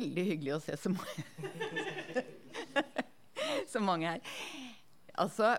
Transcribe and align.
veldig 0.00 0.26
hyggelig 0.32 0.56
å 0.56 0.62
se 0.64 0.76
så 0.80 0.92
mange, 0.92 2.24
så 3.72 3.82
mange 3.84 4.14
her. 4.14 4.34
Altså 5.20 5.52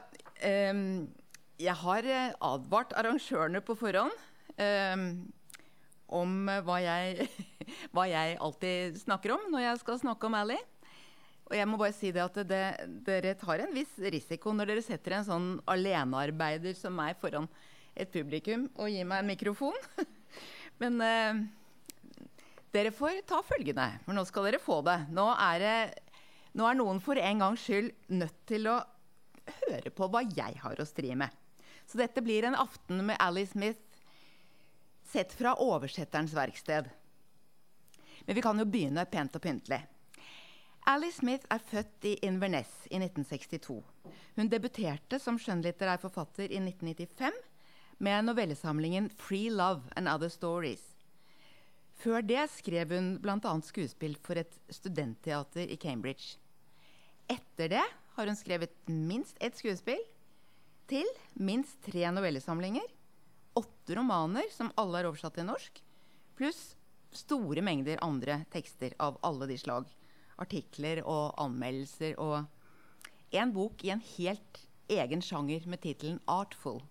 um, 0.74 1.06
Jeg 1.62 1.78
har 1.84 2.08
eh, 2.10 2.34
advart 2.42 2.96
arrangørene 2.98 3.62
på 3.66 3.76
forhånd 3.78 4.14
um, 4.58 5.06
om 6.12 6.52
hva 6.66 6.80
jeg, 6.84 7.28
hva 7.94 8.08
jeg, 8.10 8.40
alltid 8.42 9.00
snakker 9.04 9.36
om 9.38 9.50
når 9.54 9.68
jeg 9.68 9.82
skal 9.84 10.02
snakke 10.02 10.28
om 10.28 10.40
Ally. 10.42 10.60
Og 11.52 11.58
jeg 11.60 11.68
må 11.68 11.78
bare 11.80 11.96
si 11.96 12.14
det 12.16 12.24
at 12.24 12.38
det, 12.48 12.64
Dere 13.06 13.36
tar 13.40 13.62
en 13.64 13.74
viss 13.76 13.92
risiko 14.00 14.54
når 14.56 14.72
dere 14.72 14.84
setter 14.86 15.18
en 15.18 15.28
sånn 15.28 15.48
alenearbeider 15.70 16.78
som 16.80 16.96
meg 16.96 17.20
foran 17.20 17.50
et 17.92 18.08
publikum 18.12 18.70
og 18.80 18.88
gir 18.88 19.08
meg 19.08 19.22
en 19.22 19.32
mikrofon. 19.34 19.76
Men 20.82 21.02
uh, 21.04 21.42
dere 22.72 22.94
får 22.96 23.22
ta 23.28 23.42
følgende, 23.44 23.88
for 24.06 24.16
nå 24.16 24.24
skal 24.28 24.48
dere 24.48 24.62
få 24.64 24.80
det. 24.88 24.98
Nå 25.12 25.28
er, 25.36 25.64
det, 25.64 26.22
nå 26.58 26.68
er 26.68 26.80
noen 26.80 27.02
for 27.04 27.20
en 27.20 27.44
gangs 27.44 27.66
skyld 27.68 27.92
nødt 28.16 28.42
til 28.50 28.70
å 28.72 28.80
høre 29.66 29.92
på 29.94 30.08
hva 30.12 30.24
jeg 30.24 30.60
har 30.64 30.80
å 30.80 30.88
stri 30.88 31.14
med. 31.20 31.30
Så 31.86 32.00
dette 32.00 32.24
blir 32.24 32.48
en 32.48 32.56
aften 32.56 33.04
med 33.04 33.20
Ali 33.20 33.44
Smith 33.50 33.82
sett 35.12 35.34
fra 35.36 35.58
oversetterens 35.60 36.36
verksted. 36.36 36.88
Men 38.26 38.38
vi 38.38 38.44
kan 38.46 38.60
jo 38.60 38.68
begynne 38.70 39.04
pent 39.12 39.36
og 39.36 39.44
pyntelig. 39.44 39.82
Ali 40.88 41.12
Smith 41.14 41.46
er 41.52 41.62
født 41.62 42.08
i 42.10 42.16
Inverness 42.26 42.88
i 42.90 42.98
1962. 42.98 43.82
Hun 44.38 44.50
debuterte 44.50 45.20
som 45.22 45.38
skjønnlitterær 45.38 46.00
forfatter 46.02 46.48
i 46.48 46.62
1995 46.62 47.36
med 48.02 48.26
novellesamlingen 48.26 49.12
'Free 49.14 49.52
Love 49.52 49.92
and 49.96 50.10
Other 50.10 50.30
Stories'. 50.30 50.91
Før 52.02 52.26
det 52.26 52.42
skrev 52.56 52.96
hun 52.96 53.12
bl.a. 53.22 53.54
skuespill 53.66 54.18
for 54.26 54.42
et 54.42 54.58
studentteater 54.74 55.70
i 55.70 55.78
Cambridge. 55.78 56.38
Etter 57.30 57.70
det 57.76 57.86
har 58.16 58.28
hun 58.28 58.40
skrevet 58.40 58.74
minst 58.90 59.38
ett 59.40 59.58
skuespill 59.58 60.02
til, 60.90 61.08
minst 61.38 61.78
tre 61.86 62.04
novellesamlinger, 62.12 62.88
åtte 63.56 63.96
romaner 63.96 64.50
som 64.52 64.74
alle 64.82 65.02
er 65.02 65.12
oversatt 65.12 65.38
til 65.38 65.48
norsk, 65.48 65.82
pluss 66.36 66.74
store 67.14 67.62
mengder 67.64 68.02
andre 68.04 68.42
tekster 68.52 68.96
av 69.00 69.20
alle 69.28 69.48
de 69.52 69.60
slag 69.60 69.90
artikler 70.42 71.02
og 71.06 71.38
anmeldelser 71.42 72.18
og 72.22 73.38
en 73.38 73.54
bok 73.56 73.86
i 73.86 73.94
en 73.94 74.04
helt 74.16 74.64
egen 74.92 75.24
sjanger 75.24 75.68
med 75.68 75.82
tittelen 75.84 76.20
'Artful'. 76.26 76.82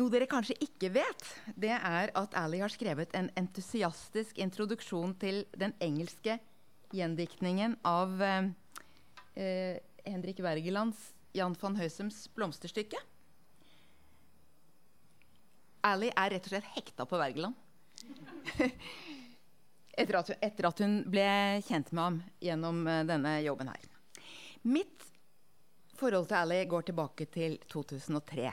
Noe 0.00 0.08
dere 0.08 0.24
kanskje 0.30 0.54
ikke 0.64 0.88
vet, 0.94 1.26
det 1.60 1.74
er 1.76 2.10
at 2.16 2.32
Ally 2.40 2.62
har 2.62 2.72
skrevet 2.72 3.12
en 3.18 3.26
entusiastisk 3.36 4.38
introduksjon 4.40 5.12
til 5.20 5.42
den 5.60 5.74
engelske 5.84 6.38
gjendiktningen 6.96 7.74
av 7.84 8.14
eh, 8.24 8.46
eh, 9.36 9.76
Henrik 10.06 10.40
Wergelands 10.40 11.10
Jan 11.36 11.52
van 11.60 11.76
Høysems 11.76 12.22
blomsterstykke. 12.32 12.96
Ally 15.90 16.08
er 16.14 16.32
rett 16.32 16.48
og 16.48 16.54
slett 16.54 16.72
hekta 16.78 17.04
på 17.04 17.20
Wergeland. 17.20 17.60
etter 20.00 20.16
at, 20.22 20.32
etter 20.40 20.70
at, 20.70 20.80
hun 20.80 20.96
ble 21.12 21.28
kjent 21.68 21.92
med 21.92 22.02
ham 22.06 22.18
gjennom 22.40 22.82
uh, 22.88 23.02
denne 23.04 23.36
jobben 23.44 23.68
her. 23.68 23.86
Mitt 24.64 25.06
forhold 26.00 26.32
til 26.32 26.40
Ally 26.40 26.64
går 26.72 26.88
tilbake 26.88 27.28
til 27.28 27.60
2003. 27.68 28.48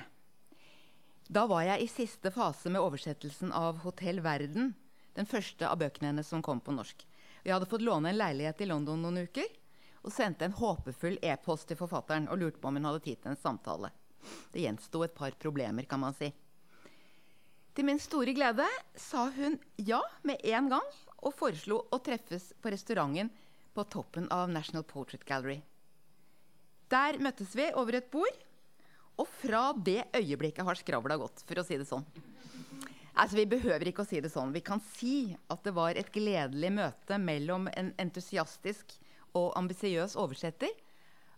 Da 1.28 1.44
var 1.44 1.66
jeg 1.68 1.84
i 1.84 1.88
siste 1.92 2.32
fase 2.32 2.72
med 2.72 2.80
oversettelsen 2.80 3.52
av 3.52 3.82
'Hotell 3.84 4.22
Verden', 4.24 4.74
den 5.14 5.26
første 5.28 5.68
av 5.68 5.80
bøkene 5.82 6.14
hennes 6.14 6.28
som 6.28 6.42
kom 6.42 6.62
på 6.64 6.72
norsk. 6.72 7.04
Jeg 7.44 7.54
hadde 7.54 7.68
fått 7.68 7.84
låne 7.84 8.10
en 8.10 8.18
leilighet 8.18 8.62
i 8.64 8.68
London 8.70 9.02
noen 9.02 9.26
uker 9.28 9.48
og 10.04 10.14
sendte 10.14 10.46
en 10.48 10.56
håpefull 10.56 11.18
e-post 11.22 11.68
til 11.68 11.80
forfatteren 11.80 12.30
og 12.32 12.40
lurte 12.40 12.62
på 12.62 12.70
om 12.70 12.80
hun 12.80 12.88
hadde 12.88 13.04
tid 13.04 13.20
til 13.20 13.34
en 13.34 13.42
samtale. 13.42 13.92
Det 14.54 14.64
gjensto 14.64 15.04
et 15.04 15.16
par 15.16 15.36
problemer, 15.36 15.84
kan 15.84 16.00
man 16.00 16.16
si. 16.16 16.32
Til 17.76 17.86
min 17.86 18.00
store 18.00 18.32
glede 18.34 18.66
sa 18.96 19.28
hun 19.30 19.60
ja 19.76 20.00
med 20.24 20.40
en 20.46 20.70
gang 20.70 20.88
og 21.18 21.36
foreslo 21.36 21.84
å 21.92 22.00
treffes 22.00 22.54
på 22.62 22.72
restauranten 22.72 23.30
på 23.76 23.84
toppen 23.84 24.32
av 24.32 24.48
National 24.50 24.88
Portrait 24.88 25.26
Gallery. 25.28 25.60
Der 26.88 27.20
møttes 27.20 27.52
vi 27.54 27.68
over 27.76 28.00
et 28.00 28.12
bord, 28.12 28.47
og 29.18 29.28
fra 29.42 29.72
det 29.74 30.04
øyeblikket 30.16 30.66
har 30.66 30.78
skravla 30.78 31.18
gått, 31.18 31.44
for 31.48 31.60
å 31.60 31.66
si 31.66 31.78
det 31.80 31.88
sånn. 31.90 32.06
Altså, 33.18 33.40
Vi 33.40 33.46
behøver 33.50 33.90
ikke 33.90 34.06
å 34.06 34.10
si 34.10 34.22
det 34.22 34.30
sånn. 34.30 34.54
Vi 34.54 34.62
kan 34.62 34.82
si 34.94 35.36
at 35.50 35.64
det 35.66 35.74
var 35.74 35.98
et 35.98 36.12
gledelig 36.14 36.70
møte 36.72 37.18
mellom 37.18 37.68
en 37.74 37.94
entusiastisk 37.98 38.94
og 39.34 39.56
ambisiøs 39.58 40.16
oversetter 40.16 40.70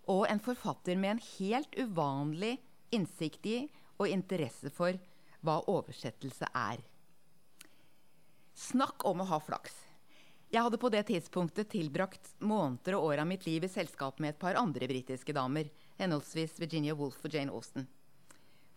og 0.10 0.26
en 0.28 0.42
forfatter 0.44 0.98
med 1.00 1.16
en 1.16 1.24
helt 1.38 1.76
uvanlig 1.78 2.58
innsikt 2.92 3.46
i 3.46 3.58
og 4.00 4.10
interesse 4.10 4.72
for 4.74 4.98
hva 5.46 5.60
oversettelse 5.72 6.50
er. 6.52 6.82
Snakk 8.60 9.06
om 9.08 9.22
å 9.24 9.30
ha 9.30 9.40
flaks. 9.40 9.76
Jeg 10.50 10.66
hadde 10.66 10.80
på 10.82 10.90
det 10.92 11.06
tidspunktet 11.08 11.70
tilbrakt 11.72 12.34
måneder 12.42 12.98
og 12.98 13.12
år 13.12 13.22
av 13.24 13.30
mitt 13.30 13.46
liv 13.46 13.64
i 13.64 13.72
selskap 13.72 14.20
med 14.20 14.34
et 14.34 14.42
par 14.42 14.58
andre 14.60 14.88
britiske 14.90 15.36
damer, 15.36 15.70
henholdsvis 16.00 16.58
Virginia 16.62 16.96
Woolf 16.98 17.20
og 17.26 17.36
Jane 17.36 17.54
Austen. 17.54 17.88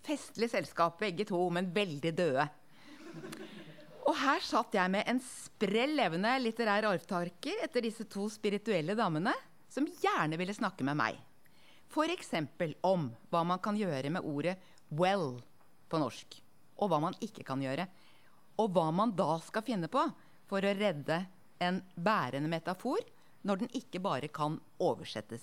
Festlig 0.03 0.50
selskap, 0.50 0.99
begge 1.00 1.25
to, 1.28 1.38
men 1.55 1.71
veldig 1.75 2.12
døde. 2.19 2.47
Og 4.10 4.16
her 4.19 4.43
satt 4.43 4.75
jeg 4.75 4.91
med 4.91 5.06
en 5.06 5.21
sprell 5.22 5.94
levende 5.97 6.34
litterær 6.43 6.88
arvtaker 6.91 7.62
etter 7.62 7.87
disse 7.87 8.09
to 8.11 8.27
spirituelle 8.32 8.97
damene, 8.99 9.34
som 9.71 9.87
gjerne 9.87 10.37
ville 10.41 10.56
snakke 10.56 10.84
med 10.84 10.99
meg. 10.99 11.21
F.eks. 11.93 12.32
om 12.82 13.11
hva 13.31 13.44
man 13.47 13.61
kan 13.62 13.78
gjøre 13.78 14.11
med 14.11 14.25
ordet 14.25 14.56
'well' 14.91 15.41
på 15.88 16.00
norsk, 16.00 16.43
og 16.77 16.88
hva 16.91 16.99
man 17.00 17.15
ikke 17.21 17.44
kan 17.47 17.62
gjøre 17.62 17.87
og 18.61 18.72
hva 18.75 18.88
man 18.94 19.15
da 19.16 19.37
skal 19.44 19.65
finne 19.66 19.88
på 19.93 20.03
for 20.50 20.65
å 20.65 20.75
redde 20.77 21.22
en 21.62 21.81
bærende 21.97 22.50
metafor 22.53 23.00
når 23.47 23.65
den 23.65 23.75
ikke 23.78 24.03
bare 24.03 24.31
kan 24.32 24.59
oversettes. 24.82 25.43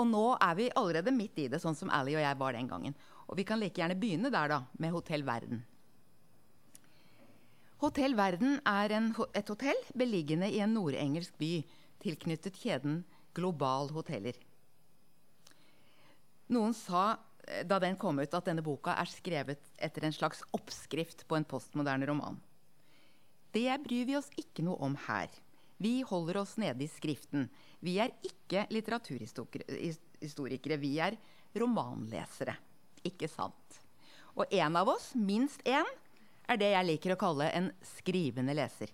Og 0.00 0.08
nå 0.10 0.24
er 0.42 0.56
vi 0.58 0.70
allerede 0.74 1.14
midt 1.14 1.38
i 1.38 1.48
det, 1.50 1.60
sånn 1.62 1.76
som 1.78 1.92
Ally 1.94 2.16
og 2.16 2.24
jeg 2.24 2.40
var 2.40 2.56
den 2.56 2.70
gangen. 2.70 2.96
Og 3.28 3.38
vi 3.38 3.46
kan 3.46 3.60
like 3.60 3.80
gjerne 3.80 3.98
begynne 3.98 4.32
der, 4.32 4.50
da, 4.50 4.60
med 4.78 4.94
Hotell 4.94 5.24
Verden. 5.26 5.62
Hotell 7.82 8.16
Verden 8.16 8.58
er 8.66 8.94
en, 8.96 9.12
et 9.36 9.50
hotell 9.50 9.80
beliggende 9.98 10.48
i 10.50 10.62
en 10.64 10.74
nordengelsk 10.74 11.36
by 11.38 11.52
tilknyttet 12.04 12.56
kjeden 12.60 13.02
Global 13.36 13.90
Hoteller. 13.94 14.36
Noen 16.54 16.74
sa 16.76 17.14
Eh, 17.46 17.66
da 17.66 17.78
den 17.78 17.96
kom 17.96 18.18
ut, 18.18 18.34
at 18.34 18.48
denne 18.48 18.64
boka 18.64 18.94
er 18.96 19.10
skrevet 19.10 19.72
etter 19.76 20.06
en 20.06 20.16
slags 20.16 20.42
oppskrift 20.56 21.26
på 21.28 21.38
en 21.38 21.46
postmoderne 21.48 22.08
roman. 22.08 22.38
Det 23.54 23.68
bryr 23.84 24.08
vi 24.08 24.16
oss 24.18 24.30
ikke 24.40 24.64
noe 24.66 24.80
om 24.82 24.96
her. 25.06 25.28
Vi 25.76 26.02
holder 26.06 26.36
oss 26.42 26.56
nede 26.56 26.84
i 26.84 26.88
skriften. 26.88 27.48
Vi 27.80 27.98
er 28.02 28.10
ikke 28.22 28.66
litteraturhistorikere. 28.70 30.76
Vi 30.80 30.98
er 31.02 31.16
romanlesere. 31.58 32.54
Ikke 33.04 33.28
sant? 33.28 33.80
Og 34.34 34.50
en 34.50 34.76
av 34.76 34.88
oss, 34.90 35.12
minst 35.14 35.62
én, 35.68 35.86
er 36.48 36.60
det 36.60 36.72
jeg 36.72 36.88
liker 36.88 37.14
å 37.14 37.20
kalle 37.20 37.50
en 37.56 37.70
skrivende 37.96 38.54
leser. 38.56 38.90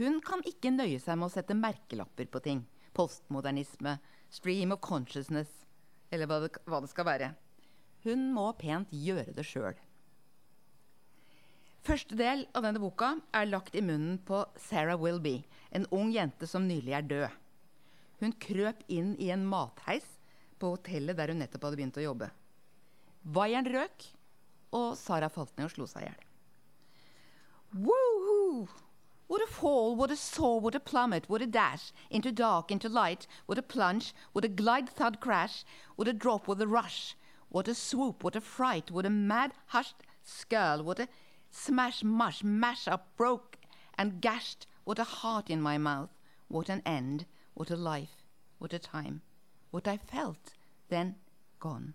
Hun 0.00 0.20
kan 0.24 0.42
ikke 0.48 0.72
nøye 0.72 1.00
seg 1.00 1.18
med 1.18 1.28
å 1.28 1.34
sette 1.34 1.56
merkelapper 1.56 2.26
på 2.32 2.40
ting. 2.44 2.64
Postmodernisme, 2.96 3.98
stream 4.32 4.72
of 4.74 4.80
consciousness, 4.84 5.50
eller 6.12 6.28
hva 6.28 6.40
det, 6.44 6.52
hva 6.68 6.80
det 6.82 6.90
skal 6.92 7.08
være. 7.08 7.28
Hun 8.04 8.32
må 8.34 8.48
pent 8.58 8.88
gjøre 8.92 9.32
det 9.36 9.44
sjøl. 9.46 9.76
Første 11.82 12.14
del 12.14 12.44
av 12.54 12.62
denne 12.62 12.78
boka 12.78 13.16
er 13.34 13.48
lagt 13.48 13.74
i 13.74 13.80
munnen 13.82 14.20
på 14.22 14.44
Sarah 14.68 15.00
Wilby, 15.02 15.40
en 15.74 15.86
ung 15.90 16.12
jente 16.14 16.46
som 16.46 16.68
nylig 16.68 16.92
er 16.94 17.08
død. 17.10 17.32
Hun 18.20 18.34
krøp 18.44 18.84
inn 18.86 19.16
i 19.18 19.32
en 19.34 19.42
matheis 19.50 20.06
på 20.62 20.76
hotellet 20.76 21.18
der 21.18 21.32
hun 21.32 21.42
nettopp 21.42 21.66
hadde 21.66 21.80
begynt 21.80 21.98
å 21.98 22.04
jobbe. 22.04 22.28
Vaieren 23.34 23.66
røk, 23.66 24.06
og 24.78 24.94
Sara 25.00 25.26
falt 25.26 25.56
ned 25.58 25.66
og 25.66 25.74
slo 25.74 25.88
seg 25.90 26.04
i 26.04 26.12
hjel. 26.12 26.22
Would 29.32 29.42
a 29.42 29.50
fall, 29.50 29.96
would 29.96 30.14
a 30.14 30.16
soar, 30.16 30.60
would 30.60 30.78
a 30.78 30.80
plummet, 30.80 31.28
would 31.28 31.42
a 31.42 31.50
dash 31.50 31.90
into 32.10 32.30
dark, 32.30 32.70
into 32.70 32.88
light, 32.88 33.26
would 33.48 33.58
a 33.58 33.62
plunge, 33.62 34.14
would 34.34 34.44
a 34.44 34.48
glide 34.62 34.88
thud 34.88 35.18
crash, 35.18 35.64
would 35.96 36.06
a 36.06 36.12
drop, 36.12 36.46
would 36.46 36.62
a 36.62 36.66
rush, 36.66 37.16
what 37.48 37.66
a 37.66 37.74
swoop, 37.74 38.22
what 38.22 38.36
a 38.36 38.40
fright, 38.40 38.92
what 38.92 39.06
a 39.06 39.10
mad 39.10 39.52
hushed 39.74 40.06
skirl, 40.22 40.84
what 40.84 41.00
a 41.00 41.08
smash 41.52 42.02
mush, 42.02 42.42
mash 42.42 42.88
up, 42.88 43.16
broke 43.16 43.58
and 43.96 44.20
gashed, 44.20 44.66
what 44.84 44.98
a 44.98 45.04
heart 45.04 45.50
in 45.50 45.62
my 45.62 45.78
mouth, 45.78 46.10
what 46.48 46.68
an 46.68 46.82
end, 46.84 47.26
what 47.54 47.70
a 47.70 47.76
life, 47.76 48.24
what 48.58 48.72
a 48.72 48.78
time, 48.78 49.22
what 49.70 49.86
I 49.86 49.96
felt, 49.96 50.54
then 50.88 51.14
gone. 51.60 51.94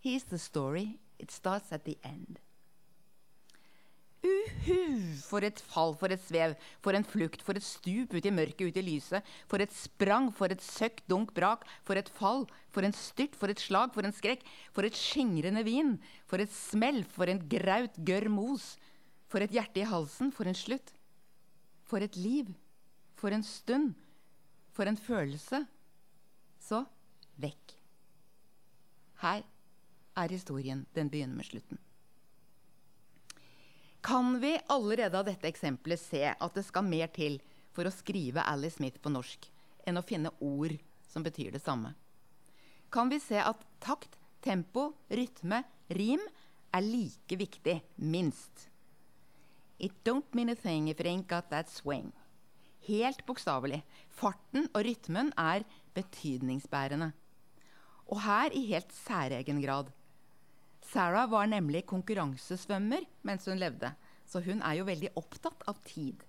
Here's 0.00 0.24
the 0.24 0.38
story, 0.38 1.00
it 1.18 1.30
starts 1.30 1.72
at 1.72 1.84
the 1.84 1.98
end. 2.02 2.40
Uhu, 4.22 5.18
for 5.26 5.42
et 5.42 5.58
fall, 5.72 5.96
for 5.98 6.12
et 6.14 6.20
svev, 6.22 6.52
for 6.84 6.94
en 6.94 7.06
flukt, 7.06 7.40
for 7.42 7.58
et 7.58 7.64
stup 7.66 8.12
ut 8.14 8.28
i 8.28 8.30
mørket, 8.30 8.68
ut 8.70 8.78
i 8.78 8.84
lyset, 8.86 9.26
for 9.50 9.62
et 9.62 9.74
sprang, 9.74 10.28
for 10.30 10.52
et 10.54 10.62
søkk, 10.62 11.02
dunk, 11.10 11.32
brak, 11.34 11.66
for 11.82 11.98
et 11.98 12.10
fall, 12.20 12.46
for 12.70 12.86
en 12.86 12.94
styrt, 12.94 13.34
for 13.38 13.50
et 13.50 13.58
slag, 13.58 13.90
for 13.96 14.06
en 14.06 14.14
skrekk, 14.14 14.46
for 14.70 14.86
et 14.86 14.94
skingrende 14.94 15.64
vin, 15.66 15.96
for 16.30 16.42
et 16.42 16.54
smell, 16.54 17.02
for 17.02 17.26
en 17.26 17.42
graut, 17.50 17.98
gørr 18.06 18.30
mos, 18.30 18.76
for 19.26 19.42
et 19.42 19.58
hjerte 19.58 19.82
i 19.82 19.90
halsen, 19.90 20.30
for 20.30 20.46
en 20.46 20.58
slutt, 20.58 20.94
for 21.82 22.04
et 22.04 22.14
liv, 22.16 22.54
for 23.18 23.34
en 23.34 23.42
stund, 23.42 23.96
for 24.72 24.86
en 24.86 24.96
følelse, 24.96 25.64
så 26.62 26.84
vekk. 27.42 27.74
Her 29.22 29.42
er 30.16 30.30
historien. 30.30 30.86
Den 30.94 31.10
begynner 31.10 31.38
med 31.38 31.50
slutten 31.50 31.82
kan 34.02 34.40
vi 34.40 34.58
allerede 34.66 35.18
av 35.18 35.26
dette 35.26 35.46
eksempelet 35.48 36.00
se 36.00 36.24
at 36.34 36.54
det 36.56 36.64
skal 36.66 36.86
mer 36.86 37.10
til 37.14 37.38
for 37.72 37.86
å 37.86 37.94
skrive 37.94 38.42
Alice 38.50 38.76
Smith 38.76 38.98
på 39.02 39.12
norsk 39.14 39.46
enn 39.86 39.98
å 39.98 40.06
finne 40.06 40.32
ord 40.42 40.74
som 41.08 41.22
betyr 41.22 41.52
det 41.54 41.62
samme. 41.62 41.94
Kan 42.92 43.08
vi 43.12 43.20
se 43.22 43.38
at 43.40 43.62
takt, 43.80 44.18
tempo, 44.44 44.90
rytme, 45.08 45.62
rim 45.88 46.20
er 46.74 46.84
like 46.84 47.38
viktig, 47.38 47.78
minst. 47.96 48.68
It 49.78 49.94
don't 50.04 50.34
mean 50.34 50.50
a 50.50 50.54
thing 50.54 50.88
if 50.88 51.00
it 51.00 51.06
ain't 51.06 51.28
got 51.28 51.50
that 51.50 51.70
swing. 51.70 52.12
Helt 52.86 53.24
bokstavelig. 53.26 53.82
Farten 54.10 54.68
og 54.74 54.84
rytmen 54.84 55.32
er 55.38 55.64
betydningsbærende. 55.94 57.12
Og 58.10 58.20
her 58.26 58.52
i 58.52 58.66
helt 58.74 58.92
særegen 58.94 59.62
grad. 59.62 59.92
Sarah 60.92 61.30
var 61.30 61.46
nemlig 61.48 61.86
konkurransesvømmer 61.88 63.06
mens 63.24 63.46
hun 63.48 63.58
levde, 63.58 63.94
så 64.28 64.42
hun 64.44 64.60
er 64.60 64.76
jo 64.76 64.84
veldig 64.84 65.08
opptatt 65.16 65.62
av 65.68 65.78
tid. 65.88 66.20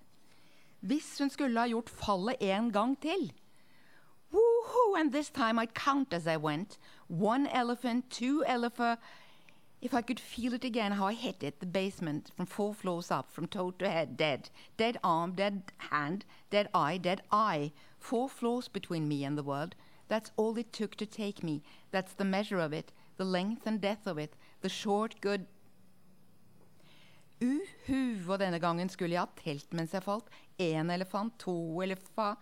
Hvis 0.80 1.18
hun 1.20 1.30
skulle 1.30 1.60
ha 1.60 1.68
gjort 1.68 1.90
fallet 1.92 2.40
en 2.40 2.70
gang 2.72 2.94
til 3.00 3.32
Woohoo! 4.32 4.96
And 4.96 5.12
this 5.12 5.30
time 5.30 5.58
I'd 5.58 5.74
count 5.74 6.12
as 6.12 6.26
I 6.26 6.36
went. 6.36 6.78
One 7.08 7.46
elephant, 7.46 8.10
two 8.10 8.42
elephant. 8.46 8.98
If 9.82 9.92
I 9.92 10.00
could 10.00 10.18
feel 10.18 10.54
it 10.54 10.64
again, 10.64 10.92
how 10.92 11.06
I 11.06 11.12
hit 11.12 11.42
it, 11.42 11.60
the 11.60 11.66
basement, 11.66 12.32
from 12.34 12.46
four 12.46 12.74
floors 12.74 13.10
up, 13.10 13.30
from 13.30 13.46
toe 13.46 13.70
to 13.72 13.88
head, 13.88 14.16
dead. 14.16 14.48
Dead 14.76 14.98
arm, 15.04 15.34
dead 15.34 15.72
hand, 15.90 16.24
dead 16.50 16.68
eye, 16.74 16.96
dead 16.96 17.22
eye. 17.30 17.72
Four 17.98 18.28
floors 18.28 18.68
between 18.68 19.08
me 19.08 19.24
and 19.24 19.36
the 19.36 19.42
world. 19.42 19.74
That's 20.08 20.32
all 20.36 20.56
it 20.56 20.72
took 20.72 20.96
to 20.96 21.06
take 21.06 21.42
me. 21.42 21.62
That's 21.90 22.14
the 22.14 22.24
measure 22.24 22.60
of 22.60 22.72
it, 22.72 22.92
the 23.18 23.24
length 23.24 23.66
and 23.66 23.80
depth 23.80 24.06
of 24.06 24.18
it. 24.18 24.34
The 24.64 24.70
short 24.72 25.18
good 25.20 25.44
Uhu, 27.44 28.30
og 28.30 28.38
denne 28.40 28.56
gangen 28.62 28.88
skulle 28.88 29.12
jeg 29.12 29.20
ha 29.20 29.36
telt 29.36 29.74
mens 29.76 29.92
jeg 29.92 30.04
falt. 30.04 30.30
Én 30.56 30.88
elefant, 30.94 31.34
to 31.42 31.82
elefant 31.84 32.40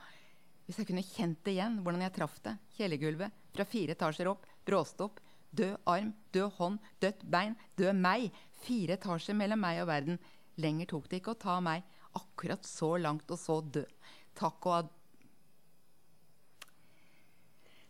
Hvis 0.67 0.79
jeg 0.79 0.87
kunne 0.87 1.03
kjent 1.03 1.41
det 1.43 1.57
igjen, 1.57 1.81
hvordan 1.83 2.05
jeg 2.05 2.15
traff 2.15 2.37
det. 2.45 2.53
Kjellergulvet, 2.77 3.35
fra 3.57 3.67
fire 3.67 3.97
etasjer 3.97 4.31
opp, 4.31 4.47
bråstopp. 4.69 5.19
Død 5.51 5.75
arm, 5.91 6.13
død 6.33 6.55
hånd, 6.61 6.79
dødt 7.03 7.25
bein, 7.29 7.57
død 7.77 7.99
meg. 7.99 8.29
Fire 8.63 8.95
etasjer 8.95 9.37
mellom 9.37 9.61
meg 9.65 9.83
og 9.83 9.91
verden. 9.91 10.21
Lenger 10.63 10.93
tok 10.93 11.09
det 11.11 11.19
ikke 11.21 11.35
å 11.35 11.41
ta 11.43 11.57
meg. 11.65 11.83
Akkurat 12.21 12.63
så 12.69 12.93
langt 13.03 13.35
og 13.35 13.41
så 13.41 13.59
død. 13.61 13.99
Takk 14.39 14.71
og 14.71 14.77
ad... 14.79 14.95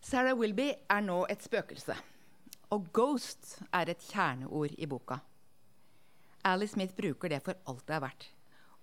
Sarah 0.03 0.35
Wilby 0.39 0.71
er 0.73 1.05
nå 1.05 1.21
et 1.31 1.45
spøkelse. 1.45 1.99
Og 2.73 2.87
'ghost' 2.89 3.59
er 3.73 3.91
et 3.93 4.05
kjerneord 4.09 4.73
i 4.79 4.87
boka. 4.89 5.19
Alice 6.45 6.73
Smith 6.73 6.97
bruker 6.97 7.29
det 7.29 7.43
for 7.45 7.59
alt 7.69 7.85
det 7.87 7.95
er 7.99 8.05
verdt. 8.07 8.25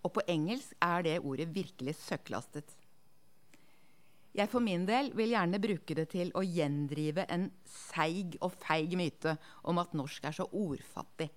Og 0.06 0.14
på 0.14 0.22
engelsk 0.30 0.76
er 0.82 1.02
det 1.04 1.16
ordet 1.20 1.50
virkelig 1.56 1.96
søkklastet. 1.96 2.76
Jeg 4.38 4.50
for 4.52 4.62
min 4.62 4.86
del 4.86 5.10
vil 5.18 5.34
gjerne 5.34 5.60
bruke 5.60 5.96
det 5.98 6.06
til 6.14 6.30
å 6.38 6.46
gjendrive 6.46 7.26
en 7.34 7.50
seig 7.66 8.38
og 8.46 8.54
feig 8.62 8.94
myte 8.96 9.36
om 9.68 9.82
at 9.82 9.98
norsk 9.98 10.30
er 10.30 10.38
så 10.38 10.46
ordfattig. 10.46 11.32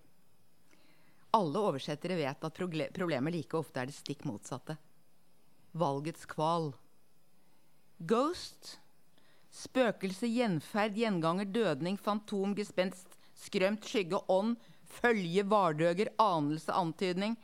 Alle 1.32 1.64
oversettere 1.72 2.20
vet 2.20 2.44
at 2.44 2.60
problemet 2.92 3.32
like 3.32 3.56
ofte 3.56 3.80
er 3.80 3.88
det 3.88 3.96
stikk 3.96 4.26
motsatte. 4.28 4.76
Valgets 5.72 6.28
kval. 6.28 6.74
Ghost 7.96 8.76
Spøkelse, 9.52 10.30
gjenferd, 10.32 10.96
gjenganger, 10.96 11.48
dødning, 11.52 11.98
fantom, 12.00 12.54
gespenst, 12.56 13.18
skrømt, 13.36 13.84
skygge, 13.84 14.22
ånd, 14.32 14.56
følge, 14.88 15.44
vardøger, 15.44 16.08
anelse, 16.22 16.72
antydning. 16.72 17.36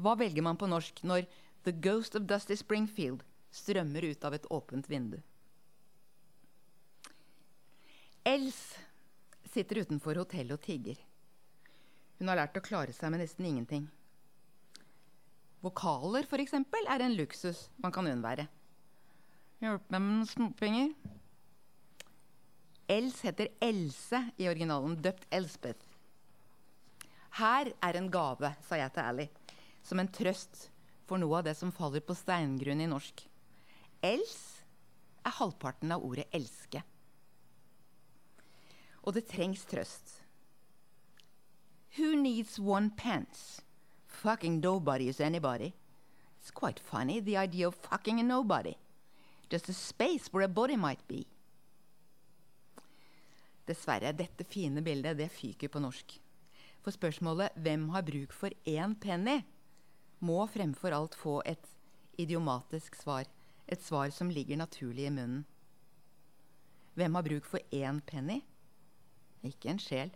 Hva 0.00 0.16
velger 0.18 0.42
man 0.42 0.58
på 0.58 0.68
norsk 0.70 1.02
når 1.06 1.28
The 1.66 1.74
Ghost 1.76 2.16
of 2.18 2.26
Dusty 2.26 2.56
Springfield 2.58 3.22
strømmer 3.54 4.06
ut 4.10 4.24
av 4.26 4.34
et 4.34 4.48
åpent 4.50 4.90
vindu? 4.90 5.20
Els 8.26 8.58
sitter 9.50 9.84
utenfor 9.84 10.18
hotellet 10.20 10.58
og 10.58 10.64
tigger. 10.66 10.98
Hun 12.18 12.28
har 12.28 12.42
lært 12.42 12.58
å 12.58 12.64
klare 12.64 12.92
seg 12.92 13.12
med 13.12 13.22
nesten 13.22 13.46
ingenting. 13.48 13.86
Vokaler, 15.64 16.26
f.eks., 16.26 16.54
er 16.56 17.04
en 17.04 17.16
luksus 17.16 17.68
man 17.80 17.92
kan 17.92 18.08
unnvære. 18.08 18.46
Hjelpe 19.60 19.92
meg 19.92 20.00
med 20.04 20.14
noen 20.14 20.28
småpenger. 20.28 20.92
Els 22.90 23.20
heter 23.22 23.52
Else 23.62 24.18
i 24.40 24.48
originalen, 24.50 24.96
døpt 24.98 25.28
Elspeth. 25.30 25.86
Her 27.38 27.70
er 27.86 27.96
en 27.96 28.10
gave, 28.10 28.50
sa 28.66 28.80
jeg 28.80 28.90
til 28.96 29.06
Ally, 29.06 29.26
som 29.86 30.02
en 30.02 30.10
trøst 30.10 30.66
for 31.06 31.22
noe 31.22 31.38
av 31.38 31.46
det 31.46 31.54
som 31.58 31.70
faller 31.74 32.02
på 32.02 32.16
steingrunn 32.18 32.82
i 32.82 32.88
norsk. 32.90 33.22
Els 34.02 34.38
er 35.22 35.36
halvparten 35.38 35.94
av 35.94 36.02
ordet 36.06 36.26
elske. 36.34 36.82
Og 39.06 39.14
det 39.14 39.28
trengs 39.30 39.62
trøst. 39.70 40.16
Who 41.96 42.16
needs 42.16 42.58
one 42.58 42.90
pants? 42.96 43.62
Fucking 44.06 44.60
nobody 44.60 45.08
is 45.08 45.20
anybody. 45.20 45.74
It's 46.40 46.50
quite 46.50 46.80
funny, 46.80 47.20
the 47.20 47.36
idea 47.36 47.68
of 47.68 47.74
fucking 47.74 48.18
a 48.18 48.22
nobody. 48.22 48.74
Just 49.48 49.68
a 49.68 49.72
space 49.72 50.32
where 50.32 50.44
a 50.44 50.48
body 50.48 50.76
might 50.76 51.06
be. 51.06 51.26
Dessverre, 53.68 54.12
dette 54.16 54.44
fine 54.44 54.82
bildet 54.82 55.18
det 55.18 55.30
fyker 55.32 55.68
på 55.68 55.82
norsk. 55.82 56.20
For 56.80 56.90
spørsmålet 56.90 57.52
'Hvem 57.56 57.88
har 57.90 58.02
bruk 58.02 58.32
for 58.32 58.50
én 58.66 58.94
penny?' 58.94 59.44
må 60.20 60.46
fremfor 60.46 60.92
alt 60.92 61.14
få 61.14 61.42
et 61.46 61.66
idiomatisk 62.18 62.96
svar. 62.96 63.24
Et 63.68 63.82
svar 63.82 64.10
som 64.10 64.30
ligger 64.30 64.56
naturlig 64.56 65.06
i 65.06 65.10
munnen. 65.10 65.44
Hvem 66.94 67.14
har 67.14 67.22
bruk 67.22 67.44
for 67.44 67.58
én 67.72 68.00
penny? 68.00 68.42
Ikke 69.44 69.70
en 69.70 69.78
sjel. 69.78 70.10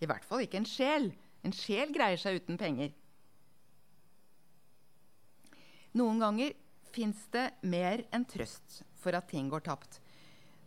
I 0.00 0.06
hvert 0.06 0.24
fall 0.24 0.44
ikke 0.44 0.60
en 0.60 0.68
sjel. 0.68 1.12
En 1.42 1.52
sjel 1.52 1.92
greier 1.94 2.20
seg 2.20 2.38
uten 2.42 2.58
penger. 2.58 2.92
Noen 5.98 6.20
ganger 6.22 6.54
fins 6.92 7.26
det 7.32 7.48
mer 7.62 8.04
enn 8.12 8.24
trøst 8.28 8.82
for 9.00 9.16
at 9.16 9.28
ting 9.32 9.48
går 9.50 9.64
tapt. 9.66 9.98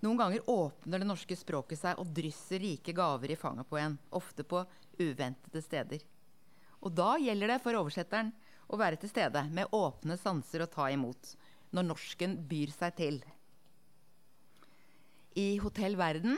Noen 0.05 0.19
ganger 0.19 0.49
åpner 0.49 1.01
det 1.01 1.07
norske 1.09 1.33
språket 1.33 1.79
seg 1.79 1.97
og 1.97 2.11
drysser 2.13 2.61
rike 2.61 2.93
gaver 2.93 3.31
i 3.33 3.37
fanget 3.39 3.65
på 3.65 3.79
en, 3.81 3.95
ofte 4.13 4.45
på 4.45 4.59
uventede 5.01 5.61
steder. 5.65 6.03
Og 6.85 6.93
da 6.93 7.15
gjelder 7.17 7.55
det 7.55 7.61
for 7.63 7.77
oversetteren 7.79 8.29
å 8.69 8.77
være 8.77 8.99
til 9.01 9.09
stede 9.09 9.41
med 9.49 9.73
åpne 9.73 10.19
sanser 10.21 10.61
og 10.61 10.69
ta 10.75 10.91
imot 10.93 11.31
når 11.73 11.87
norsken 11.89 12.37
byr 12.45 12.75
seg 12.75 12.93
til. 12.99 13.19
I 15.41 15.57
Hotell 15.65 15.97
Verden 15.97 16.37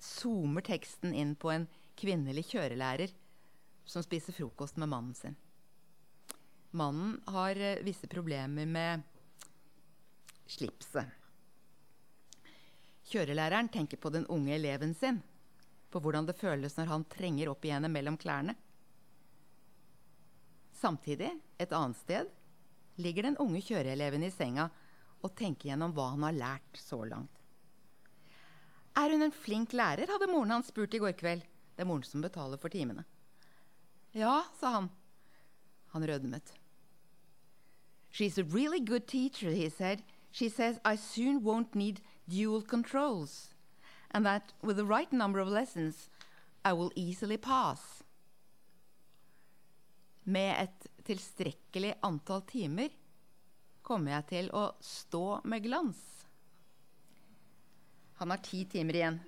zoomer 0.00 0.64
teksten 0.64 1.12
inn 1.12 1.36
på 1.36 1.52
en 1.52 1.68
kvinnelig 2.00 2.48
kjørelærer 2.54 3.12
som 3.84 4.00
spiser 4.06 4.32
frokost 4.40 4.80
med 4.80 4.88
mannen 4.88 5.14
sin. 5.20 5.36
Mannen 6.72 7.18
har 7.28 7.60
eh, 7.60 7.84
visse 7.84 8.08
problemer 8.08 8.64
med 8.64 9.04
slipset. 10.48 11.19
Kjørelæreren 13.10 13.68
tenker 13.68 13.98
på 13.98 14.10
den 14.14 14.26
unge 14.30 14.54
eleven 14.54 14.94
sin, 14.94 15.18
på 15.90 15.98
hvordan 15.98 16.28
det 16.28 16.38
føles 16.38 16.76
når 16.78 16.92
han 16.92 17.06
trenger 17.10 17.50
opp 17.50 17.64
igjen 17.66 17.88
mellom 17.90 18.18
klærne. 18.20 18.54
Samtidig, 20.78 21.32
et 21.58 21.72
annet 21.74 21.98
sted, 21.98 22.30
ligger 23.02 23.26
den 23.26 23.38
unge 23.42 23.62
kjøreeleven 23.66 24.22
i 24.24 24.30
senga 24.30 24.68
og 25.20 25.34
tenker 25.36 25.72
gjennom 25.72 25.92
hva 25.96 26.12
han 26.14 26.22
har 26.28 26.38
lært 26.38 26.78
så 26.78 27.02
langt. 27.04 27.34
Er 28.96 29.10
hun 29.10 29.26
en 29.26 29.34
flink 29.34 29.74
lærer, 29.74 30.10
hadde 30.10 30.30
moren 30.30 30.54
hans 30.54 30.70
spurt 30.70 30.94
i 30.94 31.02
går 31.02 31.16
kveld. 31.18 31.42
Det 31.74 31.82
er 31.82 31.88
moren 31.90 32.06
som 32.06 32.22
betaler 32.22 32.60
for 32.60 32.72
timene. 32.72 33.04
Ja, 34.14 34.42
sa 34.58 34.72
han. 34.78 34.88
Han 35.94 36.06
rødmet. 36.06 36.54
She's 38.10 38.38
a 38.38 38.44
really 38.44 38.80
good 38.80 39.06
teacher, 39.06 39.50
he 39.50 39.70
said. 39.70 40.02
She 40.32 40.48
says 40.48 40.78
I 40.84 40.96
soon 40.96 41.42
won't 41.42 41.74
need 41.74 42.00
dual 42.30 42.62
controls, 42.62 43.54
and 44.10 44.24
that 44.24 44.52
with 44.62 44.76
the 44.76 44.84
right 44.84 45.12
number 45.12 45.40
of 45.40 45.48
lessons, 45.48 46.08
I 46.64 46.72
will 46.72 46.92
easily 46.94 47.36
pass. 47.36 48.02
med 50.30 50.62
et 50.62 51.04
tilstrekkelig 51.04 51.94
antall 52.06 52.42
timer 52.46 52.92
kommer 53.82 54.18
jeg 54.18 54.26
til 54.30 54.50
å 54.54 54.64
stå 54.84 55.40
med 55.50 55.64
glans. 55.64 56.00
Han 58.20 58.30
har 58.30 58.42
ti 58.44 58.64
timer 58.68 58.98
igjen. 58.98 59.18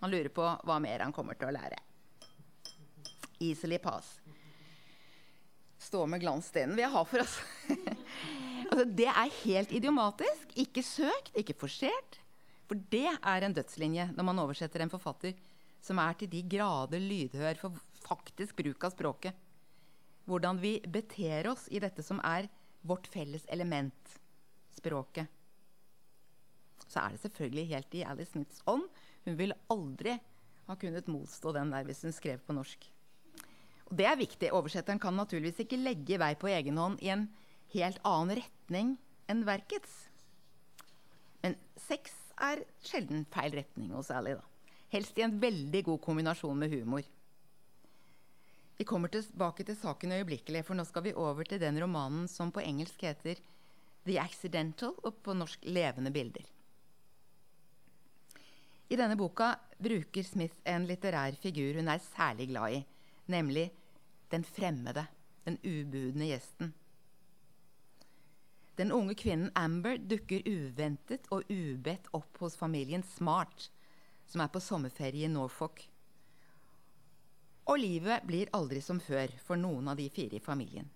Han 0.00 0.10
lurer 0.10 0.32
på 0.34 0.46
hva 0.64 0.78
mer 0.82 1.04
han 1.04 1.12
kommer 1.14 1.36
til 1.38 1.50
å 1.50 1.54
lære. 1.54 1.78
Easily 3.44 3.78
pass. 3.78 4.16
Stå 5.78 6.06
med 6.08 6.22
glans, 6.24 6.48
den 6.50 6.72
vil 6.72 6.86
jeg 6.86 6.94
ha 6.94 7.02
for 7.04 7.22
oss. 7.22 7.36
altså, 8.70 8.86
det 8.88 9.10
er 9.10 9.38
helt 9.42 9.74
idiomatisk. 9.76 10.54
Ikke 10.64 10.82
søkt, 10.82 11.34
ikke 11.36 11.56
forsert. 11.60 12.18
For 12.74 12.82
det 12.90 13.06
er 13.06 13.44
en 13.46 13.52
dødslinje 13.54 14.04
når 14.16 14.26
man 14.26 14.40
oversetter 14.42 14.82
en 14.82 14.90
forfatter 14.90 15.36
som 15.84 16.00
er 16.02 16.16
til 16.18 16.26
de 16.32 16.40
grader 16.56 16.98
lydhør 16.98 17.60
for 17.60 17.76
faktisk 18.02 18.56
bruk 18.58 18.82
av 18.88 18.90
språket. 18.90 19.36
Hvordan 20.26 20.58
vi 20.58 20.80
beter 20.82 21.46
oss 21.52 21.68
i 21.70 21.78
dette 21.78 22.02
som 22.02 22.18
er 22.26 22.48
vårt 22.82 23.06
felles 23.12 23.44
element, 23.54 24.16
språket. 24.74 25.30
Så 26.88 26.98
er 27.04 27.14
det 27.14 27.22
selvfølgelig 27.22 27.64
helt 27.76 27.94
i 27.94 28.02
Alice 28.10 28.32
Smiths 28.32 28.66
ånd. 28.66 28.88
Hun 29.22 29.38
ville 29.38 29.60
aldri 29.70 30.16
ha 30.66 30.74
kunnet 30.74 31.12
motstå 31.14 31.54
den 31.54 31.70
der 31.70 31.86
hvis 31.86 32.02
hun 32.08 32.16
skrev 32.18 32.42
på 32.42 32.58
norsk. 32.58 32.90
Og 33.86 33.94
det 34.02 34.10
er 34.10 34.18
viktig. 34.18 34.50
Oversetteren 34.50 34.98
kan 34.98 35.14
naturligvis 35.14 35.62
ikke 35.62 35.78
legge 35.78 36.18
vei 36.18 36.34
på 36.34 36.50
egen 36.50 36.82
hånd 36.82 36.98
i 37.06 37.14
en 37.14 37.28
helt 37.78 38.02
annen 38.02 38.42
retning 38.42 38.96
enn 39.30 39.46
verkets. 39.46 39.94
Men 41.44 41.54
sex 41.78 42.23
er 42.40 42.64
sjelden 42.84 43.24
feil 43.32 43.54
retning 43.58 43.92
hos 43.94 44.10
Ally. 44.14 44.34
Helst 44.94 45.18
i 45.18 45.24
en 45.26 45.36
veldig 45.40 45.82
god 45.88 46.00
kombinasjon 46.02 46.58
med 46.58 46.72
humor. 46.74 47.04
Vi 48.76 48.84
kommer 48.84 49.08
tilbake 49.08 49.64
til 49.66 49.76
saken 49.78 50.12
øyeblikkelig, 50.16 50.64
for 50.66 50.74
nå 50.74 50.84
skal 50.86 51.04
vi 51.06 51.14
over 51.14 51.46
til 51.46 51.60
den 51.62 51.78
romanen 51.82 52.26
som 52.30 52.50
på 52.52 52.62
engelsk 52.62 53.06
heter 53.06 53.38
The 54.04 54.18
Accidental, 54.20 54.96
og 55.02 55.22
på 55.22 55.34
norsk 55.34 55.62
Levende 55.64 56.10
bilder. 56.12 56.44
I 58.90 58.98
denne 59.00 59.16
boka 59.16 59.54
bruker 59.80 60.26
Smith 60.26 60.58
en 60.68 60.84
litterær 60.88 61.38
figur 61.40 61.78
hun 61.78 61.88
er 61.88 62.02
særlig 62.12 62.50
glad 62.50 62.74
i, 62.76 62.80
nemlig 63.32 63.70
den 64.30 64.44
fremmede, 64.44 65.06
den 65.46 65.56
ubudne 65.62 66.28
gjesten. 66.28 66.74
Den 68.74 68.90
unge 68.92 69.14
kvinnen 69.14 69.52
Amber 69.54 69.98
dukker 69.98 70.42
uventet 70.48 71.28
og 71.30 71.46
ubedt 71.48 72.08
opp 72.16 72.40
hos 72.42 72.56
familien 72.58 73.04
Smart, 73.06 73.68
som 74.26 74.42
er 74.42 74.50
på 74.50 74.62
sommerferie 74.62 75.28
i 75.28 75.30
Norfolk. 75.30 75.84
Og 77.70 77.78
livet 77.80 78.26
blir 78.26 78.50
aldri 78.56 78.82
som 78.84 78.98
før 79.00 79.30
for 79.46 79.60
noen 79.60 79.88
av 79.88 79.96
de 80.00 80.08
fire 80.12 80.36
i 80.36 80.42
familien. 80.42 80.88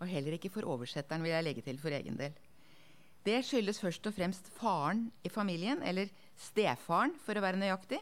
Og 0.00 0.08
heller 0.08 0.36
ikke 0.36 0.50
for 0.52 0.66
oversetteren, 0.68 1.22
vil 1.24 1.34
jeg 1.34 1.44
legge 1.44 1.64
til 1.64 1.78
for 1.80 1.94
egen 1.94 2.16
del. 2.18 2.32
Det 3.26 3.40
skyldes 3.44 3.80
først 3.82 4.06
og 4.08 4.14
fremst 4.16 4.48
faren 4.56 5.06
i 5.26 5.32
familien, 5.32 5.82
eller 5.82 6.10
stefaren 6.38 7.14
for 7.24 7.36
å 7.36 7.42
være 7.44 7.60
nøyaktig. 7.60 8.00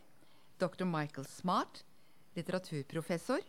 Dr. 0.60 0.86
Michael 0.86 1.26
Smart, 1.26 1.82
litteraturprofessor. 2.38 3.42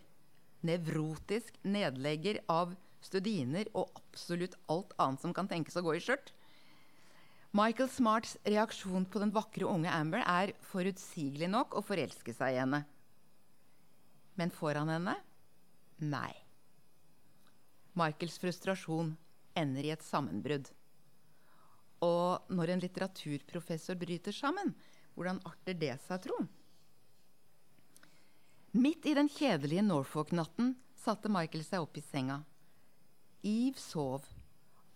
Nevrotisk 0.66 1.58
nedlegger 1.68 2.40
av 2.50 2.74
studiner 3.06 3.70
og 3.78 3.94
absolutt 4.00 4.58
alt 4.72 4.96
annet 5.02 5.22
som 5.24 5.34
kan 5.36 5.50
tenkes 5.50 5.78
å 5.78 5.84
gå 5.86 5.96
i 5.96 6.02
skjørt. 6.04 6.34
Michael 7.56 7.88
Smarts 7.88 8.34
reaksjon 8.44 9.06
på 9.08 9.22
den 9.22 9.32
vakre 9.32 9.70
unge 9.70 9.92
Amber 9.94 10.26
er 10.28 10.52
forutsigelig 10.74 11.48
nok 11.54 11.78
å 11.80 11.84
forelske 11.86 12.34
seg 12.36 12.56
i 12.56 12.60
henne. 12.60 12.82
Men 14.36 14.52
får 14.52 14.82
han 14.82 14.92
henne? 14.92 15.14
Nei. 16.04 16.34
Michaels 17.96 18.36
frustrasjon 18.44 19.14
ender 19.56 19.88
i 19.88 19.94
et 19.96 20.04
sammenbrudd. 20.04 20.68
Og 22.04 22.52
når 22.52 22.74
en 22.74 22.84
litteraturprofessor 22.84 23.96
bryter 24.02 24.36
sammen, 24.36 24.74
hvordan 25.16 25.40
arter 25.48 25.78
det 25.80 25.94
seg, 26.04 26.26
tro? 26.26 26.42
Midt 28.76 29.08
i 29.08 29.16
den 29.16 29.32
kjedelige 29.32 29.86
Norfolk-natten 29.88 30.74
satte 31.00 31.32
Michael 31.32 31.64
seg 31.64 31.86
opp 31.86 31.96
i 31.96 32.04
senga. 32.04 32.42
Eve 33.46 33.78
sov. 33.80 34.26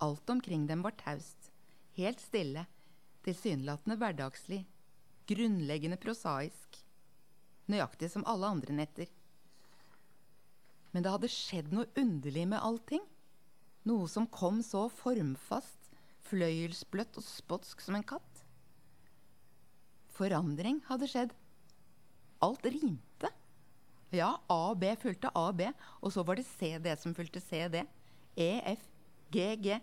Alt 0.02 0.30
omkring 0.30 0.66
dem 0.68 0.82
var 0.82 0.98
taust 0.98 1.50
helt 2.00 2.22
stille, 2.24 2.66
tilsynelatende 3.26 3.98
hverdagslig, 4.00 4.64
grunnleggende 5.30 6.00
prosaisk, 6.02 6.80
nøyaktig 7.70 8.12
som 8.14 8.26
alle 8.30 8.50
andre 8.50 8.76
netter. 8.80 9.10
Men 10.94 11.06
det 11.06 11.14
hadde 11.14 11.32
skjedd 11.32 11.74
noe 11.76 11.90
underlig 12.00 12.48
med 12.50 12.64
allting. 12.66 13.04
Noe 13.90 14.08
som 14.12 14.28
kom 14.32 14.64
så 14.66 14.88
formfast, 14.92 15.92
fløyelsbløtt 16.30 17.20
og 17.20 17.26
spotsk 17.26 17.84
som 17.84 17.98
en 18.00 18.08
katt. 18.08 18.42
Forandring 20.16 20.82
hadde 20.90 21.08
skjedd. 21.10 21.36
Alt 22.44 22.66
rimte. 22.66 23.30
Ja, 24.16 24.34
A 24.50 24.60
og 24.72 24.80
B 24.82 24.90
fulgte 25.00 25.30
A 25.38 25.50
og 25.52 25.60
B, 25.60 25.70
og 26.02 26.12
så 26.16 26.24
var 26.26 26.40
det 26.40 26.48
CD 26.50 26.90
som 26.98 27.14
fulgte 27.16 27.44
CD. 27.44 27.84
E, 28.36 28.62
F, 28.74 28.84
G, 29.30 29.56
G. 29.56 29.80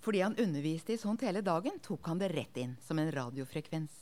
Fordi 0.00 0.20
han 0.22 0.36
underviste 0.38 0.94
i 0.94 0.98
sånt 0.98 1.24
hele 1.26 1.42
dagen, 1.42 1.80
tok 1.82 2.06
han 2.06 2.20
det 2.22 2.30
rett 2.34 2.56
inn 2.62 2.76
som 2.84 2.98
en 3.02 3.10
radiofrekvens. 3.12 3.94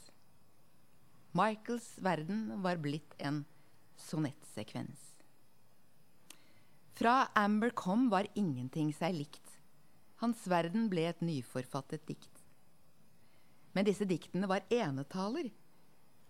Michaels 1.35 1.95
verden 1.99 2.63
var 2.63 2.77
blitt 2.77 3.15
en 3.19 3.45
sonettsekvens. 3.97 5.15
Fra 6.95 7.29
Amber 7.35 7.71
kom, 7.71 8.07
var 8.11 8.29
ingenting 8.35 8.93
seg 8.95 9.17
likt. 9.17 9.57
Hans 10.23 10.45
verden 10.47 10.87
ble 10.93 11.09
et 11.09 11.25
nyforfattet 11.25 12.05
dikt. 12.07 12.45
Men 13.75 13.89
disse 13.89 14.07
diktene 14.07 14.47
var 14.47 14.63
enetaler. 14.71 15.49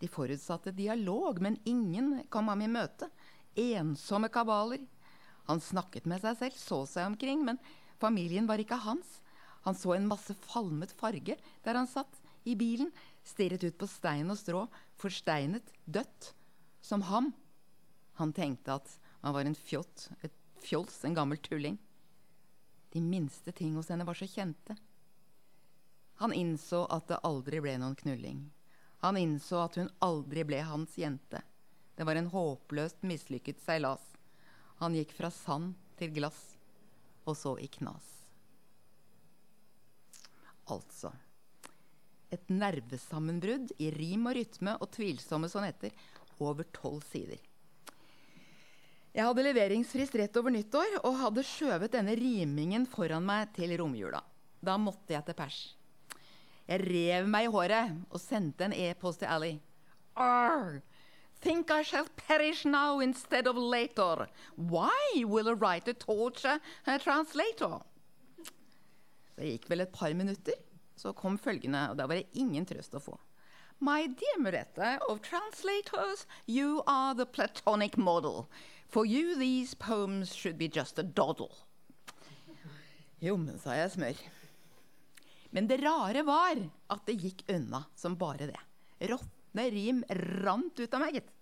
De 0.00 0.08
forutsatte 0.08 0.72
dialog, 0.72 1.42
men 1.44 1.58
ingen 1.68 2.22
kom 2.32 2.48
ham 2.48 2.64
i 2.64 2.70
møte. 2.70 3.10
Ensomme 3.60 4.30
kabaler. 4.32 4.80
Han 5.48 5.60
snakket 5.60 6.06
med 6.08 6.22
seg 6.24 6.38
selv, 6.40 6.58
så 6.58 6.78
seg 6.88 7.08
omkring, 7.12 7.44
men 7.44 7.60
familien 8.00 8.48
var 8.48 8.62
ikke 8.62 8.80
hans. 8.84 9.20
Han 9.64 9.76
så 9.76 9.94
en 9.96 10.08
masse 10.08 10.34
falmet 10.44 10.92
farge 10.96 11.36
der 11.64 11.78
han 11.78 11.88
satt 11.88 12.20
i 12.44 12.56
bilen, 12.56 12.90
stirret 13.24 13.64
ut 13.64 13.76
på 13.80 13.88
stein 13.88 14.28
og 14.32 14.36
strå, 14.40 14.66
forsteinet, 15.00 15.70
dødt, 15.84 16.34
som 16.84 17.04
ham. 17.08 17.32
Han 18.20 18.34
tenkte 18.36 18.76
at 18.76 18.96
han 19.24 19.32
var 19.32 19.48
en 19.48 19.56
fjott, 19.56 20.10
et 20.20 20.34
fjols, 20.60 20.98
en 21.04 21.16
gammel 21.16 21.40
tulling. 21.40 21.78
De 22.92 23.00
minste 23.00 23.52
ting 23.52 23.74
hos 23.76 23.88
henne 23.88 24.04
var 24.06 24.14
så 24.14 24.28
kjente. 24.28 24.76
Han 26.20 26.32
innså 26.36 26.84
at 26.94 27.08
det 27.08 27.22
aldri 27.26 27.58
ble 27.64 27.78
noen 27.80 27.96
knulling. 27.98 28.44
Han 29.02 29.16
innså 29.18 29.64
at 29.64 29.80
hun 29.80 29.90
aldri 30.04 30.44
ble 30.46 30.60
hans 30.64 30.94
jente. 31.00 31.40
Det 31.96 32.06
var 32.06 32.16
en 32.16 32.30
håpløst 32.30 33.02
mislykket 33.02 33.60
seilas. 33.64 34.04
Han 34.82 34.98
gikk 34.98 35.14
fra 35.16 35.30
sand 35.32 35.76
til 36.00 36.10
glass, 36.16 36.42
og 37.24 37.38
så 37.38 37.54
i 37.62 37.70
knas 37.70 38.14
altså. 40.72 41.12
Et 42.32 42.50
nervesammenbrudd 42.50 43.74
i 43.82 43.90
rim 43.94 44.26
og 44.28 44.38
rytme 44.38 44.76
og 44.80 44.90
tvilsomme 44.94 45.50
sonetter 45.50 45.92
over 46.42 46.66
tolv 46.74 47.04
sider. 47.06 47.38
Jeg 49.14 49.28
hadde 49.28 49.44
leveringsfrist 49.46 50.16
rett 50.18 50.36
over 50.40 50.50
nyttår 50.50 50.96
og 51.04 51.20
hadde 51.20 51.44
skjøvet 51.46 51.92
denne 51.92 52.16
rimingen 52.18 52.88
foran 52.90 53.22
meg 53.26 53.52
til 53.54 53.76
romjula. 53.78 54.24
Da 54.58 54.74
måtte 54.80 55.14
jeg 55.14 55.22
til 55.28 55.38
pers. 55.38 55.60
Jeg 56.66 56.80
rev 56.82 57.28
meg 57.30 57.46
i 57.46 57.52
håret 57.52 57.94
og 58.08 58.18
sendte 58.18 58.66
en 58.66 58.74
e-post 58.74 59.22
til 59.22 59.30
Ally. 59.30 59.52
Arr! 60.18 60.80
Think 61.44 61.70
I 61.70 61.82
shall 61.82 62.06
perish 62.16 62.64
now 62.64 63.00
instead 63.00 63.46
of 63.46 63.56
later. 63.56 64.28
Why 64.56 65.24
will 65.26 65.48
a 65.48 65.54
writer 65.54 65.92
torture 65.92 66.58
a 66.86 66.98
translator? 66.98 67.82
Det 69.36 69.50
gikk 69.50 69.68
vel 69.68 69.84
et 69.84 69.92
par 69.92 70.14
minutter, 70.16 70.56
så 70.96 71.12
kom 71.12 71.36
følgende, 71.36 71.82
og 71.90 71.98
da 71.98 72.06
var 72.08 72.16
det 72.16 72.40
ingen 72.40 72.64
trøst 72.64 72.96
å 72.96 73.02
få. 73.02 73.18
My 73.84 74.06
dear 74.06 74.38
Murette, 74.40 74.94
of 75.04 75.20
translators, 75.20 76.24
you 76.46 76.80
are 76.86 77.12
the 77.14 77.26
platonic 77.26 77.98
model. 77.98 78.48
For 78.88 79.04
you 79.04 79.36
these 79.36 79.74
poems 79.74 80.32
should 80.32 80.56
be 80.56 80.68
just 80.68 80.98
a 80.98 81.02
doddle. 81.02 81.52
Jo, 83.20 83.36
men 83.36 83.60
sa 83.60 83.76
jeg 83.76 83.92
smør. 83.98 84.24
Men 85.52 85.68
det 85.68 85.82
rare 85.84 86.24
var 86.24 86.56
at 86.88 87.04
det 87.04 87.20
gikk 87.20 87.44
unna 87.52 87.84
som 88.00 88.16
bare 88.16 88.48
det. 88.48 88.64
Råtne 89.12 89.68
rim 89.76 90.04
rant 90.40 90.80
ut 90.80 90.94
av 90.94 91.04
meg, 91.04 91.20
gitt. 91.20 91.33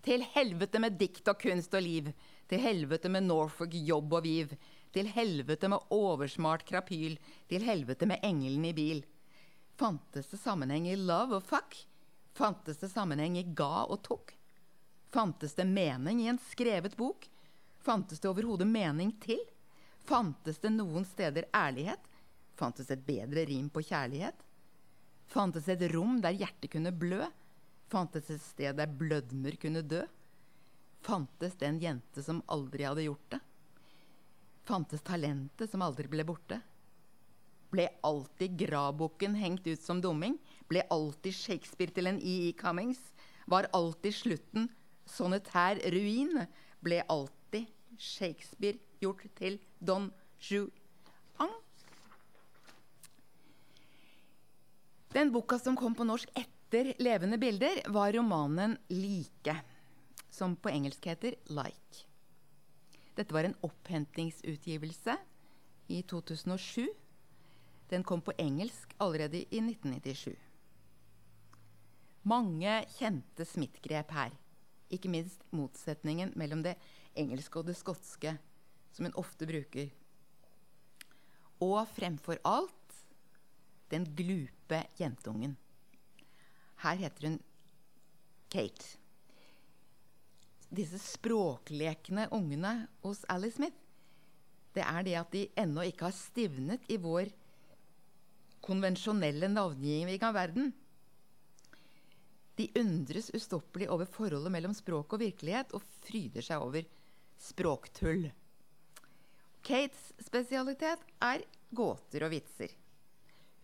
Til 0.00 0.24
helvete 0.32 0.80
med 0.80 0.96
dikt 1.00 1.28
og 1.28 1.40
kunst 1.42 1.74
og 1.76 1.84
liv. 1.84 2.10
Til 2.48 2.62
helvete 2.64 3.10
med 3.12 3.26
Norfolk 3.26 3.74
jobb 3.74 4.14
og 4.16 4.24
viv. 4.24 4.54
Til 4.94 5.10
helvete 5.12 5.68
med 5.68 5.92
oversmart 5.92 6.64
krapyl. 6.68 7.18
Til 7.48 7.66
helvete 7.66 8.08
med 8.08 8.24
engelen 8.24 8.64
i 8.70 8.74
bil. 8.76 9.02
Fantes 9.80 10.32
det 10.32 10.40
sammenheng 10.40 10.88
i 10.88 10.96
love 10.96 11.38
og 11.38 11.44
fuck? 11.44 11.76
Fantes 12.36 12.80
det 12.80 12.90
sammenheng 12.92 13.36
i 13.40 13.44
ga 13.44 13.86
og 13.86 14.02
tok? 14.06 14.34
Fantes 15.10 15.56
det 15.58 15.66
mening 15.66 16.20
i 16.22 16.28
en 16.30 16.40
skrevet 16.50 16.96
bok? 16.96 17.26
Fantes 17.80 18.20
det 18.20 18.28
overhodet 18.30 18.68
mening 18.68 19.14
til? 19.22 19.40
Fantes 20.06 20.60
det 20.62 20.72
noen 20.74 21.04
steder 21.08 21.48
ærlighet? 21.56 22.02
Fantes 22.56 22.88
det 22.88 22.98
et 22.98 23.06
bedre 23.06 23.44
rim 23.48 23.68
på 23.72 23.82
kjærlighet? 23.84 24.36
Fantes 25.30 25.68
det 25.68 25.78
et 25.78 25.94
rom 25.94 26.20
der 26.20 26.36
hjertet 26.36 26.72
kunne 26.72 26.92
blø? 26.92 27.24
Fantes 27.90 28.28
et 28.30 28.42
sted 28.42 28.76
der 28.78 28.86
blødmer 28.86 29.56
kunne 29.58 29.82
dø? 29.82 30.04
Fantes 31.02 31.56
det 31.58 31.66
en 31.66 31.80
jente 31.82 32.22
som 32.22 32.42
aldri 32.46 32.84
hadde 32.86 33.06
gjort 33.08 33.32
det? 33.34 33.40
Fantes 34.68 35.02
talentet 35.02 35.72
som 35.72 35.82
aldri 35.82 36.06
ble 36.12 36.22
borte? 36.28 36.60
Ble 37.70 37.88
alltid 38.06 38.54
gravboken 38.60 39.34
hengt 39.38 39.66
ut 39.66 39.82
som 39.82 40.02
dumming? 40.02 40.36
Ble 40.70 40.84
alltid 40.90 41.34
Shakespeare 41.34 41.94
til 41.94 42.10
en 42.10 42.20
E.E. 42.22 42.52
Cummings? 42.58 43.00
Var 43.50 43.70
alltid 43.74 44.14
slutten 44.14 44.68
sonetær 45.10 45.82
ruin? 45.90 46.44
Ble 46.84 47.02
alltid 47.10 47.66
Shakespeare 47.98 48.78
gjort 49.02 49.26
til 49.38 49.58
Don 49.82 50.12
Juan? 50.46 51.58
Den 55.10 55.34
boka 55.34 55.58
som 55.58 55.74
kom 55.74 55.96
på 55.98 56.06
norsk 56.06 56.30
etter 56.38 56.59
'Levende 56.70 57.38
bilder', 57.38 57.82
var 57.90 58.12
romanen 58.12 58.78
'Like', 58.88 59.56
som 60.30 60.56
på 60.56 60.68
engelsk 60.68 61.06
heter 61.06 61.34
'Like'. 61.48 62.04
Dette 63.16 63.34
var 63.34 63.44
en 63.44 63.56
opphentingsutgivelse 63.62 65.16
i 65.88 66.02
2007. 66.02 66.86
Den 67.88 68.04
kom 68.04 68.20
på 68.20 68.32
engelsk 68.38 68.94
allerede 68.98 69.42
i 69.42 69.58
1997. 69.60 70.36
Mange 72.22 72.84
kjente 72.98 73.44
smittgrep 73.44 74.10
her. 74.10 74.30
Ikke 74.90 75.10
minst 75.10 75.42
motsetningen 75.50 76.32
mellom 76.36 76.62
det 76.62 76.76
engelske 77.18 77.58
og 77.58 77.66
det 77.66 77.76
skotske, 77.76 78.36
som 78.92 79.06
en 79.06 79.16
ofte 79.18 79.46
bruker. 79.46 79.90
Og 81.60 81.82
fremfor 81.88 82.38
alt 82.44 83.02
den 83.90 84.06
glupe 84.14 84.84
jentungen. 85.00 85.56
Her 86.80 86.96
heter 86.96 87.28
hun 87.28 87.38
Kate. 88.50 88.96
Disse 90.70 90.98
språklekende 91.02 92.28
ungene 92.30 92.86
hos 93.02 93.24
Alice 93.28 93.58
Smith, 93.58 93.76
det 94.74 94.84
er 94.86 95.02
det 95.02 95.16
at 95.18 95.32
de 95.34 95.46
ennå 95.58 95.82
ikke 95.88 96.06
har 96.06 96.14
stivnet 96.14 96.84
i 96.88 96.98
vår 97.02 97.32
konvensjonelle 98.62 99.48
navngiving 99.50 100.22
av 100.22 100.36
verden. 100.36 100.70
De 102.60 102.68
undres 102.78 103.30
ustoppelig 103.34 103.88
over 103.90 104.06
forholdet 104.06 104.52
mellom 104.52 104.74
språk 104.76 105.16
og 105.16 105.22
virkelighet 105.24 105.74
og 105.74 105.84
fryder 106.04 106.44
seg 106.44 106.62
over 106.62 106.86
språktull. 107.40 108.28
Kates 109.66 110.10
spesialitet 110.22 111.02
er 111.24 111.44
gåter 111.76 112.26
og 112.26 112.34
vitser. 112.34 112.72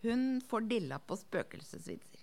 Hun 0.03 0.41
får 0.45 0.67
dilla 0.69 0.99
på 0.99 1.17
spøkelsesvitser. 1.17 2.16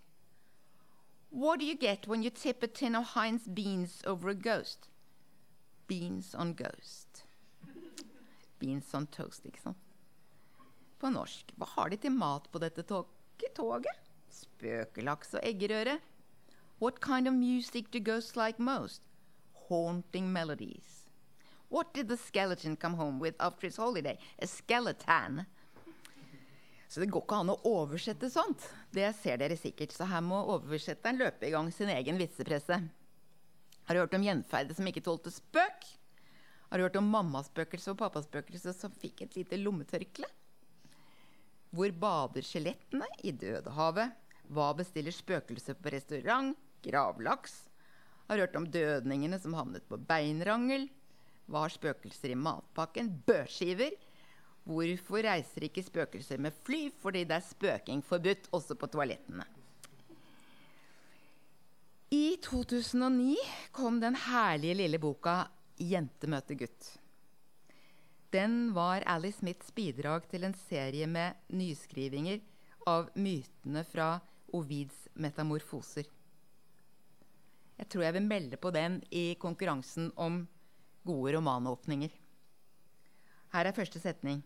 What 1.34 1.58
do 1.58 1.66
you 1.66 1.74
get 1.74 2.06
when 2.06 2.22
you 2.22 2.30
tip 2.30 2.62
a 2.62 2.68
tin 2.68 2.94
of 2.94 3.06
Heinz 3.16 3.48
beans 3.48 4.02
over 4.06 4.28
a 4.28 4.36
ghost? 4.36 4.88
Beans 5.88 6.32
on 6.32 6.54
ghost. 6.54 7.24
Beans 8.60 8.94
on 8.94 9.08
toast, 9.08 9.42
ikke? 9.44 9.74
På 11.00 11.10
norsk. 11.10 11.50
Hva 11.58 11.66
har 11.72 11.90
de 11.90 11.98
til 11.98 12.14
mat 12.14 12.46
på 12.52 12.62
dette 12.62 12.84
toget? 12.86 13.98
Spøkelaks 14.30 15.34
og 15.34 15.42
eggerøre. 15.42 15.98
What 16.80 17.02
kind 17.02 17.26
of 17.26 17.34
music 17.34 17.90
do 17.90 17.98
ghosts 17.98 18.36
like 18.36 18.62
most? 18.62 19.02
Haunting 19.66 20.30
melodies. 20.32 21.10
What 21.68 21.92
did 21.94 22.06
the 22.06 22.16
skeleton 22.16 22.76
come 22.76 22.94
home 22.94 23.18
with 23.18 23.34
after 23.40 23.66
his 23.66 23.76
holiday? 23.76 24.18
A 24.38 24.46
skeleton. 24.46 25.46
Så 26.94 27.02
det 27.02 27.08
går 27.10 27.24
ikke 27.24 27.36
an 27.42 27.48
å 27.50 27.56
oversette 27.66 28.28
sånt. 28.30 28.62
Det 28.94 29.08
ser 29.18 29.40
dere 29.40 29.56
sikkert. 29.58 29.90
Så 29.90 30.06
her 30.06 30.20
må 30.22 30.38
oversetteren 30.54 31.18
løpe 31.18 31.48
i 31.48 31.50
gang 31.50 31.66
sin 31.74 31.90
egen 31.90 32.20
vitsepresse. 32.20 32.76
Har 33.88 33.96
du 33.96 33.98
hørt 33.98 34.14
om 34.14 34.22
gjenferdet 34.22 34.78
som 34.78 34.86
ikke 34.86 35.02
tålte 35.02 35.32
spøk? 35.34 35.88
Har 36.70 36.78
du 36.78 36.84
hørt 36.86 37.00
om 37.00 37.10
mammaspøkelse 37.10 37.90
og 37.90 37.98
pappaspøkelse 37.98 38.76
som 38.78 38.94
fikk 39.02 39.24
et 39.26 39.34
lite 39.40 39.58
lommetørkle? 39.58 40.30
Hvor 41.74 41.98
bader 41.98 42.46
skjelettene? 42.46 43.10
I 43.26 43.34
Dødehavet. 43.42 44.14
Hva 44.54 44.70
bestiller 44.78 45.18
spøkelser 45.18 45.74
på 45.74 45.96
restaurant? 45.96 46.54
Gravlaks. 46.86 47.64
Har 48.28 48.38
du 48.38 48.46
hørt 48.46 48.58
om 48.62 48.70
dødningene 48.70 49.42
som 49.42 49.58
havnet 49.58 49.82
på 49.90 49.98
beinrangel? 49.98 50.86
Hva 51.50 51.66
har 51.66 51.74
spøkelser 51.74 52.36
i 52.36 52.38
matpakken? 52.38 53.10
Børskiver. 53.26 53.98
Hvorfor 54.64 55.20
reiser 55.26 55.66
ikke 55.66 55.84
spøkelser 55.84 56.40
med 56.40 56.56
fly? 56.64 56.88
Fordi 57.02 57.26
det 57.28 57.36
er 57.36 57.44
spøking 57.44 58.00
forbudt, 58.04 58.48
også 58.56 58.76
på 58.80 58.88
toalettene. 58.88 59.44
I 62.14 62.36
2009 62.42 63.36
kom 63.74 63.98
den 64.00 64.14
herlige 64.14 64.74
lille 64.78 64.98
boka 65.02 65.44
'Jente 65.80 66.28
møter 66.30 66.54
gutt'. 66.54 66.98
Den 68.30 68.72
var 68.74 69.02
Alice 69.06 69.38
Smiths 69.38 69.70
bidrag 69.70 70.28
til 70.30 70.44
en 70.44 70.54
serie 70.54 71.06
med 71.06 71.34
nyskrivinger 71.48 72.40
av 72.86 73.10
mytene 73.14 73.84
fra 73.84 74.20
Ovids 74.54 75.08
metamorfoser. 75.14 76.06
Jeg 77.78 77.88
tror 77.90 78.04
jeg 78.06 78.14
vil 78.14 78.26
melde 78.26 78.56
på 78.56 78.70
den 78.70 79.00
i 79.10 79.34
konkurransen 79.40 80.12
om 80.16 80.44
gode 81.04 81.36
romanåpninger. 81.36 82.10
Her 83.54 83.66
er 83.66 83.76
første 83.76 84.00
setning. 84.00 84.42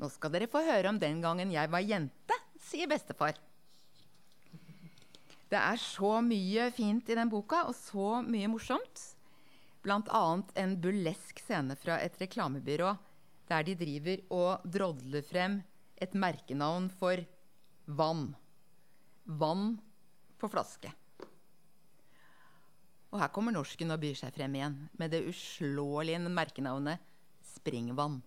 Nå 0.00 0.08
skal 0.12 0.32
dere 0.34 0.50
få 0.50 0.62
høre 0.64 0.90
om 0.90 1.00
den 1.00 1.20
gangen 1.22 1.52
jeg 1.52 1.70
var 1.72 1.84
jente, 1.84 2.38
sier 2.62 2.88
bestefar. 2.90 3.36
Det 5.52 5.60
er 5.60 5.76
så 5.76 6.14
mye 6.24 6.70
fint 6.72 7.10
i 7.12 7.16
den 7.18 7.28
boka, 7.28 7.66
og 7.68 7.76
så 7.76 8.22
mye 8.24 8.48
morsomt. 8.48 9.02
Bl.a. 9.84 10.22
en 10.62 10.76
burlesk 10.80 11.42
scene 11.42 11.76
fra 11.76 11.98
et 12.00 12.16
reklamebyrå 12.20 12.94
der 13.50 13.66
de 13.66 13.74
driver 13.76 14.22
og 14.32 14.64
drodler 14.64 15.24
frem 15.26 15.58
et 16.00 16.14
merkenavn 16.16 16.88
for 17.00 17.20
vann. 17.84 18.30
Vann 19.26 19.74
på 20.40 20.48
flaske. 20.48 20.92
Og 23.12 23.20
her 23.20 23.32
kommer 23.34 23.52
norsken 23.52 23.92
og 23.92 24.00
byr 24.00 24.16
seg 24.16 24.32
frem 24.32 24.56
igjen 24.56 24.78
med 24.96 25.12
det 25.12 25.26
uslåelige 25.28 26.22
merkenavnet 26.32 27.02
Springvann 27.44 28.22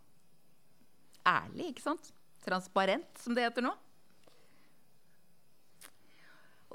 ærlig, 1.28 1.72
ikke 1.74 1.86
sant? 1.86 2.12
Transparent, 2.46 3.10
som 3.18 3.36
det 3.36 3.46
heter 3.48 3.66
nå. 3.66 3.74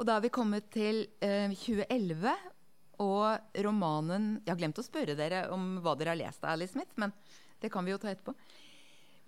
Og 0.00 0.06
da 0.08 0.16
har 0.16 0.24
vi 0.24 0.32
kommet 0.32 0.70
til 0.72 1.04
eh, 1.20 1.52
2011 1.52 2.32
og 3.00 3.56
romanen 3.64 4.32
Jeg 4.44 4.52
har 4.52 4.60
glemt 4.60 4.80
å 4.80 4.84
spørre 4.84 5.16
dere 5.16 5.46
om 5.54 5.78
hva 5.84 5.94
dere 5.98 6.14
har 6.14 6.20
lest 6.20 6.44
av 6.44 6.54
Alice 6.54 6.74
Smith, 6.74 6.96
men 7.00 7.12
det 7.60 7.70
kan 7.72 7.84
vi 7.84 7.92
jo 7.92 8.00
ta 8.00 8.10
etterpå. 8.12 8.34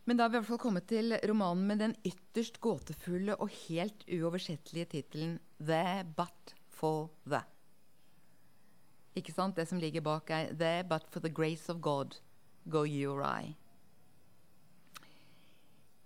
Men 0.08 0.18
da 0.18 0.24
har 0.24 0.32
vi 0.32 0.38
i 0.38 0.40
hvert 0.40 0.50
fall 0.50 0.62
kommet 0.64 0.88
til 0.90 1.14
romanen 1.28 1.68
med 1.68 1.82
den 1.82 1.94
ytterst 2.08 2.58
gåtefulle 2.64 3.37
og 3.38 3.52
helt 3.68 4.02
uoversettelige 4.08 4.90
tittelen 4.96 5.38
'The 5.61 6.04
But 6.16 6.56
for 6.66 7.11
The'. 7.28 7.44
Ikke 9.14 9.32
sant? 9.32 9.56
Det 9.56 9.68
som 9.68 9.78
ligger 9.78 10.00
bak, 10.00 10.30
er 10.30 10.52
'The 10.52 10.88
But 10.88 11.06
for 11.11 11.20
the 11.20 11.30
Grace 11.30 11.70
of 11.70 11.80
God 11.80 12.16
Go 12.68 12.85
You 12.85 13.12
or 13.12 13.22
I'. 13.22 13.62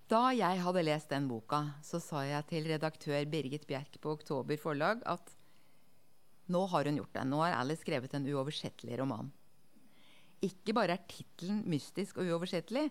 Da 0.07 0.29
jeg 0.31 0.61
hadde 0.63 0.85
lest 0.87 1.11
den 1.11 1.25
boka, 1.27 1.65
så 1.83 1.99
sa 1.99 2.21
jeg 2.23 2.47
til 2.47 2.69
redaktør 2.71 3.25
Birgit 3.27 3.65
Bjerk 3.67 3.97
på 3.99 4.13
Oktober 4.15 4.61
forlag 4.63 5.01
at 5.03 5.33
nå 6.47 6.61
har 6.71 6.87
hun 6.87 7.01
gjort 7.01 7.17
det. 7.17 7.25
Nå 7.27 7.41
har 7.43 7.57
Alice 7.59 7.83
skrevet 7.83 8.15
en 8.15 8.29
uoversettelig 8.31 9.01
roman. 9.01 9.33
Ikke 10.47 10.77
bare 10.77 10.95
er 10.95 11.09
tittelen 11.11 11.65
mystisk 11.67 12.21
og 12.21 12.31
uoversettelig, 12.31 12.87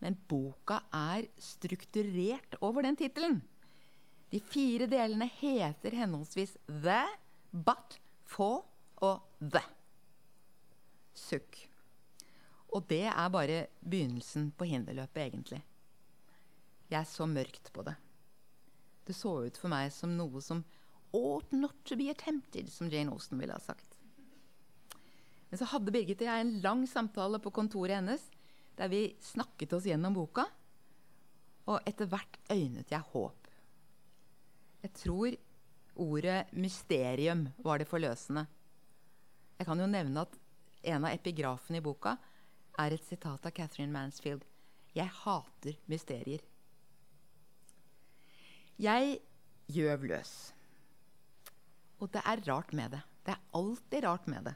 men 0.00 0.16
boka 0.30 0.80
er 0.96 1.28
strukturert 1.36 2.56
over 2.64 2.88
den 2.88 2.96
tittelen. 2.96 3.42
De 4.32 4.40
fire 4.40 4.88
delene 4.88 5.28
heter 5.42 5.98
henholdsvis 6.00 6.56
The, 6.70 7.02
But, 7.52 7.98
For 8.24 8.62
og 9.04 9.26
The. 9.42 9.60
Sukk. 11.12 11.66
Og 12.72 12.86
det 12.88 13.10
er 13.10 13.34
bare 13.34 13.66
begynnelsen 13.82 14.54
på 14.56 14.70
hinderløpet, 14.70 15.26
egentlig. 15.26 15.60
Jeg 16.90 17.06
så 17.06 17.26
mørkt 17.30 17.70
på 17.72 17.84
det. 17.86 17.94
Det 19.06 19.14
så 19.16 19.32
ut 19.46 19.58
for 19.58 19.72
meg 19.72 19.92
som 19.94 20.16
noe 20.18 20.42
som 20.42 20.64
ought 21.16 21.52
not 21.52 21.76
to 21.84 21.96
be 21.98 22.10
attempted, 22.10 22.70
som 22.70 22.90
Jane 22.90 23.10
Austen 23.14 23.40
ville 23.40 23.54
ha 23.54 23.62
sagt. 23.62 23.96
Men 25.50 25.58
så 25.58 25.66
hadde 25.72 25.90
Birgit 25.94 26.22
og 26.22 26.28
jeg 26.30 26.44
en 26.44 26.56
lang 26.62 26.84
samtale 26.86 27.40
på 27.42 27.52
kontoret 27.54 27.98
hennes 27.98 28.22
der 28.78 28.90
vi 28.90 29.02
snakket 29.20 29.74
oss 29.76 29.86
gjennom 29.88 30.14
boka, 30.16 30.46
og 31.68 31.82
etter 31.86 32.08
hvert 32.08 32.38
øynet 32.50 32.90
jeg 32.90 33.08
håp. 33.12 33.48
Jeg 34.80 34.92
tror 34.96 35.36
ordet 36.00 36.46
'mysterium' 36.52 37.50
var 37.58 37.78
det 37.78 37.88
forløsende. 37.88 38.46
Jeg 39.58 39.66
kan 39.66 39.80
jo 39.80 39.86
nevne 39.86 40.20
at 40.20 40.38
en 40.82 41.04
av 41.04 41.12
epigrafene 41.12 41.78
i 41.78 41.84
boka 41.84 42.16
er 42.78 42.94
et 42.94 43.04
sitat 43.04 43.44
av 43.46 43.52
Catherine 43.52 43.92
Mansfield. 43.92 44.44
Jeg 44.94 45.08
hater 45.08 45.76
mysterier. 45.86 46.40
Jeg 48.80 49.18
gjøv 49.68 50.06
løs. 50.08 50.30
Og 52.00 52.08
det 52.14 52.22
er 52.24 52.40
rart 52.46 52.70
med 52.72 52.94
det. 52.94 53.00
Det 53.26 53.34
er 53.34 53.56
alltid 53.58 54.04
rart 54.06 54.28
med 54.30 54.46
det. 54.48 54.54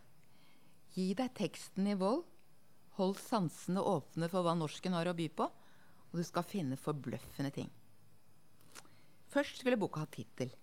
Gi 0.95 1.11
deg 1.19 1.35
teksten 1.37 1.91
i 1.93 1.97
vold. 2.01 2.23
Hold 2.97 3.19
sansene 3.21 3.83
åpne 3.85 4.31
for 4.33 4.47
hva 4.47 4.55
norsken 4.57 4.95
har 4.97 5.11
å 5.11 5.13
by 5.19 5.27
på, 5.29 5.45
og 5.45 6.15
du 6.17 6.23
skal 6.25 6.47
finne 6.47 6.79
forbløffende 6.81 7.51
ting. 7.53 7.69
Først 9.29 9.61
skulle 9.61 9.77
boka 9.83 10.07
ha 10.07 10.09
tittel. 10.09 10.55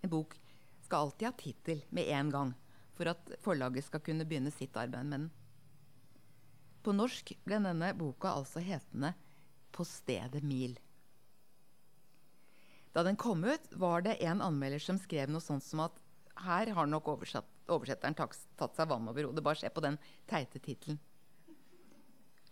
En 0.00 0.12
bok 0.14 0.38
skal 0.86 1.08
alltid 1.10 1.26
ha 1.28 1.32
tittel 1.36 1.82
med 1.90 2.08
en 2.16 2.30
gang 2.32 2.54
for 2.96 3.10
at 3.12 3.34
forlaget 3.44 3.90
skal 3.90 4.00
kunne 4.06 4.24
begynne 4.30 4.54
sitt 4.54 4.78
arbeid 4.78 5.10
med 5.10 5.18
den. 5.18 5.26
På 6.80 6.96
norsk 6.96 7.34
ble 7.44 7.60
denne 7.60 7.92
boka 7.98 8.32
altså 8.32 8.64
hetende 8.64 9.12
'På 9.72 9.84
stedet 9.84 10.40
mil'. 10.44 10.78
Da 12.92 13.02
den 13.02 13.16
kom 13.16 13.44
ut, 13.44 13.70
var 13.70 14.04
det 14.04 14.18
en 14.24 14.42
anmelder 14.44 14.82
som 14.82 14.98
skrev 15.00 15.30
noe 15.32 15.40
sånt 15.40 15.64
som 15.64 15.80
at 15.86 15.96
her 16.44 16.72
har 16.76 16.88
nok 16.88 17.08
oversetteren 17.14 18.16
tatt 18.16 18.76
seg 18.76 18.88
vann 18.88 19.08
over 19.08 19.28
hodet. 19.28 19.44
Bare 19.44 19.60
se 19.60 19.70
på 19.72 19.84
den 19.84 19.96
teite 20.28 20.60
tittelen. 20.60 21.00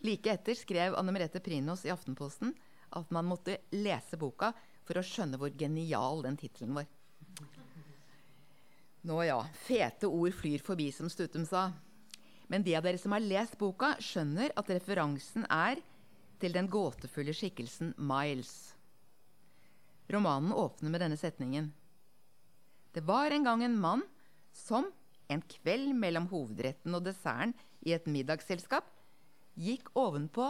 Like 0.00 0.32
etter 0.32 0.56
skrev 0.56 0.96
Anne 0.96 1.12
Merete 1.12 1.42
Prinos 1.44 1.84
i 1.84 1.92
Aftenposten 1.92 2.54
at 2.96 3.10
man 3.12 3.28
måtte 3.28 3.58
lese 3.76 4.16
boka 4.16 4.54
for 4.88 4.96
å 4.96 5.04
skjønne 5.04 5.38
hvor 5.40 5.52
genial 5.52 6.24
den 6.24 6.40
tittelen 6.40 6.72
var. 6.78 6.88
Nå 9.06 9.20
ja, 9.24 9.38
fete 9.64 10.08
ord 10.08 10.34
flyr 10.36 10.60
forbi, 10.64 10.90
som 10.92 11.08
Stutum 11.08 11.46
sa. 11.48 11.70
Men 12.52 12.64
de 12.64 12.74
av 12.76 12.84
dere 12.84 13.00
som 13.00 13.14
har 13.14 13.22
lest 13.24 13.56
boka, 13.60 13.94
skjønner 14.02 14.52
at 14.60 14.72
referansen 14.72 15.46
er 15.48 15.80
til 16.40 16.52
den 16.56 16.68
gåtefulle 16.68 17.32
skikkelsen 17.36 17.94
Miles. 17.96 18.74
Romanen 20.10 20.52
åpner 20.52 20.90
med 20.90 21.00
denne 21.04 21.16
setningen. 21.16 21.70
Det 22.90 23.04
var 23.06 23.30
en 23.30 23.44
gang 23.46 23.62
en 23.64 23.78
mann 23.78 24.02
som 24.52 24.88
en 25.30 25.42
kveld 25.46 25.94
mellom 25.94 26.26
hovedretten 26.32 26.94
og 26.96 27.04
desserten 27.06 27.54
i 27.86 27.94
et 27.94 28.08
middagsselskap 28.10 28.88
gikk 29.60 29.92
ovenpå 29.98 30.48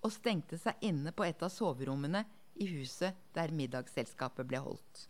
og 0.00 0.14
stengte 0.14 0.56
seg 0.60 0.80
inne 0.86 1.12
på 1.12 1.26
et 1.26 1.42
av 1.44 1.52
soverommene 1.52 2.24
i 2.60 2.68
huset 2.72 3.16
der 3.36 3.52
middagsselskapet 3.52 4.48
ble 4.48 4.62
holdt. 4.64 5.02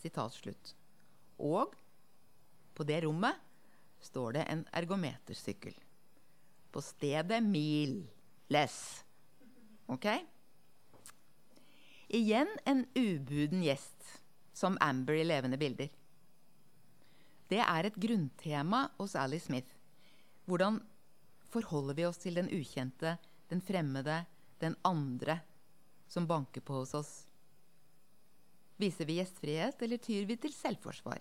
Sitat 0.00 0.32
slutt. 0.32 0.72
Og 1.36 1.74
på 2.76 2.86
det 2.88 3.02
rommet 3.04 3.36
står 4.00 4.38
det 4.38 4.46
en 4.52 4.64
ergometersykkel. 4.76 5.76
På 6.72 6.80
stedet 6.84 7.42
mil 7.44 8.00
less. 8.52 9.04
Ok? 9.92 10.08
Igjen 12.08 12.48
en 12.64 12.86
ubuden 12.94 13.62
gjest, 13.62 14.20
som 14.52 14.78
Amber 14.80 15.18
i 15.18 15.24
levende 15.24 15.58
bilder. 15.58 15.88
Det 17.50 17.58
er 17.62 17.86
et 17.86 17.96
grunntema 17.98 18.86
hos 18.98 19.14
Ally 19.18 19.40
Smith. 19.42 19.70
Hvordan 20.46 20.78
forholder 21.50 21.96
vi 21.98 22.06
oss 22.06 22.20
til 22.22 22.38
den 22.38 22.50
ukjente, 22.54 23.16
den 23.50 23.62
fremmede, 23.62 24.24
den 24.62 24.76
andre 24.86 25.40
som 26.06 26.28
banker 26.30 26.62
på 26.62 26.78
hos 26.80 26.94
oss? 26.94 27.14
Viser 28.78 29.08
vi 29.08 29.18
gjestfrihet, 29.18 29.82
eller 29.82 29.98
tyr 30.02 30.26
vi 30.28 30.36
til 30.38 30.54
selvforsvar? 30.54 31.18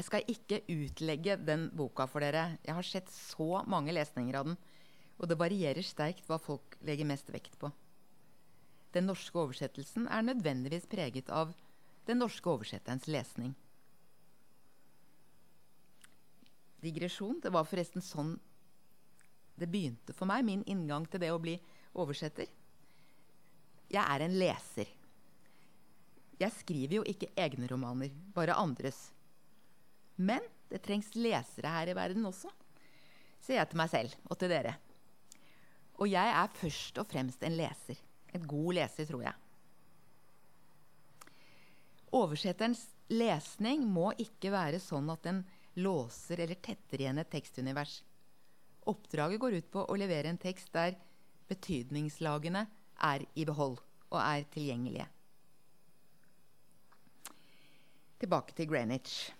Jeg 0.00 0.06
skal 0.06 0.32
ikke 0.32 0.62
utlegge 0.72 1.36
den 1.36 1.68
boka 1.76 2.06
for 2.08 2.24
dere. 2.24 2.56
Jeg 2.64 2.74
har 2.74 2.86
sett 2.88 3.10
så 3.12 3.62
mange 3.68 3.92
lesninger 3.92 4.38
av 4.38 4.48
den. 4.48 4.58
Og 5.20 5.28
det 5.28 5.38
varierer 5.38 5.84
sterkt 5.84 6.26
hva 6.26 6.40
folk 6.40 6.78
legger 6.88 7.06
mest 7.06 7.28
vekt 7.30 7.58
på. 7.60 7.68
Den 8.94 9.06
norske 9.06 9.38
oversettelsen 9.38 10.08
er 10.10 10.26
nødvendigvis 10.26 10.88
preget 10.90 11.30
av 11.30 11.52
den 12.08 12.18
norske 12.18 12.50
oversetterens 12.50 13.06
lesning. 13.06 13.54
Digresjon. 16.80 17.38
Det 17.42 17.52
var 17.52 17.68
forresten 17.68 18.02
sånn 18.02 18.38
det 19.60 19.68
begynte 19.68 20.14
for 20.16 20.24
meg, 20.30 20.46
min 20.46 20.64
inngang 20.64 21.04
til 21.10 21.20
det 21.20 21.28
å 21.34 21.40
bli 21.42 21.58
oversetter. 22.00 22.48
Jeg 23.90 24.00
er 24.00 24.24
en 24.24 24.36
leser. 24.40 24.88
Jeg 26.40 26.56
skriver 26.56 27.00
jo 27.00 27.02
ikke 27.04 27.28
egne 27.36 27.68
romaner, 27.68 28.12
bare 28.32 28.56
andres. 28.56 29.10
Men 30.16 30.40
det 30.72 30.80
trengs 30.86 31.12
lesere 31.18 31.72
her 31.74 31.90
i 31.92 31.96
verden 31.98 32.24
også, 32.28 32.48
sier 33.44 33.60
jeg 33.60 33.70
til 33.70 33.80
meg 33.82 33.90
selv 33.92 34.30
og 34.30 34.38
til 34.40 34.52
dere. 34.52 34.78
Og 36.00 36.08
jeg 36.08 36.32
er 36.32 36.54
først 36.56 37.02
og 37.02 37.10
fremst 37.10 37.44
en 37.44 37.58
leser. 37.58 38.00
En 38.36 38.46
god 38.46 38.74
leser, 38.78 39.08
tror 39.08 39.24
jeg. 39.26 39.34
Oversetterens 42.14 42.84
lesning 43.10 43.84
må 43.86 44.10
ikke 44.18 44.52
være 44.54 44.80
sånn 44.82 45.10
at 45.12 45.22
den 45.26 45.44
låser 45.78 46.42
eller 46.42 46.58
tetter 46.62 47.02
igjen 47.02 47.20
et 47.22 47.30
tekstunivers. 47.30 48.00
Oppdraget 48.90 49.40
går 49.42 49.58
ut 49.60 49.70
på 49.70 49.84
å 49.86 49.98
levere 49.98 50.30
en 50.32 50.40
tekst 50.40 50.72
der 50.74 50.96
betydningslagene 51.50 52.64
er 53.10 53.24
i 53.38 53.46
behold 53.46 53.78
og 54.10 54.18
er 54.20 54.46
tilgjengelige. 54.54 55.06
Tilbake 58.20 58.54
til 58.56 58.68
Greenwich. 58.68 59.30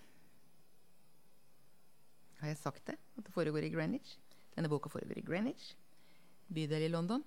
Har 2.40 2.48
jeg 2.48 2.61
sagt 2.62 2.87
det? 2.88 2.96
At 3.18 3.26
det 3.26 3.35
foregår 3.35 3.66
i 3.66 3.72
Greenwich? 3.72 4.14
Denne 4.55 4.70
boka 4.72 4.88
foregår 4.90 5.20
i 5.20 5.26
Greenwich, 5.26 5.74
bydel 6.48 6.87
i 6.87 6.92
London. 6.92 7.24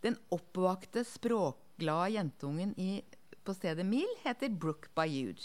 Den 0.00 0.16
oppvakte, 0.28 1.04
språkglade 1.04 2.10
jentungen 2.10 2.74
i, 2.80 3.04
på 3.44 3.54
stedet 3.54 3.86
Mil 3.86 4.08
heter 4.22 4.48
Brooke 4.48 4.88
Bayoude. 4.94 5.42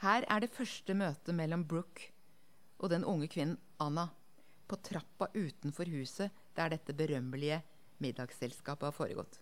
Her 0.00 0.24
er 0.28 0.40
det 0.40 0.52
første 0.52 0.94
møtet 0.96 1.34
mellom 1.36 1.64
Brooke 1.68 2.10
og 2.78 2.90
den 2.92 3.04
unge 3.04 3.28
kvinnen 3.32 3.58
Anna 3.80 4.08
på 4.68 4.76
trappa 4.84 5.28
utenfor 5.34 5.88
huset 5.92 6.32
der 6.56 6.72
dette 6.72 6.96
berømmelige 6.96 7.62
middagsselskapet 8.02 8.88
har 8.88 8.96
foregått. 8.96 9.38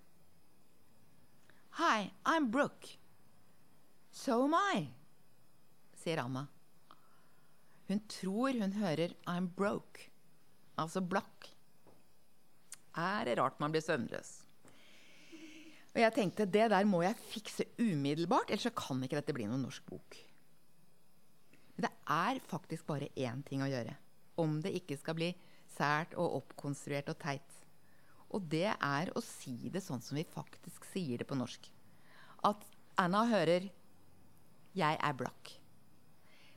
Hi, 1.78 2.10
I'm 2.24 2.50
Brooke. 2.54 2.98
So 4.14 4.44
am 4.44 4.54
I, 4.54 4.84
sier 5.98 6.22
Anna. 6.22 6.46
Hun 7.88 8.02
tror 8.08 8.54
hun 8.60 8.78
hører 8.78 9.14
I'm 9.26 9.48
broke, 9.50 10.10
altså 10.78 11.02
blakk 11.02 11.53
er 12.96 13.28
det 13.28 13.38
rart 13.38 13.60
man 13.62 13.74
blir 13.74 13.84
søvnløs. 13.84 14.32
Og 15.94 16.00
jeg 16.02 16.14
tenkte 16.16 16.46
det 16.50 16.68
der 16.72 16.86
må 16.88 17.04
jeg 17.04 17.18
fikse 17.30 17.66
umiddelbart, 17.78 18.50
ellers 18.50 18.66
så 18.66 18.74
kan 18.74 19.02
ikke 19.04 19.20
dette 19.20 19.34
bli 19.36 19.46
noen 19.46 19.62
norsk 19.62 19.84
bok. 19.86 20.16
Men 21.74 21.86
det 21.86 21.92
er 22.10 22.40
faktisk 22.50 22.86
bare 22.86 23.10
én 23.14 23.42
ting 23.46 23.62
å 23.62 23.70
gjøre 23.70 23.94
om 24.42 24.58
det 24.62 24.74
ikke 24.74 24.98
skal 24.98 25.14
bli 25.18 25.30
sært 25.70 26.16
og 26.18 26.40
oppkonstruert 26.40 27.10
og 27.12 27.18
teit. 27.22 27.60
Og 28.34 28.42
det 28.50 28.66
er 28.72 29.12
å 29.14 29.22
si 29.22 29.70
det 29.70 29.82
sånn 29.84 30.02
som 30.02 30.18
vi 30.18 30.26
faktisk 30.26 30.86
sier 30.90 31.22
det 31.22 31.28
på 31.30 31.38
norsk. 31.38 31.68
At 32.42 32.66
Anna 32.98 33.24
hører 33.26 33.70
'Jeg 34.74 34.98
er 34.98 35.14
blakk'. 35.14 35.58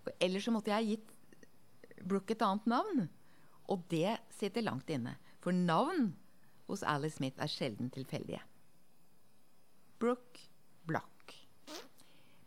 For 0.04 0.13
ellers 0.19 0.45
så 0.45 0.52
måtte 0.52 0.73
jeg 0.73 0.97
gitt 0.97 1.13
Brook 2.08 2.32
et 2.32 2.41
annet 2.41 2.65
navn. 2.65 3.10
Og 3.69 3.84
det 3.89 4.19
sitter 4.30 4.62
langt 4.62 4.89
inne. 4.89 5.17
For 5.41 5.52
navn 5.52 6.15
hos 6.67 6.84
Alice 6.84 7.17
Smith 7.17 7.39
er 7.41 7.51
sjelden 7.51 7.89
tilfeldige. 7.93 8.41
Brooke 9.99 10.49
Black. 10.88 11.36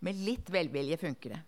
Med 0.01 0.21
litt 0.25 0.51
velvilje 0.51 1.01
funker 1.01 1.35
det. 1.35 1.41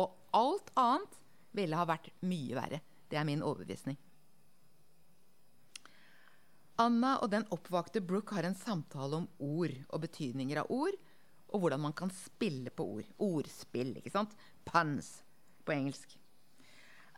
Og 0.00 0.14
alt 0.34 0.70
annet 0.78 1.18
ville 1.54 1.78
ha 1.78 1.86
vært 1.88 2.12
mye 2.26 2.56
verre. 2.56 2.80
Det 3.10 3.18
er 3.18 3.26
min 3.26 3.42
overbevisning. 3.42 3.98
Anna 6.80 7.18
og 7.20 7.28
den 7.34 7.44
oppvakte 7.52 8.00
Brooke 8.00 8.34
har 8.38 8.46
en 8.48 8.56
samtale 8.56 9.18
om 9.18 9.26
ord 9.44 9.74
og 9.90 10.00
betydninger 10.06 10.62
av 10.62 10.70
ord, 10.72 10.94
og 11.50 11.60
hvordan 11.60 11.82
man 11.82 11.94
kan 11.98 12.12
spille 12.14 12.70
på 12.72 12.86
ord. 12.94 13.08
Ordspill, 13.20 13.92
ikke 13.98 14.14
sant? 14.14 14.32
Puns 14.64 15.18
på 15.66 15.74
engelsk. 15.74 16.14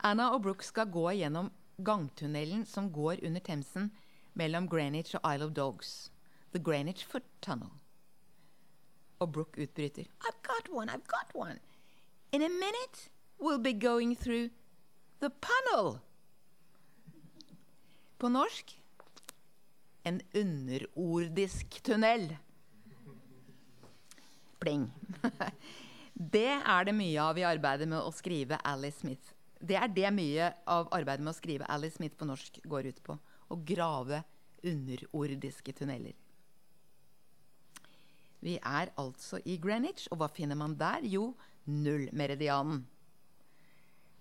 Anna 0.02 0.32
og 0.34 0.42
Brooke 0.42 0.66
skal 0.66 0.90
gå 0.90 1.04
gjennom 1.20 1.52
gangtunnelen 1.78 2.64
som 2.66 2.90
går 2.92 3.22
under 3.28 3.44
Themsen 3.44 3.92
mellom 4.34 4.68
Greenwich 4.68 5.14
og 5.14 5.34
Isle 5.34 5.44
of 5.44 5.52
Dogs. 5.56 6.12
The 6.52 6.58
Greenwich 6.58 7.04
Foot 7.06 7.24
Tunnel. 7.40 7.70
Og 9.18 9.32
Brooke 9.32 9.62
utbryter. 9.62 10.04
I've 10.20 10.42
got 10.42 10.68
one, 10.72 10.88
I've 10.92 11.06
got 11.06 11.34
one. 11.34 11.58
In 12.32 12.42
a 12.42 12.48
minute 12.48 13.10
we'll 13.40 13.62
be 13.62 13.72
going 13.72 14.16
through 14.16 14.50
the 15.20 15.30
punnel. 15.30 15.98
På 18.18 18.28
norsk 18.28 18.78
en 20.02 20.20
underordisk 20.34 21.82
tunnel. 21.82 22.36
Pling. 24.58 24.92
Det 26.14 26.48
er 26.48 26.84
det 26.84 26.94
mye 26.94 27.22
av 27.22 27.38
i 27.38 27.44
arbeidet 27.46 27.88
med 27.88 27.98
å 27.98 28.10
skrive 28.14 28.58
Alice 28.68 29.00
Smith. 29.00 29.32
Det 29.58 29.78
er 29.78 29.88
det 29.90 30.10
mye 30.14 30.50
av 30.70 30.90
arbeidet 30.94 31.24
med 31.24 31.32
å 31.32 31.38
skrive 31.38 31.66
Alice 31.70 31.96
Smith 31.96 32.18
på 32.18 32.26
norsk 32.28 32.60
går 32.68 32.90
ut 32.92 33.00
på. 33.02 33.16
Å 33.52 33.58
grave 33.68 34.22
underordiske 34.64 35.74
tunneler. 35.76 36.16
Vi 38.42 38.56
er 38.58 38.90
altså 38.98 39.38
i 39.46 39.58
Greenwich, 39.62 40.08
og 40.10 40.18
hva 40.18 40.28
finner 40.32 40.58
man 40.58 40.74
der? 40.78 41.04
Jo, 41.06 41.34
nullmeridianen. 41.70 42.86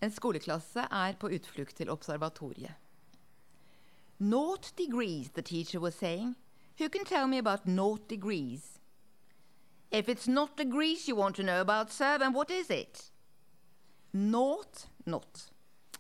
En 0.02 0.14
skoleklasse 0.14 0.86
er 0.92 1.18
på 1.22 1.32
utflukt 1.34 1.78
til 1.78 1.90
observatoriet. 1.90 2.78
Naught 4.20 4.74
degrees, 4.78 5.32
the 5.34 5.42
teacher 5.42 5.80
was 5.80 5.96
saying. 5.96 6.36
Who 6.78 6.90
can 6.90 7.06
tell 7.06 7.28
me 7.28 7.38
about 7.38 7.66
naught 7.66 8.08
degrees? 8.08 8.80
If 9.92 10.08
it's 10.08 10.28
not 10.28 10.58
degrees 10.58 11.08
you 11.08 11.16
want 11.16 11.36
to 11.38 11.44
know 11.44 11.62
about, 11.62 11.92
sir, 11.92 12.18
then 12.18 12.34
what 12.34 12.52
is 12.52 12.70
it? 12.70 13.12
Naught, 14.14 14.86
not. 15.06 15.50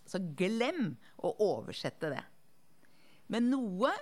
Så 0.05 0.19
glem 0.19 0.97
å 1.17 1.33
oversette 1.39 2.09
det. 2.13 2.23
Men 3.31 3.47
noe 3.51 3.93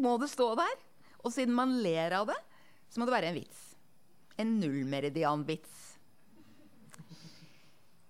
må 0.00 0.16
det 0.20 0.30
stå 0.32 0.52
der. 0.58 0.74
Og 1.22 1.30
siden 1.34 1.54
man 1.54 1.76
ler 1.84 2.16
av 2.16 2.30
det, 2.32 2.38
så 2.90 2.98
må 2.98 3.06
det 3.06 3.14
være 3.14 3.30
en 3.30 3.38
vits. 3.38 3.60
En 4.40 4.56
nullmeridianvits. 4.58 5.80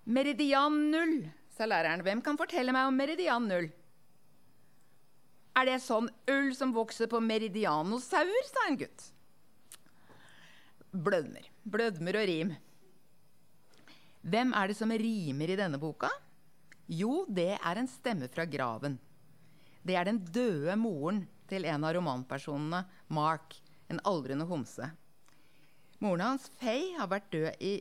Meridian 0.04 0.78
null, 0.90 1.18
sa 1.52 1.66
læreren. 1.68 2.02
Hvem 2.06 2.22
kan 2.24 2.38
fortelle 2.40 2.72
meg 2.74 2.88
om 2.88 2.96
meridian 2.98 3.44
null? 3.50 3.68
Er 5.58 5.68
det 5.68 5.82
sånn 5.84 6.08
ull 6.32 6.50
som 6.56 6.72
vokser 6.72 7.10
på 7.12 7.20
meridianosaur, 7.20 8.32
sa 8.48 8.66
en 8.70 8.78
gutt. 8.80 9.08
Blødmer. 10.92 11.44
Blødmer 11.62 12.18
og 12.22 12.28
rim. 12.28 12.54
Hvem 14.22 14.52
er 14.56 14.70
det 14.70 14.78
som 14.78 14.90
rimer 14.90 15.52
i 15.52 15.58
denne 15.58 15.80
boka? 15.82 16.08
Jo, 16.88 17.24
det 17.28 17.54
er 17.58 17.78
en 17.78 17.90
stemme 17.90 18.30
fra 18.32 18.46
graven. 18.48 18.96
Det 19.82 19.96
er 19.98 20.06
den 20.06 20.20
døde 20.34 20.76
moren 20.78 21.24
til 21.50 21.66
en 21.68 21.84
av 21.84 21.94
romanpersonene, 21.96 22.84
Mark, 23.12 23.56
en 23.90 24.00
aldrende 24.08 24.46
homse. 24.48 24.88
Moren 26.02 26.24
hans, 26.24 26.48
Faye, 26.58 26.94
har 26.98 27.10
vært 27.10 27.30
død 27.34 27.62
i 27.62 27.74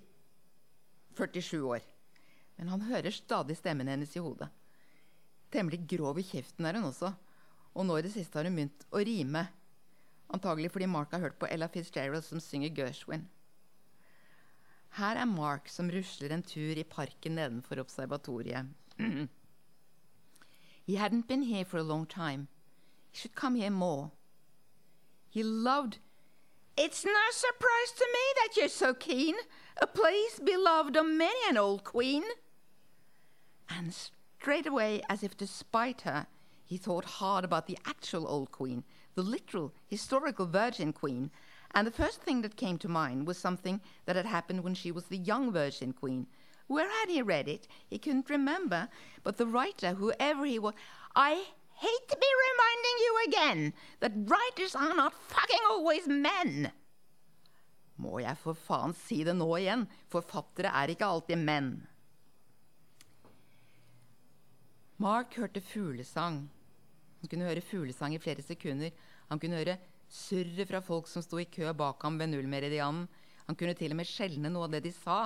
47 1.18 1.62
år. 1.62 1.86
Men 2.58 2.74
han 2.74 2.84
hører 2.90 3.14
stadig 3.14 3.58
stemmen 3.58 3.90
hennes 3.90 4.14
i 4.18 4.22
hodet. 4.22 4.50
Temmelig 5.52 5.84
grov 5.96 6.20
i 6.22 6.26
kjeften 6.26 6.68
er 6.68 6.78
hun 6.78 6.90
også. 6.92 7.12
Og 7.74 7.88
nå 7.88 7.98
i 7.98 8.06
det 8.06 8.14
siste 8.14 8.38
har 8.38 8.48
hun 8.48 8.58
begynt 8.60 8.86
å 8.92 9.02
rime. 9.06 9.46
Antagelig 10.32 10.72
fordi 10.74 10.90
Mark 10.92 11.14
har 11.16 11.24
hørt 11.26 11.40
på 11.40 11.50
Ella 11.52 11.68
Fitzgerald 11.72 12.26
som 12.28 12.42
synger 12.44 12.74
Gershwin. 12.76 13.26
Her 14.98 15.22
er 15.22 15.30
Mark 15.30 15.70
som 15.72 15.90
rusler 15.92 16.34
en 16.36 16.44
tur 16.44 16.78
i 16.78 16.88
parken 16.88 17.38
nedenfor 17.40 17.82
observatoriet. 17.84 18.72
he 20.84 20.96
hadn't 20.96 21.28
been 21.28 21.44
here 21.44 21.65
for 21.65 21.78
a 21.78 21.84
long 21.84 22.06
time. 22.06 22.48
He 23.12 23.20
should 23.20 23.36
come 23.36 23.56
here 23.56 23.70
more. 23.70 24.12
He 25.30 25.44
loved. 25.44 26.00
It's 26.78 27.06
no 27.06 27.12
surprise 27.32 27.91
to 27.98 28.08
me 28.12 28.20
that 28.36 28.58
you're 28.58 28.67
so 28.70 28.94
keen. 28.94 29.36
A 29.82 29.88
place 29.88 30.39
beloved 30.44 30.96
of 30.98 31.06
many 31.06 31.39
an 31.50 31.58
old 31.58 31.84
queen. 31.84 32.24
And 33.70 33.94
straight 33.94 34.65
away, 34.65 35.02
as 35.10 35.24
if 35.24 35.38
to 35.38 35.48
spite 35.48 36.02
her, 36.02 36.28
he 36.65 36.78
thought 36.78 37.06
hard 37.06 37.44
about 37.44 37.67
the 37.67 37.78
actual 37.86 38.28
old 38.28 38.52
queen, 38.52 38.84
the 39.15 39.22
literal, 39.22 39.74
historical 39.88 40.46
Virgin 40.46 40.94
Queen. 40.94 41.32
And 41.74 41.86
the 41.86 41.91
first 41.91 42.22
thing 42.22 42.41
that 42.41 42.56
came 42.56 42.78
to 42.80 42.88
mind 42.88 43.28
was 43.28 43.38
something 43.38 43.82
that 44.06 44.15
had 44.15 44.26
happened 44.26 44.63
when 44.63 44.74
she 44.74 44.91
was 44.91 45.06
the 45.06 45.17
young 45.17 45.52
Virgin 45.52 45.94
Queen. 45.94 46.28
Where 46.72 46.88
had 46.88 47.10
he 47.10 47.22
read 47.22 47.50
it? 47.50 47.68
He 47.90 48.00
couldn't 48.00 48.30
remember. 48.30 48.88
But 49.24 49.36
the 49.36 49.46
writer, 49.46 49.94
whoever 49.94 50.46
he 50.46 50.58
was, 50.58 50.74
I 51.14 51.44
hate 51.84 52.06
to 52.08 52.16
be 52.16 52.32
reminding 52.48 52.98
you 53.06 53.14
again 53.28 53.74
that 54.00 54.14
writers 54.32 54.74
are 54.74 54.96
not 54.96 55.14
fucking 55.14 55.66
always 55.70 56.08
men. 56.08 56.72
Må 58.00 58.22
jeg 58.24 58.40
for 58.40 58.56
faen 58.56 58.96
si 58.96 59.20
det 59.28 59.36
nå 59.36 59.50
igjen? 59.60 59.84
Forfattere 60.10 60.72
er 60.72 60.96
ikke 60.96 61.12
alltid 61.12 61.44
menn. 61.44 61.74
Mark 65.04 65.36
hørte 65.36 65.60
fuglesang. 65.60 66.46
Han 67.20 67.30
kunne 67.30 67.52
høre 67.52 67.68
fuglesang 67.68 68.16
i 68.16 68.24
flere 68.24 68.48
sekunder. 68.48 68.96
Han 69.28 69.44
kunne 69.44 69.60
høre 69.60 69.76
surret 70.08 70.72
fra 70.72 70.80
folk 70.80 71.12
som 71.12 71.26
sto 71.26 71.36
i 71.42 71.50
kø 71.52 71.68
bak 71.76 72.00
ham 72.08 72.16
ved 72.22 72.32
nullmeridianen. 72.32 73.10
Han 73.50 73.60
kunne 73.60 73.76
til 73.76 73.92
og 73.92 74.00
med 74.00 74.08
skjelne 74.08 74.50
noe 74.54 74.70
av 74.70 74.78
det 74.78 74.86
de 74.88 74.96
sa, 74.96 75.26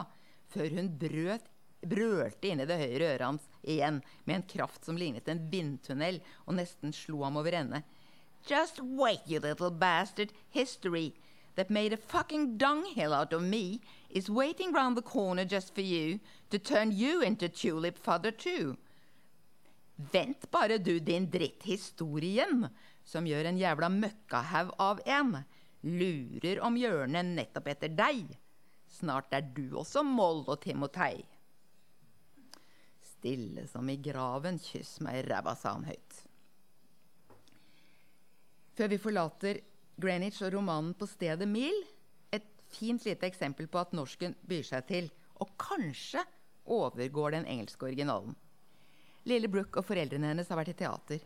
før 0.54 0.78
hun 0.78 0.90
brøt, 1.00 1.46
brølte 1.86 2.50
inn 2.50 2.64
i 2.64 2.68
det 2.70 2.80
høyre 2.82 3.12
øret 3.14 3.26
hans 3.26 3.50
igjen 3.62 4.02
med 4.26 4.36
en 4.40 4.48
kraft 4.50 4.88
som 4.88 4.98
lignet 4.98 5.30
en 5.30 5.44
vindtunnel, 5.52 6.22
og 6.46 6.58
nesten 6.60 6.94
slo 6.96 7.24
ham 7.24 7.38
over 7.42 7.58
ende. 7.58 7.84
Just 8.50 8.80
wait, 8.82 9.26
you 9.28 9.40
little 9.40 9.72
bastard. 9.72 10.30
History 10.50 11.14
that 11.56 11.70
made 11.70 11.94
a 11.94 11.98
fucking 11.98 12.58
dunghill 12.58 13.14
out 13.14 13.34
of 13.34 13.42
me 13.42 13.82
is 14.10 14.30
waiting 14.30 14.74
round 14.74 14.98
the 14.98 15.02
corner 15.02 15.46
just 15.46 15.74
for 15.74 15.82
you 15.82 16.20
to 16.50 16.60
turn 16.60 16.92
you 16.92 17.22
into 17.22 17.48
tulip 17.50 17.98
fodder 17.98 18.32
too. 18.32 18.78
Vent 19.96 20.52
bare 20.52 20.78
du, 20.78 21.00
din 21.00 21.30
dritthistorien, 21.32 22.68
som 23.04 23.26
gjør 23.26 23.48
en 23.48 23.60
jævla 23.60 23.90
møkkahaug 23.90 24.74
av 24.82 25.00
en, 25.06 25.38
lurer 25.86 26.60
om 26.66 26.76
hjørnet 26.76 27.30
nettopp 27.38 27.70
etter 27.72 27.94
deg. 27.96 28.34
Snart 28.96 29.34
er 29.36 29.44
du 29.56 29.76
også 29.80 30.04
Moll 30.08 30.46
og 30.48 30.62
Timotei. 30.64 31.26
Stille 33.04 33.66
som 33.68 33.90
i 33.92 33.98
graven, 34.00 34.60
kyss 34.62 35.00
meg 35.04 35.20
i 35.20 35.26
ræva, 35.28 35.56
sa 35.58 35.74
han 35.76 35.88
høyt. 35.90 36.22
Før 38.76 38.92
vi 38.92 39.00
forlater 39.00 39.60
Greenwich 40.00 40.42
og 40.44 40.54
romanen 40.56 40.94
På 41.00 41.08
stedet 41.08 41.48
Mil, 41.48 41.76
et 42.32 42.48
fint 42.72 43.04
lite 43.08 43.28
eksempel 43.28 43.68
på 43.72 43.80
at 43.80 43.94
norsken 43.96 44.36
byr 44.48 44.66
seg 44.68 44.88
til, 44.90 45.12
og 45.40 45.52
kanskje 45.60 46.24
overgår 46.72 47.36
den 47.36 47.48
engelske 47.52 47.88
originalen. 47.88 48.36
Lille 49.26 49.50
Brooke 49.52 49.82
og 49.82 49.88
foreldrene 49.88 50.32
hennes 50.32 50.52
har 50.52 50.60
vært 50.60 50.76
i 50.76 50.80
teater. 50.84 51.24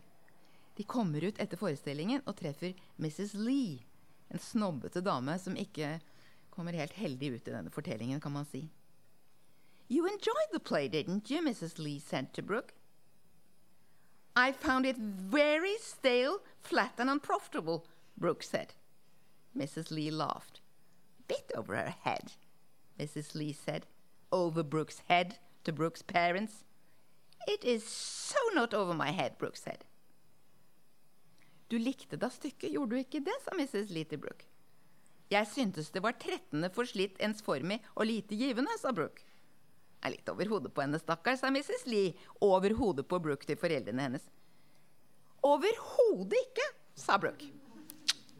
De 0.78 0.86
kommer 0.88 1.26
ut 1.26 1.38
etter 1.42 1.60
forestillingen 1.60 2.22
og 2.24 2.38
treffer 2.38 2.72
Mrs. 2.96 3.34
Lee, 3.36 3.82
en 4.30 4.40
snobbete 4.40 5.02
dame 5.04 5.36
som 5.42 5.58
ikke 5.58 5.98
kommer 6.60 6.76
helt 6.76 6.92
heldig 6.92 7.28
ut 7.32 7.48
i 7.48 7.52
denne 7.54 7.70
fortellingen, 7.72 8.20
kan 8.20 8.32
man 8.32 8.44
si. 8.44 8.66
You 9.88 10.04
enjoyed 10.06 10.50
the 10.52 10.60
play, 10.60 10.88
didn't 10.88 11.30
you? 11.30 11.40
Mrs. 11.40 11.78
Lee 11.78 12.02
Brooke. 12.42 12.74
I 14.36 14.52
found 14.52 14.84
it 14.84 14.96
very 14.98 15.78
stale, 15.80 16.40
flat, 16.60 17.00
and 17.00 17.08
unprofitable, 17.08 17.86
Brooke 18.16 18.42
said. 18.42 18.74
Mrs. 19.56 19.90
Lee 19.90 20.10
laughed. 20.10 20.60
Bit 21.28 21.50
over 21.56 21.74
her 21.76 21.94
head, 22.02 22.34
Mrs. 22.98 23.34
Lee 23.34 23.54
said, 23.54 23.86
over 24.30 24.62
Brooke's 24.62 25.00
head 25.08 25.38
to 25.64 25.72
Brooke's 25.72 26.02
parents. 26.02 26.64
It 27.48 27.64
is 27.64 27.84
so 27.84 28.38
not 28.52 28.74
over 28.74 28.92
my 28.92 29.12
head, 29.12 29.38
Brooke 29.38 29.56
said. 29.56 29.86
Du 31.70 31.78
likte 31.78 32.18
da 32.18 32.28
stykket, 32.28 32.70
gjorde 32.70 32.90
du 32.90 32.96
ikke 33.00 33.24
det, 33.24 33.40
sa 33.44 33.56
Mrs. 33.56 33.90
Littlebrook. 33.90 34.49
Jeg 35.30 35.46
syntes 35.46 35.92
det 35.94 36.02
var 36.02 36.18
trettende 36.18 36.72
forslitt, 36.74 37.20
ensformig 37.22 37.78
og 37.94 38.08
lite 38.08 38.34
givende, 38.34 38.72
sa 38.80 38.90
Brooke. 38.94 39.22
Er 40.02 40.14
litt 40.16 40.28
over 40.32 40.48
hodet 40.50 40.72
på 40.74 40.82
henne, 40.82 40.98
stakkar, 40.98 41.36
sa 41.38 41.52
Mrs. 41.54 41.84
Lee, 41.86 42.14
over 42.42 42.74
hodet 42.74 43.06
på 43.06 43.20
Brooke 43.22 43.46
til 43.46 43.58
foreldrene 43.60 44.08
hennes. 44.08 44.26
Overhodet 45.46 46.40
ikke, 46.40 46.66
sa 46.98 47.18
Brooke. 47.20 47.46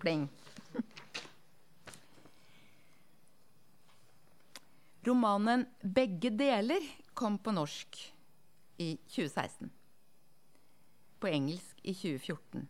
Pling. 0.00 0.26
Romanen 5.06 5.66
'Begge 5.80 6.30
deler' 6.36 6.90
kom 7.14 7.38
på 7.38 7.54
norsk 7.56 7.96
i 8.78 8.98
2016. 9.08 9.70
På 11.20 11.26
engelsk 11.28 11.80
i 11.84 11.94
2014. 11.94 12.68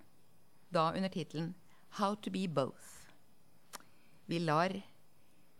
Da 0.70 0.92
under 0.92 1.08
tittelen 1.08 1.54
'How 1.98 2.14
to 2.14 2.30
be 2.30 2.46
both'. 2.46 2.99
Vi 4.30 4.38
lar 4.38 4.70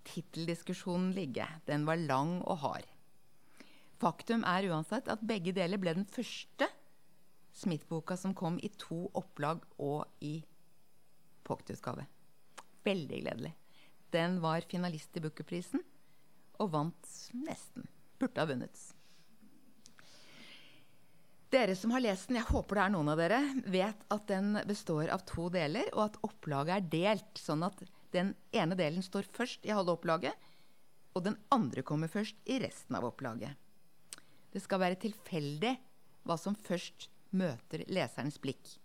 titteldiskusjonen 0.07 1.11
ligge. 1.17 1.47
Den 1.67 1.87
var 1.89 1.99
lang 1.99 2.37
og 2.45 2.61
hard. 2.63 2.87
Faktum 3.99 4.45
er 4.47 4.69
uansett 4.71 5.11
at 5.11 5.25
begge 5.27 5.51
deler 5.57 5.81
ble 5.81 5.97
den 5.99 6.07
første 6.07 6.69
Smith-boka 7.51 8.15
som 8.17 8.37
kom 8.39 8.61
i 8.63 8.71
to 8.79 9.09
opplag 9.19 9.65
og 9.83 10.07
i 10.23 10.37
pocketutgave. 11.43 12.07
Veldig 12.87 13.21
gledelig. 13.25 13.53
Den 14.15 14.39
var 14.41 14.63
finalist 14.71 15.19
i 15.19 15.25
Bookerprisen 15.27 15.83
og 16.63 16.71
vant 16.71 17.13
nesten. 17.43 17.91
Burde 18.23 18.39
ha 18.39 18.49
vunnet. 18.49 18.87
Dere 21.51 21.75
som 21.75 21.91
har 21.91 22.07
lest 22.07 22.31
den, 22.31 22.39
jeg 22.39 22.47
håper 22.47 22.79
det 22.79 22.83
er 22.85 22.93
noen 22.95 23.11
av 23.11 23.19
dere, 23.19 23.41
vet 23.67 24.05
at 24.15 24.29
den 24.31 24.61
består 24.71 25.11
av 25.11 25.27
to 25.27 25.49
deler, 25.51 25.91
og 25.97 26.05
at 26.05 26.21
opplaget 26.23 26.77
er 26.77 26.93
delt, 26.93 27.41
sånn 27.43 27.67
at 27.67 27.83
den 28.15 28.35
ene 28.53 28.77
delen 28.79 29.03
står 29.05 29.29
først 29.31 29.67
i 29.67 29.75
halve 29.75 29.95
opplaget, 29.97 30.35
og 31.15 31.25
den 31.27 31.37
andre 31.51 31.83
kommer 31.87 32.11
først 32.11 32.39
i 32.47 32.59
resten 32.63 32.97
av 32.99 33.07
opplaget. 33.09 33.57
Det 34.51 34.63
skal 34.63 34.83
være 34.83 34.99
tilfeldig 35.03 35.73
hva 36.27 36.37
som 36.39 36.57
først 36.59 37.09
møter 37.39 37.85
leserens 37.91 38.39
blikk. 38.43 38.77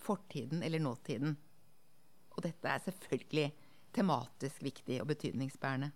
Fortiden 0.00 0.62
eller 0.64 0.80
nåtiden. 0.80 1.36
Og 2.36 2.44
dette 2.44 2.68
er 2.68 2.84
selvfølgelig 2.84 3.50
tematisk 3.92 4.62
viktig 4.64 5.00
og 5.02 5.10
betydningsbærende. 5.10 5.90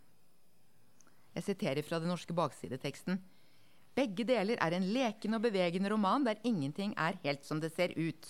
Jeg 1.35 1.47
siterer 1.49 1.83
fra 1.83 1.99
den 1.99 2.13
norske 2.13 2.35
baksideteksten. 2.37 3.19
Begge 3.95 4.27
deler 4.27 4.59
er 4.63 4.75
en 4.75 4.87
lekende 4.95 5.39
og 5.39 5.47
bevegende 5.47 5.91
roman 5.91 6.27
der 6.27 6.43
ingenting 6.45 6.95
er 6.99 7.19
helt 7.25 7.47
som 7.47 7.61
det 7.63 7.73
ser 7.75 7.95
ut. 7.97 8.29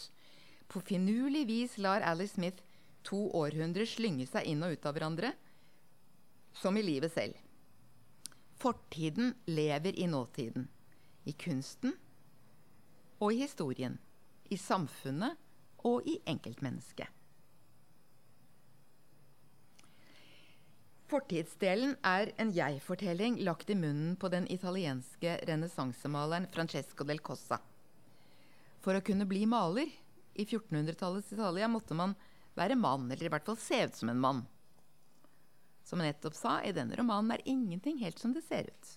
På 0.68 0.80
finurlig 0.80 1.46
vis 1.48 1.76
lar 1.78 2.04
Alice 2.04 2.34
Smith 2.34 2.62
to 3.04 3.26
århundrer 3.36 3.88
slynge 3.88 4.26
seg 4.28 4.48
inn 4.50 4.62
og 4.64 4.76
ut 4.76 4.86
av 4.88 4.96
hverandre, 4.96 5.32
som 6.54 6.76
i 6.78 6.84
livet 6.84 7.12
selv. 7.14 7.36
Fortiden 8.60 9.34
lever 9.50 9.98
i 9.98 10.06
nåtiden. 10.06 10.68
I 11.24 11.32
kunsten 11.32 11.94
og 13.18 13.32
i 13.32 13.42
historien. 13.42 13.98
I 14.52 14.56
samfunnet 14.60 15.40
og 15.84 16.06
i 16.08 16.18
enkeltmennesket. 16.28 17.08
Fortidsdelen 21.08 21.98
er 22.00 22.32
en 22.40 22.50
jeg-fortelling 22.56 23.36
lagt 23.44 23.68
i 23.70 23.76
munnen 23.76 24.16
på 24.16 24.30
den 24.32 24.46
italienske 24.50 25.36
renessansemaleren 25.46 26.48
Francesco 26.52 27.04
del 27.04 27.20
Cossa. 27.24 27.60
For 28.80 28.96
å 28.96 29.04
kunne 29.04 29.28
bli 29.28 29.44
maler 29.48 29.92
i 30.34 30.46
1400-tallets 30.46 31.32
Italia 31.36 31.68
måtte 31.68 31.96
man 31.96 32.16
være 32.58 32.78
mann, 32.78 33.08
eller 33.10 33.26
i 33.26 33.32
hvert 33.32 33.46
fall 33.46 33.58
se 33.60 33.80
ut 33.86 33.96
som 33.98 34.10
en 34.12 34.20
mann. 34.20 34.42
Som 35.84 36.00
jeg 36.00 36.14
nettopp 36.14 36.36
sa, 36.38 36.58
i 36.64 36.72
denne 36.74 36.96
romanen 36.98 37.34
er 37.34 37.44
ingenting 37.50 37.98
helt 38.00 38.20
som 38.20 38.32
det 38.34 38.44
ser 38.46 38.70
ut. 38.70 38.92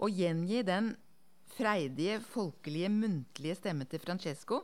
Å 0.00 0.08
gjengi 0.08 0.62
den 0.66 0.94
freidige, 1.56 2.20
folkelige, 2.24 2.90
muntlige 2.92 3.58
stemme 3.58 3.86
til 3.88 4.02
Francesco 4.02 4.62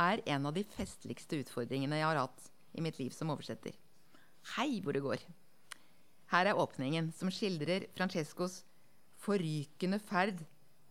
er 0.00 0.22
en 0.32 0.48
av 0.48 0.56
de 0.56 0.64
festligste 0.76 1.40
utfordringene 1.42 1.98
jeg 1.98 2.08
har 2.08 2.22
hatt 2.24 2.50
i 2.72 2.84
mitt 2.84 2.98
liv 3.00 3.12
som 3.14 3.32
oversetter. 3.34 3.74
Hei, 4.56 4.80
hvor 4.82 4.96
det 4.96 5.04
går! 5.04 5.24
Her 6.32 6.48
er 6.48 6.58
åpningen, 6.58 7.10
som 7.12 7.28
skildrer 7.32 7.90
Francescos 7.96 8.62
forrykende 9.20 10.00
ferd 10.00 10.40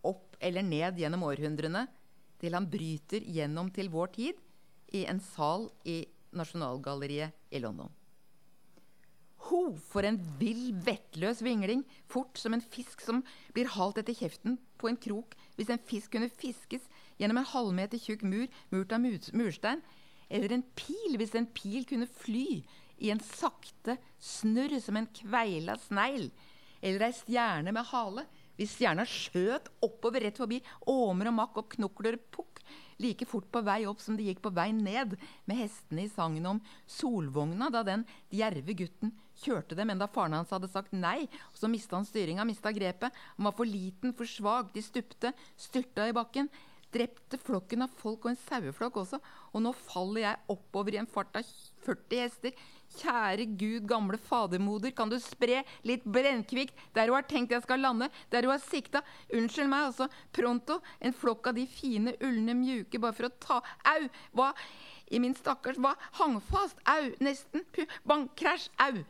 opp 0.06 0.36
eller 0.42 0.64
ned 0.66 1.00
gjennom 1.02 1.26
århundrene, 1.26 1.86
til 2.42 2.54
han 2.56 2.66
bryter 2.70 3.22
gjennom 3.26 3.68
til 3.74 3.90
vår 3.90 4.14
tid 4.14 4.38
i 4.92 5.04
en 5.08 5.20
sal 5.22 5.68
i 5.88 6.02
Nasjonalgalleriet 6.36 7.52
i 7.52 7.60
London. 7.60 7.90
Ho, 9.48 9.62
for 9.74 10.06
en 10.06 10.20
vill, 10.38 10.70
vettløs 10.86 11.42
vingling! 11.42 11.82
Fort 12.10 12.38
som 12.38 12.54
en 12.54 12.62
fisk 12.62 13.02
som 13.02 13.24
blir 13.56 13.70
halt 13.74 13.98
etter 13.98 14.14
kjeften 14.16 14.58
på 14.78 14.90
en 14.90 14.98
krok 15.00 15.34
hvis 15.58 15.72
en 15.72 15.82
fisk 15.82 16.14
kunne 16.14 16.30
fiskes 16.30 16.86
gjennom 17.18 17.40
en 17.40 17.50
halvmeter 17.50 18.00
tjukk 18.00 18.22
mur 18.24 18.46
murt 18.70 18.94
av 18.94 19.02
murstein. 19.02 19.82
Eller 20.30 20.54
en 20.54 20.64
pil 20.78 21.18
hvis 21.18 21.34
en 21.36 21.50
pil 21.52 21.84
kunne 21.88 22.08
fly 22.08 22.62
i 23.02 23.10
en 23.12 23.20
sakte 23.22 23.98
snurr 24.22 24.78
som 24.80 24.96
en 24.96 25.10
kveila 25.10 25.76
snegl. 25.88 26.30
Eller 26.82 27.08
ei 27.08 27.16
stjerne 27.16 27.74
med 27.74 27.90
hale 27.90 28.24
hvis 28.62 28.78
stjerna 28.78 29.04
skjøt 29.08 29.68
oppover 29.82 30.22
rett 30.22 30.38
forbi 30.38 30.60
åmer 30.86 31.32
og 31.32 31.38
makk 31.40 31.62
og 31.64 31.70
knokler 31.74 32.18
pukk 32.30 32.62
like 33.02 33.26
fort 33.26 33.48
på 33.50 33.62
vei 33.66 33.80
opp 33.90 34.00
som 34.02 34.14
de 34.14 34.28
gikk 34.28 34.42
på 34.44 34.52
vei 34.54 34.68
ned 34.76 35.16
med 35.48 35.58
hestene 35.58 36.04
i 36.06 36.10
sangen 36.12 36.46
om 36.46 36.60
Solvogna, 36.86 37.70
da 37.72 37.82
den 37.86 38.04
djerve 38.30 38.76
gutten 38.78 39.10
kjørte 39.42 39.74
dem 39.78 39.90
enda 39.90 40.06
faren 40.12 40.36
hans 40.36 40.52
hadde 40.54 40.70
sagt 40.70 40.94
nei. 40.94 41.24
og 41.50 41.58
Så 41.58 41.70
mista 41.72 41.98
han 41.98 42.06
styringa, 42.06 42.46
mista 42.46 42.70
grepet. 42.74 43.10
Han 43.36 43.48
var 43.48 43.56
for 43.58 43.66
liten, 43.66 44.14
for 44.14 44.28
svak. 44.28 44.70
De 44.74 44.84
stupte, 44.84 45.32
styrta 45.58 46.06
i 46.06 46.14
bakken. 46.14 46.50
Drepte 46.92 47.38
flokken 47.40 47.86
av 47.86 47.92
folk 47.96 48.26
og 48.26 48.34
en 48.34 48.40
saueflokk 48.42 48.98
også. 49.02 49.18
Og 49.52 49.62
nå 49.64 49.72
faller 49.76 50.26
jeg 50.26 50.40
oppover 50.52 50.96
i 50.96 51.00
en 51.00 51.08
fart 51.08 51.38
av 51.38 51.48
40 51.86 52.20
hester. 52.20 52.64
Kjære 52.98 53.46
Gud, 53.56 53.86
gamle 53.88 54.18
fadermoder, 54.20 54.92
kan 54.92 55.08
du 55.08 55.16
spre 55.22 55.62
litt 55.88 56.04
brennkvikt 56.04 56.76
der 56.92 57.08
hun 57.08 57.16
har 57.16 57.28
tenkt 57.30 57.54
jeg 57.54 57.64
skal 57.64 57.80
lande, 57.80 58.10
der 58.28 58.44
hun 58.44 58.52
har 58.52 58.60
sikta? 58.66 59.00
Unnskyld 59.32 59.70
meg, 59.72 59.88
altså. 59.88 60.08
Pronto. 60.36 60.80
En 61.00 61.16
flokk 61.16 61.48
av 61.48 61.56
de 61.56 61.64
fine, 61.70 62.12
ulne, 62.20 62.56
mjuke, 62.58 63.00
bare 63.00 63.16
for 63.16 63.30
å 63.30 63.34
ta 63.40 63.60
Au! 63.94 64.10
Hva 64.36 64.52
i 65.12 65.20
min 65.20 65.34
stakkars 65.36 65.80
Hva 65.80 65.94
hang 66.20 66.38
fast? 66.44 66.80
Au! 66.88 67.08
Nesten. 67.24 67.64
Bang! 68.04 68.28
Krasj! 68.36 68.68
Au! 68.84 69.00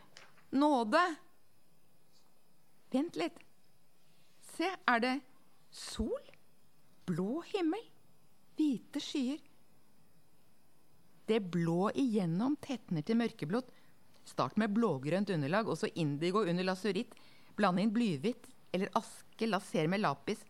Nåde! 0.55 1.03
Vent 2.93 3.17
litt. 3.17 3.39
Se, 4.53 4.69
er 4.69 5.03
det 5.03 5.17
sol? 5.73 6.32
Blå 7.09 7.43
himmel? 7.55 7.83
Hvite 8.57 9.01
skyer? 9.03 9.41
Det 11.27 11.41
blå 11.41 11.91
igjennom 11.99 12.57
tetner 12.63 13.05
til 13.07 13.19
mørkeblått. 13.19 13.71
Start 14.29 14.59
med 14.61 14.75
blågrønt 14.75 15.31
underlag, 15.35 15.69
og 15.69 15.79
så 15.79 15.91
indigo 15.99 16.45
under 16.47 16.67
lasuritt. 16.67 17.15
Blande 17.59 17.83
inn 17.83 17.93
blyhvitt 17.95 18.49
eller 18.73 18.93
aske, 18.99 19.49
laser 19.49 19.89
med 19.91 20.03
lapis. 20.03 20.45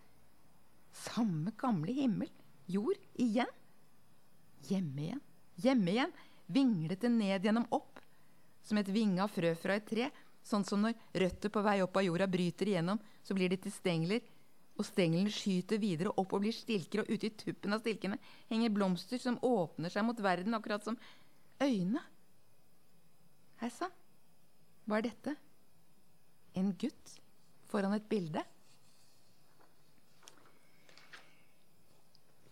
Samme 0.92 1.54
gamle 1.58 1.94
himmel. 1.96 2.30
Jord 2.66 3.00
igjen. 3.20 3.48
Hjemme 4.68 5.06
igjen. 5.06 5.22
Hjemme 5.64 5.94
igjen. 5.94 6.12
Vinglete 6.52 7.08
ned 7.08 7.48
gjennom 7.48 7.66
opp. 7.70 8.00
Som 8.62 8.78
et 8.78 8.92
vinga 8.92 9.26
frø 9.28 9.54
fra 9.58 9.78
et 9.80 9.88
tre. 9.88 10.10
Sånn 10.44 10.66
som 10.66 10.82
når 10.82 10.98
røtter 11.22 11.52
på 11.54 11.62
vei 11.64 11.80
opp 11.82 11.96
av 11.96 12.06
jorda 12.06 12.26
bryter 12.30 12.70
igjennom, 12.70 13.00
så 13.22 13.34
blir 13.34 13.50
de 13.50 13.60
til 13.62 13.74
stengler 13.74 14.22
og 14.78 14.86
stengelen 14.88 15.30
skyter 15.32 15.80
videre 15.80 16.12
opp 16.16 16.32
og 16.32 16.44
blir 16.44 16.54
stilker, 16.56 17.02
og 17.02 17.10
ute 17.12 17.28
i 17.28 17.34
tuppen 17.36 17.74
av 17.74 17.82
stilkene 17.82 18.18
henger 18.50 18.72
blomster 18.72 19.20
som 19.20 19.38
åpner 19.44 19.92
seg 19.92 20.06
mot 20.06 20.22
verden, 20.24 20.56
akkurat 20.56 20.84
som 20.84 20.96
øyne. 21.62 22.00
Hei 23.60 23.70
sann, 23.70 23.92
hva 24.88 24.98
er 24.98 25.06
dette? 25.10 25.36
En 26.58 26.72
gutt 26.76 27.14
foran 27.70 27.94
et 27.96 28.08
bilde? 28.08 28.42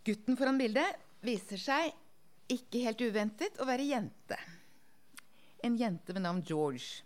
Gutten 0.06 0.38
foran 0.38 0.61
bildet 0.61 1.00
viser 1.24 1.61
seg, 1.61 1.90
ikke 2.50 2.85
helt 2.87 3.02
uventet, 3.04 3.59
å 3.61 3.66
være 3.68 3.88
jente. 3.90 4.38
En 5.64 5.76
jente 5.76 6.14
ved 6.16 6.24
navn 6.24 6.40
George. 6.46 7.04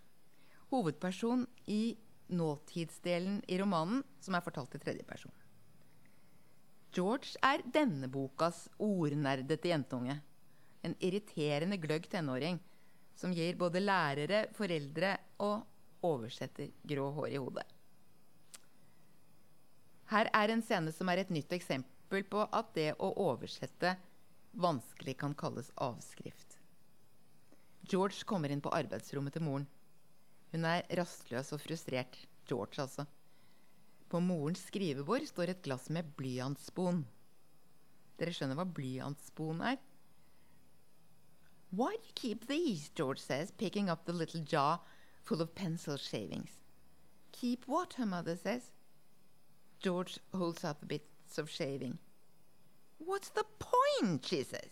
Hovedperson 0.71 1.43
i 1.71 1.97
nåtidsdelen 2.29 3.43
i 3.49 3.59
romanen, 3.59 4.03
som 4.21 4.35
er 4.35 4.45
fortalt 4.45 4.75
i 4.75 4.81
tredje 4.83 5.05
person. 5.09 5.33
George 6.95 7.35
er 7.43 7.65
denne 7.75 8.09
bokas 8.09 8.69
ordnerdete 8.79 9.73
jentunge. 9.73 10.21
En 10.85 10.95
irriterende 11.03 11.79
gløgg 11.83 12.07
tenåring 12.11 12.61
som 13.19 13.33
gir 13.35 13.57
både 13.59 13.83
lærere, 13.83 14.45
foreldre 14.55 15.17
og 15.43 15.65
oversetter 16.05 16.71
grå 16.87 17.11
hår 17.17 17.35
i 17.35 17.41
hodet. 17.41 17.67
Her 20.13 20.31
er 20.37 20.53
en 20.53 20.63
scene 20.63 20.93
som 20.93 21.09
er 21.11 21.23
et 21.23 21.33
nytt 21.33 21.53
eksempel 21.57 22.27
på 22.31 22.45
at 22.45 22.75
det 22.77 22.91
å 23.03 23.11
oversette 23.25 23.97
vanskelig 24.55 25.17
kan 25.19 25.35
kalles 25.35 25.73
avskrift. 25.81 26.59
George 27.91 28.23
kommer 28.29 28.53
inn 28.53 28.63
på 28.65 28.73
arbeidsrommet 28.73 29.35
til 29.35 29.45
moren. 29.45 29.67
Hun 30.55 30.65
er 30.71 30.87
rastløs 30.95 31.49
og 31.51 31.59
frustrert. 31.65 32.17
George, 32.47 32.79
altså. 32.79 33.05
På 34.09 34.21
morens 34.23 34.61
skrivebord 34.69 35.25
står 35.27 35.51
et 35.51 35.63
glass 35.67 35.89
med 35.91 36.13
blyantspon. 36.15 37.01
Dere 38.21 38.35
skjønner 38.37 38.61
hva 38.61 38.67
blyantspon 38.77 39.65
er? 39.67 39.81
Why 41.75 41.97
do 41.97 42.07
you 42.07 42.15
keep 42.15 42.47
these? 42.47 42.93
George 42.95 43.19
says, 43.19 43.51
picking 43.51 43.91
up 43.91 44.05
the 44.05 44.13
little 44.13 44.41
jar 44.41 44.85
full 45.25 45.43
of 45.43 45.57
pencil 45.57 45.97
shavings. 45.97 46.61
Keep 47.33 47.67
what? 47.67 47.95
her 47.95 48.07
mother 48.07 48.37
says. 48.37 48.71
George 49.81 50.21
holds 50.33 50.63
up 50.63 50.87
bits 50.87 51.37
of 51.37 51.51
shaving. 51.51 51.99
What's 52.99 53.31
the 53.31 53.45
point? 53.59 54.25
she 54.25 54.45
says. 54.45 54.71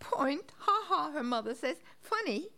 Point? 0.00 0.52
Ha 0.58 0.80
ha, 0.88 1.12
her 1.12 1.22
mother 1.22 1.54
says. 1.54 1.76
Funny. 2.00 2.48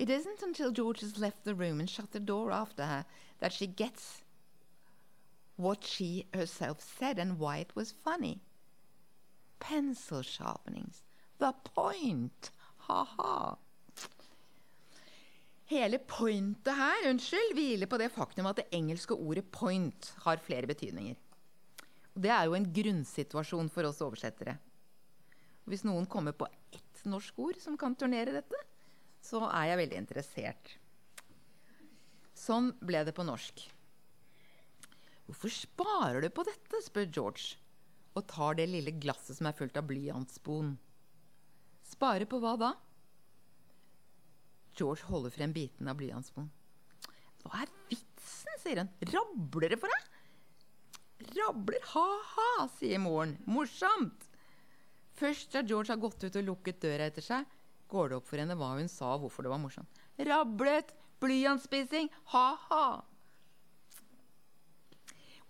It 0.00 0.08
isn't 0.08 0.42
until 0.42 0.72
George 0.72 1.00
has 1.02 1.18
left 1.18 1.44
the 1.44 1.54
room 1.54 1.78
and 1.78 1.90
shut 1.90 2.12
the 2.12 2.20
door 2.20 2.50
after 2.50 2.86
her 2.86 3.04
that 3.38 3.52
she 3.52 3.66
gets 3.66 4.24
what 5.56 5.84
she 5.84 6.26
herself 6.32 6.80
said 6.80 7.18
and 7.18 7.38
why 7.38 7.58
it 7.58 7.76
was 7.76 7.92
funny. 7.92 8.40
Pencil 9.58 10.22
sharpenings. 10.22 11.02
The 11.38 11.52
point. 11.52 12.50
Ha-ha. 12.88 13.58
Hele 15.66 15.98
pointet 15.98 16.74
her 16.74 17.10
unnskyld, 17.10 17.52
hviler 17.54 17.86
på 17.86 18.00
det 18.00 18.08
faktum 18.16 18.48
at 18.48 18.56
det 18.56 18.70
engelske 18.72 19.14
ordet 19.14 19.52
'point' 19.52 20.14
har 20.24 20.40
flere 20.40 20.66
betydninger. 20.66 21.14
Det 22.16 22.30
er 22.30 22.44
jo 22.48 22.54
en 22.54 22.72
grunnsituasjon 22.72 23.68
for 23.68 23.84
oss 23.84 24.00
oversettere. 24.00 24.56
Hvis 25.68 25.84
noen 25.84 26.06
kommer 26.06 26.32
på 26.32 26.48
ett 26.72 27.04
norsk 27.04 27.38
ord 27.38 27.60
som 27.60 27.76
kan 27.76 27.94
turnere 27.94 28.32
dette, 28.32 28.64
så 29.24 29.42
er 29.48 29.70
jeg 29.70 29.80
veldig 29.82 29.98
interessert. 30.00 30.76
Sånn 32.36 32.70
ble 32.80 33.02
det 33.06 33.14
på 33.16 33.26
norsk. 33.26 33.66
Hvorfor 35.28 35.52
sparer 35.54 36.24
du 36.24 36.30
på 36.34 36.44
dette? 36.48 36.80
spør 36.82 37.06
George 37.06 37.58
og 38.18 38.24
tar 38.26 38.56
det 38.58 38.66
lille 38.66 38.96
glasset 38.98 39.38
som 39.38 39.46
er 39.46 39.54
fullt 39.54 39.76
av 39.78 39.86
blyantspon. 39.86 40.72
Spare 41.86 42.26
på 42.26 42.40
hva 42.42 42.56
da? 42.58 42.70
George 44.78 45.06
holder 45.06 45.34
frem 45.34 45.52
biten 45.54 45.90
av 45.90 45.98
blyantspon. 46.00 46.48
Hva 47.44 47.62
er 47.62 47.70
vitsen, 47.90 48.56
sier 48.60 48.82
han. 48.82 48.90
Rabler 49.12 49.72
det 49.72 49.78
for 49.80 49.92
deg? 49.92 50.10
Rabler, 51.36 51.86
ha-ha, 51.92 52.66
sier 52.78 53.00
moren. 53.02 53.36
Morsomt. 53.46 54.26
Først 55.20 55.52
da 55.54 55.62
George 55.62 55.92
har 55.92 56.00
gått 56.00 56.24
ut 56.24 56.38
og 56.40 56.46
lukket 56.46 56.80
døra 56.82 57.08
etter 57.10 57.24
seg, 57.24 57.48
går 57.90 58.10
det 58.10 58.18
opp 58.20 58.28
for 58.30 58.40
henne 58.40 58.56
hva 58.58 58.72
hun 58.78 58.90
sa, 58.90 59.14
og 59.14 59.26
hvorfor 59.26 59.46
det 59.46 59.52
var 59.52 59.60
morsomt. 59.62 60.00
Rablet, 60.30 60.92
blyantspising, 61.22 62.10
ha-ha. 62.32 62.84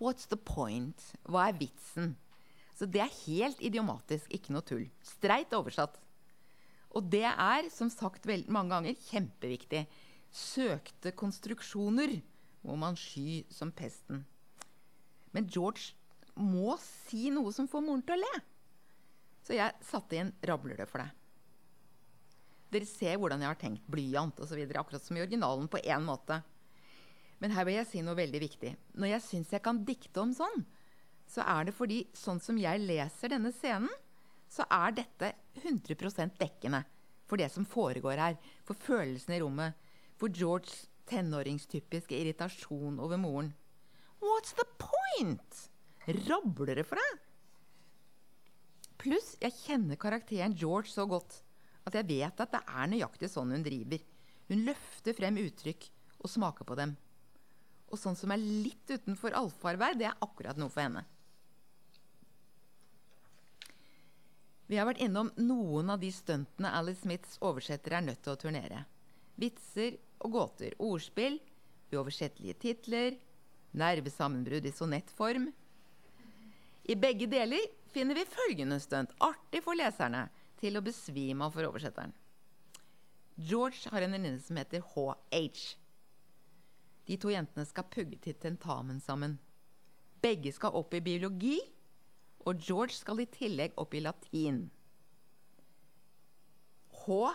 What's 0.00 0.26
the 0.30 0.38
point? 0.40 1.10
Hva 1.28 1.50
er 1.50 1.58
vitsen? 1.60 2.14
Så 2.78 2.88
det 2.88 3.02
er 3.04 3.18
helt 3.26 3.60
idiomatisk, 3.60 4.30
ikke 4.32 4.54
noe 4.54 4.64
tull. 4.64 4.86
Streit 5.04 5.52
oversatt. 5.52 5.98
Og 6.96 7.04
det 7.12 7.26
er, 7.28 7.68
som 7.70 7.90
sagt 7.92 8.24
mange 8.48 8.72
ganger, 8.72 8.96
kjempeviktig. 9.10 9.84
Søkte 10.32 11.12
konstruksjoner 11.12 12.16
må 12.64 12.76
man 12.80 12.96
sky 12.98 13.42
som 13.52 13.72
pesten. 13.76 14.24
Men 15.36 15.46
George 15.52 15.92
må 16.40 16.78
si 16.80 17.28
noe 17.34 17.52
som 17.52 17.68
får 17.68 17.84
moren 17.84 18.04
til 18.06 18.16
å 18.16 18.22
le. 18.24 18.42
Så 19.44 19.56
jeg 19.56 19.76
satte 19.84 20.16
inn 20.16 20.32
'rabler 20.40 20.80
det 20.80 20.88
for 20.88 21.02
deg'. 21.02 21.19
Dere 22.70 22.86
ser 22.86 23.18
hvordan 23.18 23.42
jeg 23.42 23.50
har 23.50 23.58
tenkt 23.58 23.86
blyant 23.90 24.38
osv. 24.42 24.60
Akkurat 24.78 25.02
som 25.02 25.18
i 25.18 25.24
originalen 25.24 25.68
på 25.70 25.82
én 25.82 26.04
måte. 26.06 26.40
Men 27.40 27.54
her 27.56 27.66
vil 27.66 27.78
jeg 27.78 27.88
si 27.88 28.02
noe 28.04 28.18
veldig 28.18 28.40
viktig. 28.42 28.74
Når 29.00 29.14
jeg 29.14 29.26
syns 29.26 29.54
jeg 29.56 29.64
kan 29.64 29.80
dikte 29.86 30.22
om 30.22 30.34
sånn, 30.36 30.62
så 31.30 31.44
er 31.46 31.68
det 31.68 31.74
fordi 31.76 32.04
sånn 32.16 32.40
som 32.42 32.58
jeg 32.60 32.82
leser 32.84 33.32
denne 33.32 33.52
scenen, 33.54 33.90
så 34.50 34.66
er 34.66 34.96
dette 34.98 35.32
100% 35.62 36.38
dekkende 36.40 36.82
for 37.30 37.38
det 37.38 37.48
som 37.54 37.66
foregår 37.66 38.18
her. 38.18 38.38
For 38.66 38.74
følelsene 38.74 39.38
i 39.38 39.42
rommet. 39.42 39.78
For 40.18 40.32
Georges 40.34 40.88
tenåringstypiske 41.10 42.18
irritasjon 42.18 42.98
over 43.02 43.18
moren. 43.18 43.54
What's 44.20 44.54
the 44.58 44.66
point? 44.78 45.66
Rabler 46.06 46.80
det 46.80 46.86
for 46.88 47.00
deg? 47.00 47.20
Pluss 49.00 49.32
jeg 49.40 49.56
kjenner 49.62 49.96
karakteren 49.96 50.52
George 50.58 50.90
så 50.92 51.06
godt 51.08 51.40
at 51.88 51.96
jeg 51.96 52.08
vet 52.08 52.42
at 52.42 52.52
det 52.52 52.60
er 52.66 52.90
nøyaktig 52.90 53.30
sånn 53.32 53.54
hun 53.54 53.64
driver. 53.64 54.02
Hun 54.50 54.66
løfter 54.66 55.16
frem 55.16 55.38
uttrykk 55.40 55.86
og 56.20 56.30
smaker 56.30 56.68
på 56.68 56.76
dem. 56.78 56.96
Og 57.90 57.98
sånn 57.98 58.18
som 58.18 58.30
er 58.34 58.42
litt 58.42 58.90
utenfor 58.90 59.34
allfarvei, 59.38 59.94
det 59.98 60.10
er 60.10 60.22
akkurat 60.22 60.58
noe 60.60 60.70
for 60.70 60.84
henne. 60.84 61.04
Vi 64.70 64.78
har 64.78 64.86
vært 64.86 65.02
innom 65.02 65.32
noen 65.42 65.90
av 65.90 65.98
de 65.98 66.12
stuntene 66.14 66.70
Alice 66.78 67.02
Smiths 67.02 67.40
oversettere 67.42 67.98
er 67.98 68.06
nødt 68.06 68.20
til 68.22 68.36
å 68.36 68.38
turnere. 68.38 68.84
Vitser 69.40 69.96
og 70.22 70.36
gåter, 70.36 70.76
ordspill, 70.78 71.40
uoversettelige 71.90 72.58
titler, 72.62 73.16
nervesammenbrudd 73.74 74.68
i 74.68 74.72
sonettform. 74.74 75.48
I 76.86 76.96
begge 76.98 77.26
deler 77.30 77.66
finner 77.90 78.14
vi 78.14 78.28
følgende 78.30 78.78
stunt, 78.82 79.10
artig 79.18 79.64
for 79.64 79.78
leserne, 79.78 80.28
til 80.60 80.76
å 80.76 80.84
besvime 80.84 81.46
av 81.46 81.54
for 81.56 81.66
oversetteren. 81.68 82.12
George 83.40 83.88
har 83.92 84.04
en 84.04 84.16
venninne 84.16 84.42
som 84.44 84.58
heter 84.60 84.84
HH. 84.92 85.60
De 87.08 87.16
to 87.18 87.32
jentene 87.32 87.64
skal 87.66 87.88
pugge 87.90 88.18
til 88.20 88.36
tentamen 88.38 89.00
sammen. 89.02 89.38
Begge 90.20 90.52
skal 90.52 90.76
opp 90.76 90.92
i 90.94 91.00
biologi, 91.02 91.56
og 92.44 92.60
George 92.60 92.96
skal 92.96 93.22
i 93.22 93.28
tillegg 93.32 93.76
opp 93.80 93.96
i 93.96 94.02
latin. 94.04 94.66
HH 97.00 97.32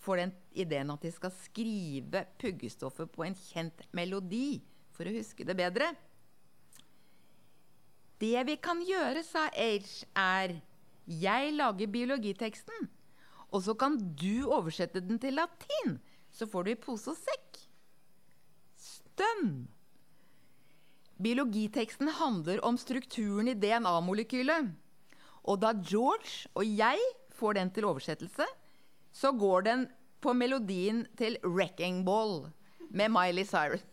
får 0.00 0.16
den 0.16 0.32
ideen 0.58 0.90
at 0.90 1.04
de 1.04 1.12
skal 1.14 1.32
skrive 1.44 2.24
puggestoffet 2.40 3.10
på 3.12 3.26
en 3.26 3.36
kjent 3.38 3.84
melodi 3.94 4.60
for 4.96 5.06
å 5.06 5.14
huske 5.14 5.46
det 5.46 5.56
bedre. 5.58 5.92
Det 8.20 8.40
vi 8.48 8.56
kan 8.60 8.82
gjøre, 8.84 9.22
sa 9.24 9.46
H, 9.54 9.86
er 10.18 10.58
jeg 11.06 11.52
lager 11.56 11.90
biologiteksten, 11.90 12.88
og 13.50 13.62
så 13.64 13.74
kan 13.74 13.98
du 14.14 14.46
oversette 14.46 15.02
den 15.02 15.18
til 15.18 15.38
latin. 15.38 15.98
Så 16.30 16.46
får 16.46 16.64
du 16.64 16.70
i 16.70 16.78
pose 16.78 17.10
og 17.10 17.18
sekk. 17.18 17.58
Stønn! 18.78 19.68
Biologiteksten 21.20 22.08
handler 22.16 22.62
om 22.64 22.78
strukturen 22.80 23.50
i 23.50 23.56
DNA-molekylet. 23.58 24.70
Og 25.50 25.60
da 25.60 25.74
George 25.76 26.48
og 26.54 26.64
jeg 26.64 27.00
får 27.34 27.58
den 27.58 27.72
til 27.74 27.88
oversettelse, 27.88 28.46
så 29.12 29.32
går 29.32 29.66
den 29.66 29.86
på 30.20 30.32
melodien 30.32 31.06
til 31.16 31.36
'Wrecking 31.42 32.04
Ball' 32.04 32.50
med 32.90 33.08
Miley 33.08 33.44
Cyrus. 33.44 33.84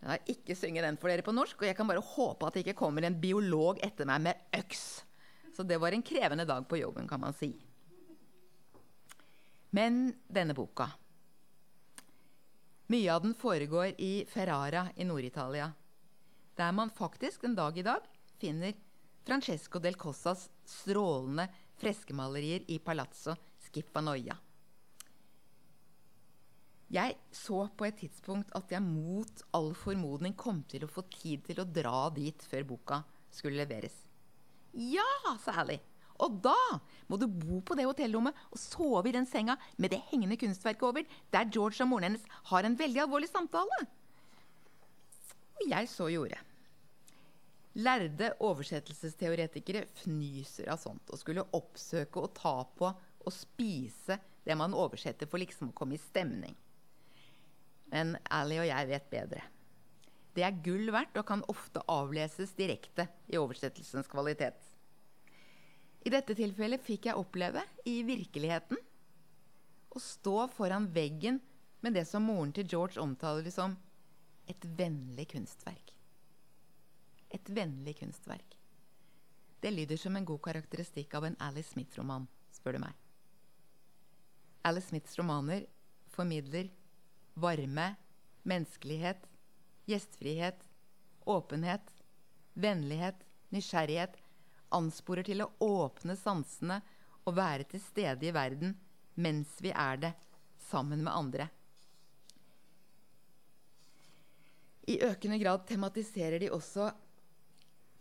Jeg 0.00 0.10
har 0.10 0.18
ikke 0.26 0.54
synge 0.54 0.82
den 0.82 0.96
for 0.96 1.08
dere 1.08 1.22
på 1.22 1.34
norsk, 1.34 1.56
og 1.60 1.66
jeg 1.66 1.76
kan 1.76 1.86
bare 1.86 2.00
håpe 2.00 2.46
at 2.46 2.54
det 2.54 2.66
ikke 2.66 2.78
kommer 2.78 3.02
en 3.02 3.20
biolog 3.20 3.80
etter 3.82 4.06
meg 4.06 4.20
med 4.20 4.34
øks. 4.54 5.04
Så 5.58 5.64
det 5.66 5.76
var 5.76 5.92
en 5.92 6.02
krevende 6.02 6.44
dag 6.44 6.68
på 6.68 6.76
jobben, 6.76 7.08
kan 7.08 7.20
man 7.20 7.32
si. 7.34 7.48
Men 9.74 10.12
denne 10.28 10.54
boka 10.54 10.86
Mye 12.86 13.10
av 13.10 13.24
den 13.24 13.34
foregår 13.34 13.96
i 13.98 14.22
Ferrara 14.30 14.84
i 14.94 15.04
Nord-Italia, 15.04 15.72
der 16.54 16.72
man 16.72 16.94
faktisk 16.94 17.42
den 17.42 17.56
dag 17.58 17.78
i 17.78 17.82
dag 17.82 18.06
finner 18.38 18.78
Francesco 19.26 19.82
del 19.82 19.98
Cossas 19.98 20.46
strålende 20.64 21.48
freskemalerier 21.82 22.62
i 22.70 22.78
Palazzo 22.78 23.34
Schifanoia. 23.66 24.38
Jeg 26.86 27.18
så 27.34 27.64
på 27.74 27.88
et 27.90 27.98
tidspunkt 27.98 28.54
at 28.54 28.70
jeg 28.70 28.86
mot 28.86 29.42
all 29.58 29.74
formodning 29.74 30.38
kom 30.38 30.62
til 30.70 30.86
å 30.86 30.92
få 30.92 31.02
tid 31.18 31.50
til 31.50 31.64
å 31.64 31.66
dra 31.66 32.06
dit 32.14 32.46
før 32.46 32.70
boka 32.76 33.02
skulle 33.34 33.58
leveres. 33.58 34.07
Ja, 34.72 35.06
sa 35.44 35.60
Ally. 35.62 35.78
Og 36.18 36.40
da 36.42 36.56
må 37.06 37.16
du 37.20 37.28
bo 37.30 37.60
på 37.62 37.76
det 37.78 37.86
hotellrommet 37.86 38.36
og 38.50 38.58
sove 38.58 39.06
i 39.06 39.14
den 39.14 39.26
senga 39.28 39.54
med 39.78 39.92
det 39.94 40.00
hengende 40.10 40.38
kunstverket 40.40 40.82
over, 40.88 41.06
der 41.30 41.50
George 41.54 41.78
og 41.84 41.92
moren 41.92 42.08
hennes 42.10 42.26
har 42.50 42.66
en 42.66 42.78
veldig 42.78 43.04
alvorlig 43.04 43.30
samtale. 43.30 43.78
Og 45.58 45.66
jeg 45.70 45.90
så 45.90 46.08
gjorde. 46.10 46.40
Lærde 47.78 48.32
oversettelsesteoretikere 48.42 49.84
fnyser 50.00 50.70
av 50.72 50.80
sånt 50.82 51.12
og 51.14 51.20
skulle 51.20 51.46
oppsøke 51.54 52.24
og 52.24 52.32
ta 52.34 52.56
på 52.78 52.88
og 52.88 53.34
spise 53.34 54.18
det 54.46 54.56
man 54.58 54.74
oversetter 54.74 55.30
for 55.30 55.38
liksom 55.38 55.70
å 55.70 55.76
komme 55.76 55.94
i 55.94 56.02
stemning. 56.02 56.56
Men 57.92 58.16
Ally 58.34 58.58
og 58.58 58.68
jeg 58.68 58.90
vet 58.90 59.06
bedre. 59.12 59.44
Det 60.36 60.44
er 60.46 60.60
gull 60.64 60.90
verdt 60.94 61.16
og 61.18 61.26
kan 61.28 61.44
ofte 61.50 61.82
avleses 61.90 62.52
direkte 62.58 63.08
i 63.28 63.38
oversettelsens 63.40 64.10
kvalitet. 64.10 64.58
I 66.06 66.12
dette 66.14 66.36
tilfellet 66.38 66.84
fikk 66.84 67.08
jeg 67.08 67.18
oppleve, 67.18 67.64
i 67.84 68.02
virkeligheten, 68.06 68.78
å 69.88 70.00
stå 70.02 70.46
foran 70.54 70.86
veggen 70.94 71.40
med 71.82 71.96
det 71.96 72.04
som 72.08 72.26
moren 72.28 72.52
til 72.54 72.68
George 72.68 73.00
omtaler 73.02 73.50
som 73.52 73.74
et 74.48 74.64
vennlig 74.78 75.26
kunstverk. 75.32 75.92
Et 77.34 77.50
vennlig 77.52 77.98
kunstverk. 77.98 78.56
Det 79.60 79.72
lyder 79.74 79.98
som 79.98 80.16
en 80.16 80.26
god 80.28 80.40
karakteristikk 80.44 81.16
av 81.18 81.26
en 81.26 81.36
Alice 81.42 81.74
Smith-roman, 81.74 82.28
spør 82.54 82.78
du 82.78 82.84
meg. 82.84 82.94
Alice 84.68 84.90
Smiths 84.90 85.16
romaner 85.18 85.66
formidler 86.12 86.70
varme, 87.38 87.94
menneskelighet, 88.48 89.26
gjestfrihet, 89.88 90.60
åpenhet, 91.28 91.92
vennlighet, 92.54 93.20
nysgjerrighet 93.54 94.16
ansporer 94.74 95.24
til 95.24 95.44
å 95.44 95.50
åpne 95.64 96.16
sansene 96.18 96.80
og 97.24 97.36
være 97.38 97.66
til 97.72 97.82
stede 97.82 98.28
i 98.28 98.34
verden 98.34 98.74
mens 99.18 99.56
vi 99.64 99.72
er 99.72 100.02
det, 100.02 100.12
sammen 100.68 101.00
med 101.02 101.12
andre. 101.12 101.48
I 104.88 105.00
økende 105.04 105.38
grad 105.40 105.64
tematiserer 105.68 106.38
de 106.40 106.50
også 106.54 106.90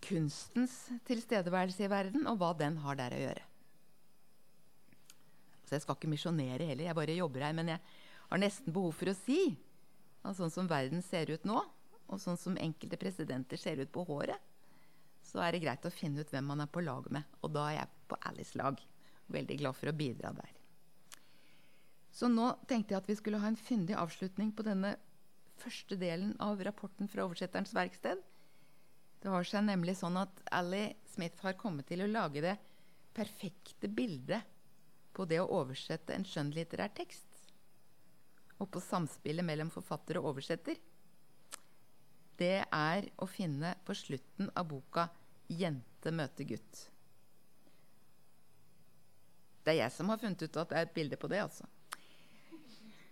kunstens 0.04 0.76
tilstedeværelse 1.08 1.88
i 1.88 1.90
verden, 1.92 2.28
og 2.30 2.38
hva 2.40 2.52
den 2.60 2.78
har 2.84 3.00
der 3.00 3.16
å 3.16 3.22
gjøre. 3.22 3.46
Så 5.68 5.76
jeg 5.76 5.84
skal 5.84 5.98
ikke 5.98 6.12
misjonere 6.12 6.70
heller, 6.70 6.86
jeg 6.88 6.96
bare 6.96 7.18
jobber 7.18 7.44
her. 7.44 7.56
Men 7.58 7.74
jeg 7.74 7.82
har 8.30 8.40
nesten 8.40 8.76
behov 8.76 8.94
for 8.96 9.12
å 9.12 9.18
si 9.26 9.42
at 10.22 10.38
sånn 10.38 10.54
som 10.54 10.70
verden 10.70 11.04
ser 11.04 11.34
ut 11.34 11.48
nå, 11.48 11.60
og 12.08 12.22
sånn 12.22 12.40
som 12.40 12.60
enkelte 12.60 13.00
presidenter 13.00 13.60
ser 13.60 13.82
ut 13.82 13.92
på 13.92 14.06
håret, 14.08 14.40
så 15.28 15.42
er 15.44 15.54
det 15.54 15.64
greit 15.66 15.86
å 15.86 15.92
finne 15.92 16.24
ut 16.24 16.32
hvem 16.32 16.46
man 16.48 16.64
er 16.64 16.72
på 16.72 16.84
lag 16.86 17.10
med. 17.12 17.28
Og 17.44 17.52
da 17.56 17.66
er 17.68 17.82
jeg 17.82 18.06
på 18.08 18.20
Alice 18.30 18.58
lag. 18.58 18.80
Veldig 19.28 19.58
glad 19.60 19.76
for 19.76 19.92
å 19.92 19.98
bidra 19.98 20.32
der. 20.38 20.54
Så 22.16 22.30
nå 22.32 22.48
tenkte 22.70 22.96
jeg 22.96 23.02
at 23.02 23.10
vi 23.10 23.18
skulle 23.20 23.42
ha 23.44 23.50
en 23.52 23.60
fyndig 23.60 23.98
avslutning 24.00 24.54
på 24.56 24.64
denne 24.66 24.96
første 25.60 25.98
delen 26.00 26.32
av 26.42 26.62
rapporten 26.64 27.10
fra 27.12 27.26
oversetterens 27.28 27.76
verksted. 27.76 28.22
Det 29.22 29.34
har 29.34 29.46
seg 29.46 29.66
nemlig 29.68 29.98
sånn 30.00 30.18
at 30.22 30.42
Ally 30.56 30.94
Smith 31.12 31.44
har 31.44 31.58
kommet 31.60 31.90
til 31.90 32.06
å 32.06 32.10
lage 32.10 32.44
det 32.46 32.56
perfekte 33.18 33.90
bildet 33.90 34.46
på 35.18 35.26
det 35.26 35.42
å 35.42 35.50
oversette 35.60 36.14
en 36.14 36.26
skjønnlitterær 36.28 36.94
tekst. 36.98 37.26
Og 38.62 38.70
på 38.74 38.82
samspillet 38.82 39.46
mellom 39.46 39.70
forfatter 39.74 40.22
og 40.22 40.32
oversetter. 40.32 40.78
Det 42.38 42.66
er 42.66 43.08
å 43.18 43.26
finne 43.30 43.74
på 43.86 43.96
slutten 43.98 44.52
av 44.56 44.68
boka 44.70 45.08
'Jente 45.50 46.12
møter 46.12 46.46
gutt'. 46.46 46.84
Det 49.64 49.74
er 49.74 49.82
jeg 49.82 49.92
som 49.92 50.10
har 50.10 50.20
funnet 50.22 50.44
ut 50.44 50.58
at 50.58 50.70
det 50.70 50.78
er 50.78 50.86
et 50.86 50.94
bilde 50.94 51.18
på 51.18 51.28
det. 51.28 51.42
altså. 51.42 51.66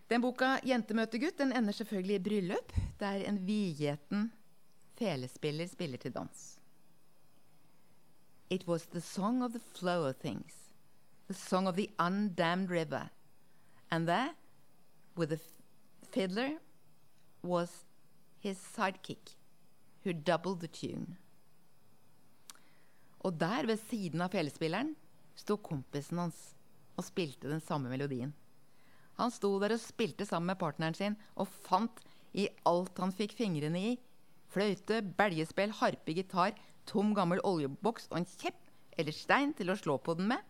Den 0.09 0.21
boka 0.21 0.59
'Jente 0.63 0.93
møter 0.93 1.19
gutt' 1.19 1.37
den 1.37 1.53
ender 1.53 1.73
selvfølgelig 1.73 2.15
i 2.15 2.23
bryllup, 2.29 2.73
der 2.99 3.25
en 3.25 3.47
vidgjeten 3.47 4.31
felespiller 4.95 5.67
spiller 5.67 5.97
til 5.97 6.13
dans. 6.13 6.59
It 8.49 8.67
was 8.67 8.85
the 8.85 9.01
song 9.01 9.41
of 9.43 9.51
the 9.51 9.59
flow 9.59 10.05
of 10.05 10.15
things, 10.15 10.53
the 11.27 11.33
song 11.33 11.67
of 11.67 11.75
the 11.75 11.89
undammed 11.99 12.69
river. 12.69 13.09
And 13.91 14.07
there, 14.07 14.35
with 15.15 15.29
the 15.29 15.39
fiddler, 16.11 16.59
was 17.41 17.85
his 18.45 18.61
sidekick, 18.61 19.35
who 20.03 20.13
doubled 20.13 20.61
the 20.61 20.67
tune. 20.67 21.17
Og 23.25 23.33
der, 23.41 23.65
ved 23.65 23.81
siden 23.89 24.21
av 24.21 24.35
felespilleren, 24.35 24.93
sto 25.33 25.57
kompisen 25.57 26.21
hans 26.21 26.37
og 26.95 27.07
spilte 27.07 27.49
den 27.49 27.63
samme 27.63 27.89
melodien. 27.89 28.35
Han 29.17 29.33
sto 29.33 29.49
der 29.63 29.73
og 29.73 29.81
spilte 29.81 30.27
sammen 30.29 30.51
med 30.51 30.59
partneren 30.61 30.95
sin 30.95 31.15
og 31.33 31.49
fant 31.65 32.03
i 32.37 32.45
alt 32.69 32.99
han 33.01 33.15
fikk 33.15 33.33
fingrene 33.39 33.81
i, 33.81 33.93
fløyte, 34.53 35.01
belgespill, 35.17 35.73
harpe, 35.79 36.13
gitar, 36.13 36.53
tom 36.85 37.15
gammel 37.17 37.41
oljeboks 37.47 38.11
og 38.11 38.19
en 38.21 38.29
kjepp 38.29 38.61
eller 38.95 39.15
stein 39.15 39.55
til 39.57 39.71
å 39.73 39.79
slå 39.79 39.97
på 40.03 40.13
den 40.19 40.29
med. 40.35 40.43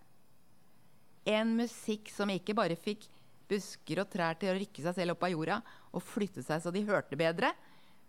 En 1.26 1.56
musikk 1.58 2.12
som 2.14 2.30
ikke 2.34 2.58
bare 2.58 2.76
fikk 2.78 3.08
busker 3.50 4.02
og 4.02 4.12
trær 4.12 4.38
til 4.42 4.52
å 4.52 4.58
rykke 4.58 4.84
seg 4.84 4.98
selv 4.98 5.16
opp 5.16 5.24
av 5.26 5.34
jorda 5.34 5.62
og 5.96 6.04
flytte 6.04 6.44
seg 6.46 6.62
så 6.62 6.74
de 6.74 6.84
hørte 6.90 7.18
bedre, 7.18 7.54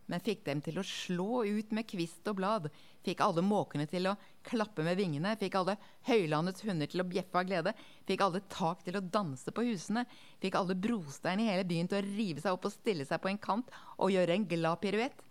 men 0.07 0.23
fikk 0.23 0.45
dem 0.47 0.61
til 0.63 0.79
å 0.79 0.85
slå 0.87 1.43
ut 1.45 1.73
med 1.75 1.87
kvist 1.91 2.29
og 2.31 2.39
blad, 2.39 2.69
fikk 3.07 3.23
alle 3.25 3.43
måkene 3.43 3.87
til 3.91 4.09
å 4.11 4.15
klappe 4.47 4.85
med 4.87 4.99
vingene, 4.99 5.35
fikk 5.39 5.59
alle 5.59 5.77
høylandets 6.07 6.63
hunder 6.67 6.91
til 6.91 7.03
å 7.03 7.09
bjeffe 7.09 7.41
av 7.41 7.49
glede, 7.49 7.75
fikk 8.07 8.23
alle 8.27 8.43
tak 8.53 8.85
til 8.87 8.99
å 8.99 9.03
danse 9.03 9.55
på 9.55 9.67
husene, 9.67 10.07
fikk 10.43 10.59
alle 10.59 10.79
brostein 10.79 11.43
i 11.43 11.49
hele 11.51 11.67
byen 11.67 11.91
til 11.91 12.01
å 12.01 12.07
rive 12.07 12.43
seg 12.45 12.55
opp 12.55 12.69
og 12.69 12.77
stille 12.77 13.07
seg 13.09 13.23
på 13.23 13.33
en 13.33 13.43
kant 13.49 13.75
og 13.97 14.15
gjøre 14.15 14.39
en 14.39 14.49
glad 14.51 14.83
piruett. 14.83 15.27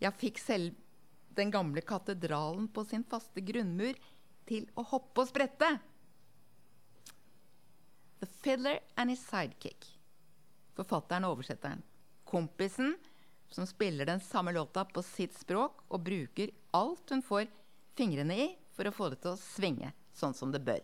Ja, 0.00 0.14
fikk 0.14 0.38
selv 0.42 0.78
den 1.36 1.50
gamle 1.54 1.82
katedralen 1.86 2.68
på 2.72 2.84
sin 2.86 3.04
faste 3.06 3.42
grunnmur 3.44 3.98
til 4.48 4.66
å 4.78 4.86
hoppe 4.94 5.22
og 5.22 5.30
sprette. 5.30 5.76
The 8.20 8.28
Fiddler 8.42 8.80
and 8.96 9.10
His 9.10 9.22
Sidekick. 9.24 9.86
Forfatteren 10.76 11.24
og 11.26 11.38
oversetteren. 11.38 11.82
Kompisen 12.28 12.94
som 13.50 13.66
spiller 13.66 14.06
den 14.06 14.20
samme 14.20 14.52
låta 14.52 14.84
på 14.84 15.02
sitt 15.02 15.34
språk 15.38 15.82
og 15.88 16.04
bruker 16.06 16.50
alt 16.76 17.10
hun 17.10 17.22
får 17.22 17.50
fingrene 17.98 18.36
i 18.36 18.48
for 18.76 18.86
å 18.88 18.94
få 18.94 19.10
det 19.12 19.20
til 19.24 19.34
å 19.34 19.40
svinge 19.40 19.92
sånn 20.16 20.34
som 20.36 20.52
det 20.54 20.62
bør. 20.64 20.80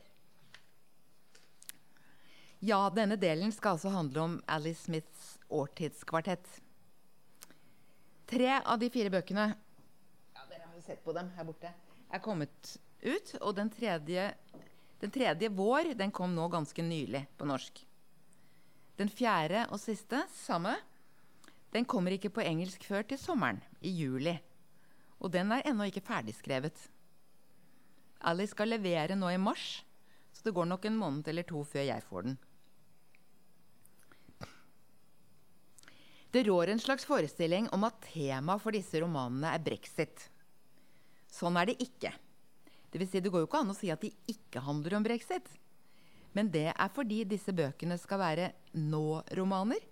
Ja, 2.67 2.89
denne 2.91 3.19
delen 3.21 3.53
skal 3.53 3.77
altså 3.77 3.93
handle 3.93 4.23
om 4.23 4.39
Alice 4.51 4.89
Smiths 4.89 5.37
årtidskvartett. 5.53 6.47
Tre 8.27 8.57
av 8.59 8.81
de 8.81 8.89
fire 8.91 9.13
bøkene 9.13 9.45
ja, 9.53 10.47
dere 10.51 10.65
har 10.65 10.75
jo 10.75 10.83
sett 10.83 11.05
på 11.05 11.15
dem 11.15 11.29
her 11.37 11.47
borte, 11.47 11.71
er 12.11 12.23
kommet 12.25 12.73
ut. 13.05 13.35
Og 13.43 13.53
den 13.55 13.71
tredje, 13.71 14.33
den 15.03 15.13
tredje 15.15 15.53
vår 15.55 15.93
den 16.01 16.11
kom 16.15 16.35
nå 16.35 16.49
ganske 16.51 16.83
nylig 16.83 17.27
på 17.39 17.47
norsk. 17.47 17.85
Den 18.97 19.13
fjerde 19.13 19.67
og 19.69 19.79
siste, 19.79 20.25
samme, 20.33 20.75
den 21.77 21.85
kommer 21.85 22.15
ikke 22.17 22.33
på 22.33 22.45
engelsk 22.45 22.87
før 22.89 23.05
til 23.05 23.21
sommeren, 23.21 23.61
i 23.85 23.93
juli. 23.93 24.35
Og 25.21 25.33
den 25.33 25.53
er 25.53 25.65
ennå 25.69 25.89
ikke 25.91 26.05
ferdigskrevet. 26.05 26.77
Alice 28.27 28.55
skal 28.55 28.73
levere 28.73 29.17
nå 29.19 29.29
i 29.33 29.41
mars, 29.41 29.85
så 30.33 30.47
det 30.47 30.55
går 30.57 30.69
nok 30.71 30.87
en 30.89 30.97
måned 30.97 31.29
eller 31.29 31.45
to 31.49 31.63
før 31.69 31.85
jeg 31.85 32.05
får 32.09 32.29
den. 32.29 32.39
Det 36.33 36.43
rår 36.49 36.73
en 36.73 36.81
slags 36.83 37.07
forestilling 37.09 37.69
om 37.73 37.85
at 37.89 38.01
temaet 38.11 38.61
for 38.61 38.77
disse 38.77 39.01
romanene 39.01 39.53
er 39.57 39.63
brexit. 39.65 40.27
Sånn 41.33 41.57
er 41.57 41.71
det 41.71 41.79
ikke. 41.81 42.11
Det, 42.91 43.01
vil 43.01 43.09
si, 43.09 43.21
det 43.21 43.33
går 43.33 43.45
jo 43.45 43.49
ikke 43.49 43.61
an 43.63 43.73
å 43.73 43.77
si 43.77 43.93
at 43.93 44.05
de 44.05 44.11
ikke 44.33 44.65
handler 44.65 44.99
om 44.99 45.07
brexit. 45.07 45.49
Men 46.37 46.51
det 46.53 46.71
er 46.73 46.93
fordi 46.93 47.23
disse 47.29 47.55
bøkene 47.57 47.97
skal 48.01 48.21
være 48.21 48.51
nå-romaner 48.77 49.85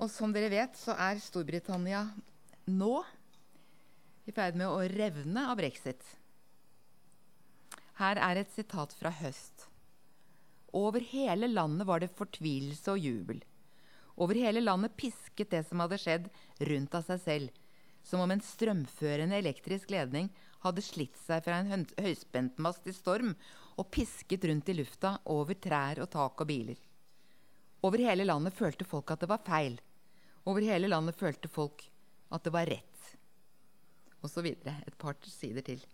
og 0.00 0.10
som 0.10 0.32
dere 0.34 0.50
vet, 0.52 0.76
så 0.78 0.96
er 0.98 1.22
Storbritannia 1.22 2.06
nå 2.70 2.94
i 4.24 4.32
ferd 4.34 4.56
med 4.58 4.70
å 4.70 4.82
revne 4.90 5.46
av 5.50 5.58
brexit. 5.60 6.02
Her 8.00 8.18
er 8.18 8.40
et 8.40 8.54
sitat 8.54 8.94
fra 8.98 9.12
høst. 9.20 9.68
Over 10.74 11.04
hele 11.12 11.46
landet 11.46 11.86
var 11.86 12.02
det 12.02 12.14
fortvilelse 12.18 12.96
og 12.96 13.04
jubel. 13.04 13.42
Over 14.18 14.38
hele 14.38 14.62
landet 14.62 14.96
pisket 14.98 15.52
det 15.52 15.62
som 15.68 15.82
hadde 15.82 16.00
skjedd, 16.02 16.26
rundt 16.70 16.96
av 16.98 17.04
seg 17.06 17.20
selv, 17.22 17.60
som 18.04 18.22
om 18.24 18.30
en 18.34 18.42
strømførende 18.42 19.38
elektrisk 19.38 19.92
ledning 19.94 20.28
hadde 20.64 20.82
slitt 20.84 21.16
seg 21.20 21.44
fra 21.46 21.60
en 21.60 21.86
høyspentmast 22.00 22.88
i 22.90 22.94
storm 22.96 23.34
og 23.78 23.90
pisket 23.94 24.44
rundt 24.48 24.70
i 24.70 24.76
lufta 24.78 25.16
over 25.30 25.58
trær 25.58 26.02
og 26.02 26.10
tak 26.12 26.42
og 26.42 26.50
biler. 26.50 26.78
Over 27.84 28.00
hele 28.00 28.24
landet 28.24 28.56
følte 28.56 28.86
folk 28.88 29.12
at 29.12 29.20
det 29.20 29.28
var 29.28 29.42
feil. 29.44 29.76
Over 30.48 30.64
hele 30.64 30.88
landet 30.88 31.18
følte 31.20 31.50
folk 31.52 31.84
at 32.32 32.44
det 32.46 32.52
var 32.54 32.68
rett. 32.70 33.10
Og 34.24 34.30
så 34.32 34.44
videre. 34.44 34.78
Et 34.88 34.96
par 34.98 35.18
sider 35.28 35.64
til. 35.64 35.84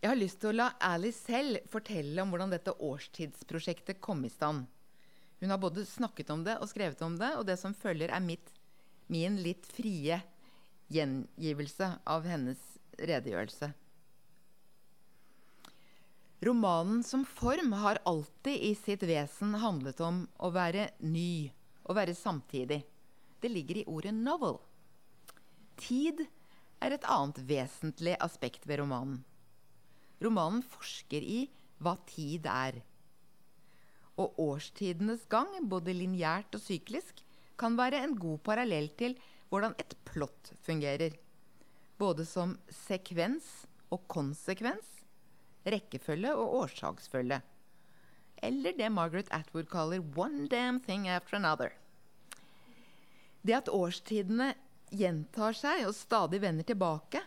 Jeg 0.00 0.12
har 0.12 0.18
lyst 0.18 0.38
til 0.40 0.52
å 0.52 0.56
la 0.56 0.70
Alice 0.86 1.18
selv 1.18 1.64
fortelle 1.72 2.22
om 2.22 2.32
hvordan 2.32 2.52
dette 2.52 2.72
årstidsprosjektet 2.72 4.00
kom 4.00 4.24
i 4.24 4.32
stand. 4.32 4.64
Hun 5.40 5.52
har 5.52 5.60
både 5.60 5.84
snakket 5.88 6.30
om 6.32 6.44
det 6.46 6.56
og 6.60 6.68
skrevet 6.70 7.02
om 7.04 7.16
det, 7.20 7.32
og 7.36 7.44
det 7.48 7.58
som 7.60 7.74
følger, 7.76 8.12
er 8.12 8.24
mitt, 8.24 8.52
min 9.12 9.36
litt 9.42 9.66
frie 9.68 10.20
gjengivelse 10.92 11.90
av 12.08 12.28
hennes 12.28 12.62
redegjørelse. 12.96 13.72
Romanen 16.40 17.02
som 17.02 17.24
form 17.24 17.72
har 17.72 17.98
alltid 18.04 18.56
i 18.56 18.74
sitt 18.74 19.02
vesen 19.02 19.54
handlet 19.54 20.00
om 20.04 20.26
å 20.36 20.50
være 20.52 20.90
ny, 21.00 21.48
å 21.88 21.96
være 21.96 22.14
samtidig. 22.14 22.82
Det 23.40 23.48
ligger 23.48 23.80
i 23.80 23.86
ordet 23.88 24.12
'novel'. 24.14 24.60
Tid 25.76 26.26
er 26.80 26.92
et 26.92 27.06
annet 27.08 27.40
vesentlig 27.48 28.16
aspekt 28.20 28.66
ved 28.68 28.82
romanen. 28.82 29.24
Romanen 30.20 30.62
forsker 30.62 31.24
i 31.24 31.48
hva 31.80 31.96
tid 32.08 32.46
er. 32.46 32.82
Og 34.16 34.36
årstidenes 34.40 35.24
gang, 35.28 35.48
både 35.68 35.96
lineært 35.96 36.54
og 36.56 36.60
syklisk, 36.60 37.24
kan 37.56 37.76
være 37.76 38.02
en 38.04 38.16
god 38.16 38.42
parallell 38.44 38.88
til 38.88 39.16
hvordan 39.48 39.74
et 39.80 39.96
plott 40.04 40.52
fungerer. 40.64 41.16
Både 41.96 42.24
som 42.28 42.58
sekvens 42.68 43.66
og 43.88 44.04
konsekvens 44.08 44.95
rekkefølge 45.66 46.32
og 46.34 46.54
årsaksfølge. 46.62 47.40
Eller 48.42 48.76
det 48.76 48.92
Margaret 48.92 49.28
Atwood 49.32 49.68
kaller 49.70 50.00
'one 50.00 50.48
damn 50.48 50.80
thing 50.80 51.08
after 51.08 51.36
another'. 51.36 51.72
Det 53.42 53.54
at 53.54 53.68
årstidene 53.68 54.54
gjentar 54.90 55.52
seg 55.52 55.86
og 55.86 55.94
stadig 55.94 56.40
vender 56.40 56.64
tilbake, 56.64 57.22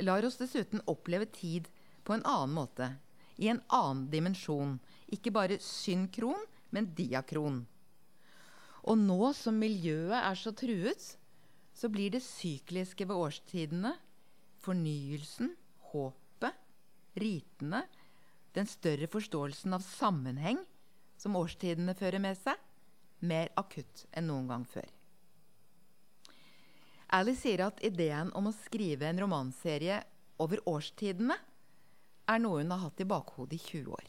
lar 0.00 0.24
oss 0.24 0.36
dessuten 0.36 0.82
oppleve 0.86 1.26
tid 1.26 1.68
på 2.04 2.14
en 2.14 2.24
annen 2.24 2.54
måte, 2.54 2.96
i 3.38 3.48
en 3.48 3.62
annen 3.68 4.10
dimensjon. 4.10 4.78
Ikke 5.10 5.30
bare 5.30 5.58
synkron, 5.58 6.46
men 6.70 6.94
diakron. 6.94 7.66
Og 8.82 8.98
nå 8.98 9.32
som 9.32 9.58
miljøet 9.58 10.18
er 10.22 10.34
så 10.34 10.52
truet, 10.52 11.16
så 11.74 11.88
blir 11.88 12.10
det 12.10 12.22
sykliske 12.22 13.06
ved 13.06 13.16
årstidene 13.16 13.94
fornyelsen, 14.60 15.54
håp 15.92 16.29
ritene, 17.22 17.84
den 18.56 18.66
større 18.66 19.06
forståelsen 19.10 19.76
av 19.76 19.84
sammenheng 19.84 20.58
som 21.20 21.36
årstidene 21.38 21.94
fører 21.94 22.22
med 22.22 22.38
seg, 22.40 22.56
mer 23.20 23.50
akutt 23.60 24.06
enn 24.16 24.30
noen 24.30 24.48
gang 24.50 24.64
før. 24.66 24.88
Alice 27.12 27.42
sier 27.42 27.64
at 27.66 27.82
ideen 27.84 28.30
om 28.38 28.48
å 28.48 28.54
skrive 28.54 29.08
en 29.08 29.20
romanserie 29.20 29.98
over 30.40 30.62
årstidene 30.70 31.36
er 32.30 32.42
noe 32.42 32.62
hun 32.62 32.70
har 32.70 32.84
hatt 32.86 33.02
i 33.02 33.08
bakhodet 33.08 33.58
i 33.58 33.62
20 33.82 33.92
år. 33.96 34.06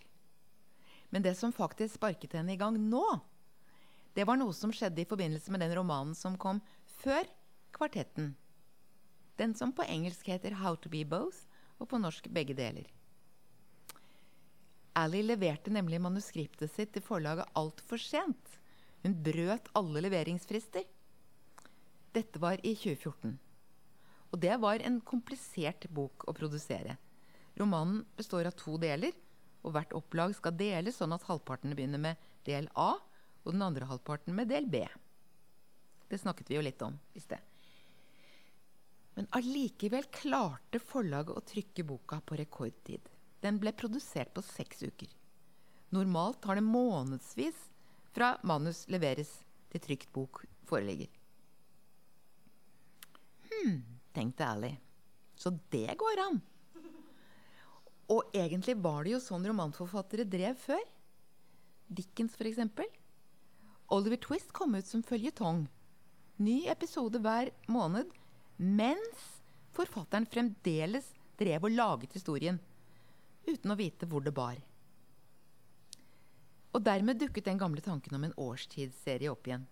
Men 1.12 1.26
det 1.26 1.34
som 1.36 1.52
faktisk 1.52 1.98
sparket 1.98 2.38
henne 2.38 2.54
i 2.54 2.60
gang 2.62 2.78
nå, 2.78 3.04
det 4.16 4.28
var 4.28 4.38
noe 4.40 4.54
som 4.56 4.72
skjedde 4.76 5.04
i 5.04 5.10
forbindelse 5.10 5.52
med 5.52 5.64
den 5.64 5.74
romanen 5.76 6.16
som 6.16 6.38
kom 6.40 6.62
før 7.02 7.28
Kvartetten. 7.72 8.34
Den 9.40 9.56
som 9.56 9.72
på 9.74 9.86
engelsk 9.88 10.28
heter 10.28 10.60
How 10.60 10.76
to 10.76 10.90
be 10.92 11.06
both, 11.08 11.48
og 11.80 11.90
på 11.90 11.98
norsk 11.98 12.28
begge 12.30 12.54
deler. 12.54 12.86
Ally 14.94 15.22
leverte 15.24 15.72
nemlig 15.72 16.02
manuskriptet 16.04 16.72
sitt 16.74 16.92
til 16.96 17.04
forlaget 17.06 17.48
altfor 17.56 18.02
sent. 18.02 18.58
Hun 19.04 19.16
brøt 19.24 19.70
alle 19.78 20.04
leveringsfrister. 20.04 20.84
Dette 22.12 22.42
var 22.44 22.60
i 22.60 22.74
2014. 22.76 23.38
Og 24.32 24.40
det 24.40 24.58
var 24.64 24.84
en 24.84 25.00
komplisert 25.04 25.88
bok 25.96 26.26
å 26.28 26.36
produsere. 26.36 26.98
Romanen 27.60 28.04
består 28.18 28.48
av 28.48 28.56
to 28.60 28.78
deler, 28.80 29.16
og 29.64 29.76
hvert 29.76 29.96
opplag 29.96 30.36
skal 30.36 30.56
deles 30.60 30.98
sånn 31.00 31.16
at 31.16 31.26
halvparten 31.28 31.76
begynner 31.76 32.02
med 32.02 32.28
del 32.48 32.68
A, 32.76 32.94
og 33.44 33.56
den 33.56 33.64
andre 33.66 33.88
halvparten 33.88 34.36
med 34.36 34.52
del 34.52 34.68
B. 34.72 34.84
Det 36.12 36.20
snakket 36.20 36.52
vi 36.52 36.58
jo 36.58 36.66
litt 36.66 36.82
om 36.84 36.98
i 37.16 37.24
sted. 37.24 37.40
Men 39.16 39.28
allikevel 39.36 40.08
klarte 40.12 40.80
forlaget 40.84 41.36
å 41.36 41.48
trykke 41.48 41.88
boka 41.88 42.22
på 42.24 42.38
rekordtid. 42.40 43.11
Den 43.42 43.58
ble 43.62 43.74
produsert 43.74 44.34
på 44.36 44.44
seks 44.46 44.84
uker. 44.84 45.10
Normalt 45.92 46.42
tar 46.44 46.60
det 46.60 46.66
månedsvis 46.66 47.58
fra 48.16 48.36
manus 48.48 48.86
leveres 48.92 49.32
til 49.72 49.84
trykt 49.84 50.12
bok 50.14 50.44
foreligger. 50.70 51.10
Hm, 53.52 53.82
tenkte 54.16 54.48
Ally. 54.48 54.72
Så 55.36 55.52
det 55.74 55.98
går 55.98 56.22
an. 56.28 56.40
Og 58.12 58.36
egentlig 58.36 58.76
var 58.84 59.04
det 59.04 59.16
jo 59.16 59.22
sånn 59.24 59.46
romanforfattere 59.48 60.28
drev 60.28 60.58
før. 60.60 60.82
Dickens, 61.88 62.36
eksempel. 62.40 62.88
Oliver 63.92 64.20
Twist 64.24 64.52
kom 64.56 64.76
ut 64.76 64.88
som 64.88 65.04
føljetong. 65.04 65.66
Ny 66.40 66.66
episode 66.72 67.20
hver 67.24 67.52
måned 67.72 68.12
mens 68.62 69.26
forfatteren 69.76 70.28
fremdeles 70.30 71.08
drev 71.40 71.66
og 71.68 71.76
laget 71.76 72.16
historien 72.16 72.60
uten 73.48 73.74
å 73.74 73.78
vite 73.80 74.08
hvor 74.10 74.24
det 74.26 74.34
bar. 74.36 74.60
Og 76.72 76.84
dermed 76.86 77.20
dukket 77.20 77.50
den 77.50 77.60
gamle 77.60 77.84
tanken 77.84 78.16
om 78.16 78.26
en 78.28 78.36
årstidsserie 78.40 79.32
opp 79.32 79.48
igjen. 79.48 79.66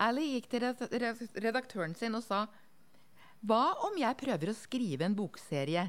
Ally 0.00 0.26
gikk 0.34 0.48
til 0.52 0.64
redaktøren 1.44 1.94
sin 1.96 2.16
og 2.16 2.24
sa 2.24 2.46
hva 3.40 3.74
om 3.86 3.96
jeg 3.96 4.18
prøver 4.20 4.50
å 4.52 4.56
skrive 4.56 5.06
en 5.06 5.16
bokserie, 5.16 5.86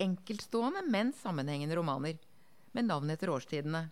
enkeltstående, 0.00 0.82
men 0.84 1.14
sammenhengende 1.16 1.76
romaner, 1.78 2.18
med 2.76 2.88
navn 2.90 3.12
etter 3.14 3.30
årstidene, 3.32 3.86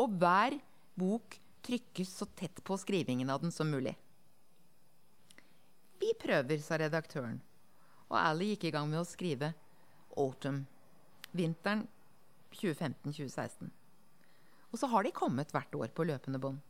og 0.00 0.14
hver 0.20 0.56
bok 0.96 1.36
trykkes 1.66 2.14
så 2.20 2.28
tett 2.36 2.62
på 2.64 2.78
skrivingen 2.80 3.32
av 3.32 3.42
den 3.42 3.52
som 3.52 3.68
mulig? 3.68 3.92
Vi 6.00 6.14
prøver, 6.20 6.60
sa 6.64 6.78
redaktøren, 6.80 7.42
og 8.08 8.16
Ally 8.20 8.54
gikk 8.54 8.70
i 8.70 8.74
gang 8.76 8.88
med 8.88 9.02
å 9.02 9.08
skrive 9.08 9.52
Autumn. 10.16 10.64
Vinteren 11.34 11.86
2015-2016. 12.54 13.72
Og 14.70 14.78
så 14.78 14.90
har 14.90 15.06
de 15.06 15.14
kommet 15.14 15.52
hvert 15.54 15.74
år 15.78 15.90
på 15.94 16.06
løpende 16.06 16.40
bånd. 16.42 16.62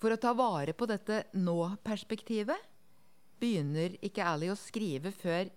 For 0.00 0.14
å 0.14 0.20
ta 0.20 0.32
vare 0.32 0.72
på 0.72 0.88
dette 0.88 1.24
nå-perspektivet 1.36 2.68
begynner 3.40 3.96
ikke 4.04 4.26
Ally 4.26 4.48
å 4.52 4.58
skrive 4.58 5.12
før 5.12 5.50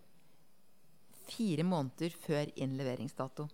fire 1.24 1.64
måneder 1.64 2.16
før 2.26 2.52
innleveringsdato. 2.60 3.48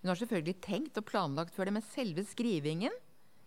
Hun 0.00 0.12
har 0.12 0.20
selvfølgelig 0.20 0.60
tenkt 0.62 1.00
og 1.00 1.08
planlagt 1.08 1.54
før 1.54 1.68
det, 1.68 1.76
men 1.78 1.86
selve 1.86 2.24
skrivingen 2.28 2.94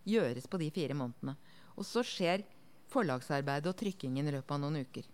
gjøres 0.08 0.48
på 0.50 0.60
de 0.60 0.72
fire 0.74 0.96
månedene. 0.98 1.38
Og 1.78 1.86
så 1.86 2.04
skjer 2.06 2.44
forlagsarbeidet 2.92 3.72
og 3.72 3.78
trykkingen 3.80 4.28
i 4.28 4.34
løpet 4.34 4.56
av 4.56 4.64
noen 4.64 4.82
uker. 4.82 5.08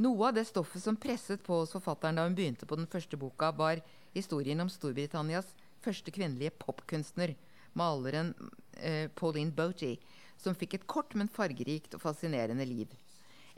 Noe 0.00 0.30
av 0.30 0.36
det 0.38 0.46
stoffet 0.48 0.80
som 0.80 0.96
presset 0.96 1.42
på 1.44 1.58
hos 1.60 1.74
forfatteren 1.74 2.16
da 2.16 2.24
hun 2.24 2.36
begynte 2.36 2.64
på 2.64 2.78
den 2.78 2.88
første 2.88 3.18
boka, 3.20 3.50
var 3.52 3.82
historien 4.14 4.62
om 4.62 4.70
Storbritannias 4.72 5.50
første 5.84 6.12
kvinnelige 6.14 6.54
popkunstner, 6.62 7.34
maleren 7.76 8.32
eh, 8.80 9.10
Pauline 9.12 9.52
Boaty, 9.52 9.98
som 10.40 10.56
fikk 10.56 10.78
et 10.78 10.88
kort, 10.88 11.12
men 11.12 11.28
fargerikt 11.28 11.98
og 11.98 12.04
fascinerende 12.06 12.64
liv. 12.64 12.96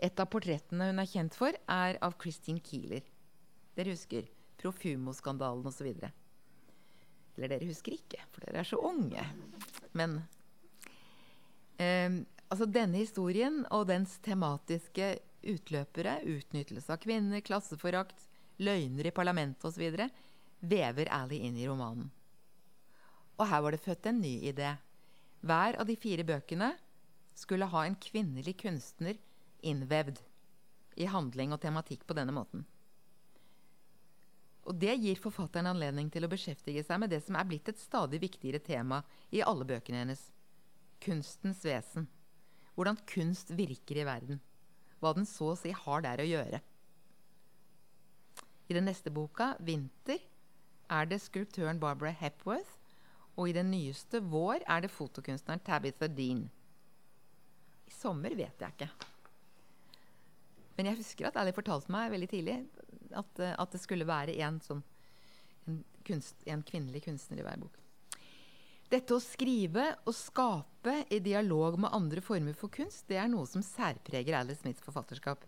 Et 0.03 0.19
av 0.19 0.27
portrettene 0.35 0.91
hun 0.91 0.99
er 0.99 1.11
kjent 1.13 1.39
for, 1.39 1.55
er 1.55 2.03
av 2.03 2.19
Christine 2.19 2.63
Keeler. 2.67 3.07
Dere 3.79 3.95
husker 3.95 4.27
Profumo-skandalen 4.59 5.71
osv. 5.71 5.95
Eller 7.39 7.55
dere 7.55 7.71
husker 7.71 7.95
ikke, 7.95 8.19
for 8.35 8.43
dere 8.43 8.65
er 8.65 8.69
så 8.69 8.83
unge. 8.83 9.23
Men 9.95 10.25
eh, 11.79 12.23
altså 12.51 12.67
denne 12.67 12.99
historien 12.99 13.63
og 13.71 13.87
dens 13.95 14.19
tematiske 14.27 15.15
utløpere, 15.43 16.21
utnyttelse 16.25 16.93
av 16.93 17.01
kvinner, 17.03 17.43
klasseforakt, 17.45 18.29
løgner 18.63 19.09
i 19.09 19.15
parlamentet 19.15 19.67
osv., 19.69 20.09
vever 20.63 21.11
Ally 21.11 21.41
inn 21.49 21.59
i 21.59 21.67
romanen. 21.67 22.11
Og 23.41 23.49
her 23.51 23.63
var 23.65 23.75
det 23.75 23.83
født 23.83 24.07
en 24.07 24.21
ny 24.23 24.35
idé. 24.53 24.75
Hver 25.43 25.81
av 25.81 25.89
de 25.89 25.97
fire 25.99 26.23
bøkene 26.27 26.71
skulle 27.35 27.67
ha 27.73 27.87
en 27.87 27.97
kvinnelig 27.99 28.55
kunstner 28.63 29.19
innvevd 29.67 30.21
i 31.01 31.09
handling 31.09 31.55
og 31.55 31.63
tematikk 31.63 32.05
på 32.07 32.15
denne 32.15 32.35
måten. 32.37 32.67
Og 34.63 34.77
det 34.79 34.95
gir 35.03 35.19
forfatteren 35.19 35.73
anledning 35.73 36.11
til 36.13 36.23
å 36.23 36.31
beskjeftige 36.31 36.85
seg 36.87 37.01
med 37.03 37.11
det 37.11 37.23
som 37.25 37.35
er 37.35 37.49
blitt 37.49 37.73
et 37.73 37.81
stadig 37.83 38.21
viktigere 38.23 38.63
tema 38.63 39.01
i 39.35 39.43
alle 39.43 39.67
bøkene 39.67 40.05
hennes 40.05 40.29
kunstens 41.03 41.65
vesen. 41.67 42.07
Hvordan 42.77 43.01
kunst 43.09 43.51
virker 43.59 43.99
i 43.99 44.07
verden. 44.07 44.39
Hva 45.03 45.11
den 45.17 45.27
så 45.27 45.51
å 45.53 45.59
si 45.59 45.73
har 45.75 46.05
der 46.05 46.23
å 46.23 46.29
gjøre. 46.29 46.63
I 48.71 48.77
den 48.77 48.87
neste 48.87 49.11
boka, 49.11 49.57
'Vinter', 49.59 50.23
er 50.89 51.09
det 51.11 51.19
skulptøren 51.21 51.81
Barbara 51.81 52.13
Hepworth. 52.15 52.79
Og 53.37 53.49
i 53.49 53.57
den 53.57 53.71
nyeste, 53.73 54.21
'Vår', 54.21 54.63
er 54.69 54.81
det 54.81 54.91
fotokunstneren 54.95 55.61
Tabitha 55.65 56.07
Dean. 56.07 56.51
I 57.87 57.91
sommer 57.91 58.31
vet 58.31 58.61
jeg 58.61 58.73
ikke. 58.77 58.91
Men 60.77 60.87
jeg 60.87 60.97
husker 61.03 61.27
at 61.29 61.37
Ally 61.37 61.53
fortalte 61.53 61.93
meg 61.93 62.13
veldig 62.13 62.29
tidlig 62.31 62.57
at, 63.11 63.41
at 63.41 63.73
det 63.73 63.81
skulle 63.81 64.09
være 64.09 64.39
en, 64.41 64.61
sånn, 64.61 64.83
en, 65.67 65.83
kunst, 66.07 66.37
en 66.47 66.63
kvinnelig 66.63 67.03
kunstner 67.05 67.43
i 67.43 67.47
hver 67.47 67.61
bok. 67.61 67.82
Dette 68.93 69.15
å 69.17 69.23
skrive 69.25 69.87
og 70.05 70.13
skape 70.13 70.99
i 71.09 71.19
dialog 71.25 71.79
med 71.81 71.95
andre 71.97 72.21
former 72.21 72.57
for 72.59 72.69
kunst, 72.69 73.07
det 73.09 73.17
er 73.17 73.31
noe 73.33 73.49
som 73.49 73.65
særpreger 73.65 74.37
Alice 74.37 74.61
Smiths 74.61 74.85
forfatterskap. 74.85 75.47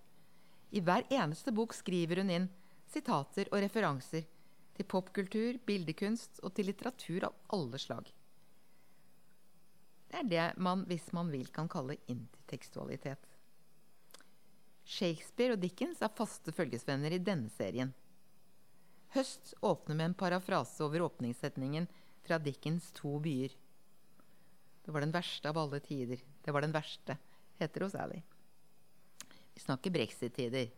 I 0.72 0.80
hver 0.80 1.05
eneste 1.12 1.53
bok 1.53 1.74
skriver 1.76 2.22
hun 2.22 2.32
inn 2.32 2.47
sitater 2.88 3.51
og 3.51 3.61
referanser 3.61 4.24
til 4.74 4.88
popkultur, 4.88 5.59
bildekunst 5.66 6.40
og 6.42 6.55
til 6.57 6.70
litteratur 6.70 7.26
av 7.28 7.36
alle 7.53 7.80
slag. 7.82 8.09
Det 10.09 10.22
er 10.22 10.30
det 10.30 10.47
man, 10.64 10.86
hvis 10.88 11.11
man 11.12 11.28
vil, 11.28 11.51
kan 11.53 11.68
kalle 11.68 11.99
intertekstualitet. 12.09 13.28
Shakespeare 14.88 15.59
og 15.59 15.61
Dickens 15.61 16.01
er 16.01 16.16
faste 16.16 16.53
følgesvenner 16.55 17.12
i 17.12 17.20
denne 17.20 17.53
serien. 17.53 17.92
Høst 19.14 19.53
åpner 19.61 20.01
med 20.01 20.11
en 20.11 20.16
parafrase 20.18 20.80
over 20.86 21.05
åpningssetningen 21.07 21.86
fra 22.25 22.39
Dickens 22.43 22.91
to 22.97 23.18
byer. 23.22 23.53
Det 24.85 24.93
var 24.93 25.01
den 25.01 25.14
verste 25.14 25.49
av 25.49 25.59
alle 25.59 25.81
tider. 25.81 26.20
Det 26.45 26.53
var 26.53 26.64
den 26.64 26.75
verste, 26.75 27.16
heter 27.59 27.81
det 27.81 27.87
hos 27.87 27.95
Ally. 27.95 28.22
Vi 29.55 29.61
snakker 29.61 29.91
brexit-tider. 29.91 30.70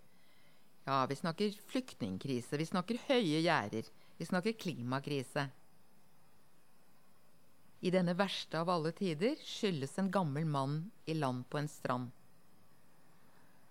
Ja, 0.84 1.06
vi 1.06 1.16
snakker 1.16 1.54
flyktningkrise. 1.66 2.56
Vi 2.56 2.66
snakker 2.66 3.00
høye 3.08 3.40
gjerder. 3.40 3.88
Vi 4.16 4.26
snakker 4.26 4.52
klimakrise. 4.52 5.48
I 7.80 7.90
denne 7.90 8.14
verste 8.16 8.60
av 8.60 8.70
alle 8.70 8.92
tider 8.96 9.34
skyldes 9.42 9.98
en 9.98 10.10
gammel 10.10 10.46
mann 10.46 10.78
i 11.04 11.14
land 11.14 11.44
på 11.50 11.58
en 11.58 11.68
strand. 11.68 12.12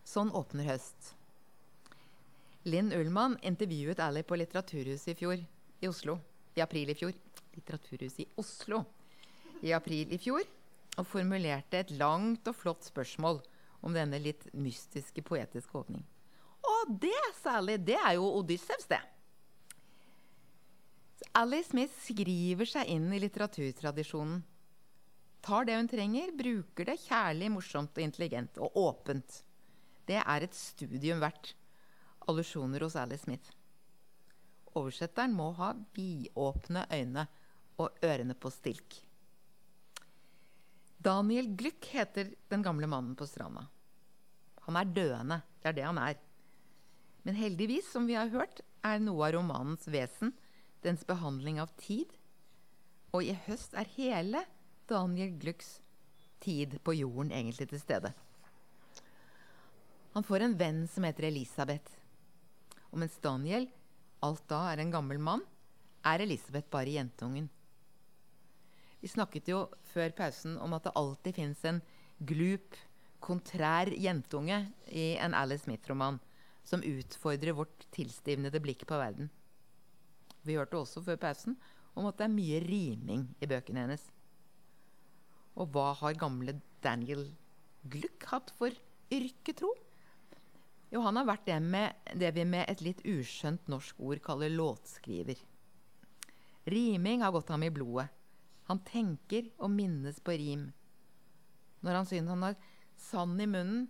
Sånn 0.06 0.34
åpner 0.36 0.68
høst. 0.70 1.14
Linn 2.66 2.92
Ullmann 2.94 3.40
intervjuet 3.46 4.00
Ally 4.02 4.22
på 4.26 4.38
Litteraturhuset 4.38 5.14
i 5.14 5.18
fjor, 5.18 5.42
i 5.82 5.90
Oslo, 5.90 6.20
i 6.58 6.62
april 6.66 6.92
i 6.92 6.98
fjor. 6.98 7.16
Litteraturhuset 7.56 8.26
i 8.26 8.30
Oslo 8.42 8.84
i 9.66 9.74
april 9.76 10.12
i 10.14 10.20
fjor 10.22 10.44
og 11.00 11.08
formulerte 11.08 11.82
et 11.82 11.94
langt 12.00 12.48
og 12.48 12.58
flott 12.58 12.86
spørsmål 12.88 13.42
om 13.86 13.96
denne 13.96 14.20
litt 14.22 14.48
mystiske, 14.54 15.24
poetiske 15.26 15.78
åpning. 15.78 16.04
Og 16.66 16.96
det, 17.02 17.18
særlig, 17.44 17.78
det 17.86 17.98
er 18.00 18.16
jo 18.18 18.32
Odyssevs, 18.40 18.88
det. 18.90 19.02
Ally 21.36 21.62
Smith 21.68 21.94
skriver 22.06 22.68
seg 22.70 22.90
inn 22.92 23.10
i 23.14 23.20
litteraturtradisjonen. 23.22 24.40
Tar 25.46 25.68
det 25.68 25.76
hun 25.78 25.90
trenger, 25.92 26.32
bruker 26.34 26.88
det 26.90 26.98
kjærlig, 27.04 27.52
morsomt 27.54 27.98
og 28.00 28.06
intelligent 28.06 28.58
og 28.58 28.78
åpent. 28.82 29.44
Det 30.08 30.18
er 30.22 30.46
et 30.46 30.58
studium 30.58 31.22
verdt. 31.22 31.54
Allusjoner 32.26 32.82
hos 32.82 32.96
Ally 32.98 33.18
Smith. 33.22 33.52
oversetteren 34.76 35.32
må 35.32 35.52
ha 35.56 35.70
vidåpne 35.96 36.82
øyne 36.92 37.28
og 37.82 38.06
ørene 38.06 38.36
på 38.38 38.52
stilk. 38.54 39.00
Daniel 41.06 41.52
Glück 41.58 41.86
heter 41.94 42.32
den 42.50 42.64
gamle 42.66 42.88
mannen 42.90 43.16
på 43.18 43.28
stranda. 43.30 43.68
Han 44.66 44.80
er 44.80 44.90
døende. 44.90 45.42
Det 45.62 45.70
er 45.70 45.78
det 45.78 45.86
han 45.86 46.00
er. 46.02 46.18
Men 47.26 47.38
heldigvis, 47.38 47.92
som 47.92 48.08
vi 48.10 48.18
har 48.18 48.32
hørt, 48.34 48.62
er 48.86 49.02
noe 49.02 49.28
av 49.28 49.36
romanens 49.38 49.88
vesen 49.90 50.34
dens 50.86 51.06
behandling 51.06 51.60
av 51.62 51.74
tid. 51.82 52.10
Og 53.14 53.26
i 53.26 53.36
høst 53.48 53.74
er 53.78 53.90
hele 53.96 54.44
Daniel 54.90 55.34
Glucks 55.42 55.80
tid 56.42 56.78
på 56.86 56.94
jorden 56.98 57.34
egentlig 57.34 57.70
til 57.72 57.82
stede. 57.82 58.14
Han 60.16 60.24
får 60.24 60.46
en 60.46 60.58
venn 60.58 60.86
som 60.88 61.06
heter 61.06 61.28
Elisabeth. 61.28 61.92
Og 62.94 63.02
mens 63.02 63.18
Daniel 63.22 63.68
alt 64.26 64.46
da 64.50 64.62
er 64.72 64.82
en 64.82 64.94
gammel 64.94 65.20
mann, 65.22 65.44
er 66.06 66.24
Elisabeth 66.24 66.70
bare 66.72 66.94
jentungen. 66.94 67.50
Vi 69.06 69.12
snakket 69.12 69.52
jo 69.52 69.60
før 69.86 70.16
pausen 70.18 70.56
om 70.58 70.72
at 70.74 70.88
det 70.88 70.96
alltid 70.98 71.36
fins 71.38 71.60
en 71.70 71.78
glup, 72.26 72.74
kontrær 73.22 73.92
jentunge 73.94 74.58
i 74.90 75.12
en 75.22 75.36
Alice 75.38 75.68
Smith-roman 75.68 76.18
som 76.66 76.82
utfordrer 76.82 77.54
vårt 77.54 77.86
tilstivnede 77.94 78.58
blikk 78.66 78.88
på 78.90 78.98
verden. 78.98 79.30
Vi 80.42 80.58
hørte 80.58 80.80
også 80.80 81.06
før 81.06 81.22
pausen 81.22 81.54
om 81.94 82.10
at 82.10 82.18
det 82.18 82.26
er 82.26 82.34
mye 82.34 82.64
riming 82.66 83.28
i 83.38 83.52
bøkene 83.52 83.86
hennes. 83.86 84.08
Og 85.54 85.70
hva 85.70 85.92
har 86.02 86.18
gamle 86.18 86.58
Daniel 86.82 87.28
Gluck 87.86 88.26
hatt 88.34 88.50
for 88.58 88.74
yrketro? 89.14 89.70
Jo, 90.90 91.06
han 91.06 91.22
har 91.22 91.30
vært 91.30 91.46
det, 91.46 91.62
med, 91.62 91.94
det 92.18 92.34
vi 92.34 92.50
med 92.58 92.66
et 92.74 92.82
litt 92.82 93.06
uskjønt 93.06 93.70
norsk 93.70 94.02
ord 94.02 94.26
kaller 94.26 94.50
låtskriver. 94.50 95.38
Riming 96.74 97.22
har 97.22 97.38
gått 97.38 97.54
ham 97.54 97.70
i 97.70 97.74
blodet. 97.74 98.10
Han 98.70 98.82
tenker 98.88 99.52
og 99.62 99.70
minnes 99.74 100.20
på 100.26 100.34
rim. 100.40 100.72
Når 101.86 102.00
han 102.00 102.10
synes 102.10 102.32
han 102.34 102.46
har 102.48 102.58
sand 102.98 103.42
i 103.42 103.48
munnen, 103.50 103.88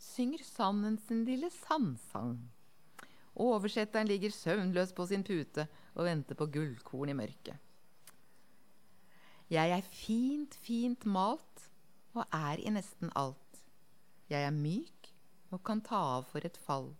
synger 0.00 0.44
sanden 0.44 0.98
sin 1.06 1.24
lille 1.28 1.50
sandsang. 1.52 2.36
Oversetteren 3.40 4.08
ligger 4.08 4.32
søvnløs 4.34 4.92
på 4.96 5.06
sin 5.08 5.24
pute 5.24 5.66
og 5.94 6.04
venter 6.04 6.36
på 6.36 6.48
gullkorn 6.52 7.12
i 7.12 7.16
mørket. 7.16 7.56
Jeg 9.50 9.72
er 9.74 9.86
fint, 9.90 10.54
fint 10.54 11.06
malt 11.06 11.64
og 12.14 12.24
er 12.34 12.60
i 12.60 12.70
nesten 12.70 13.10
alt. 13.18 13.62
Jeg 14.30 14.44
er 14.46 14.54
myk 14.54 15.10
og 15.50 15.62
kan 15.66 15.80
ta 15.82 15.98
av 16.18 16.28
for 16.30 16.44
et 16.46 16.58
fall. 16.66 16.92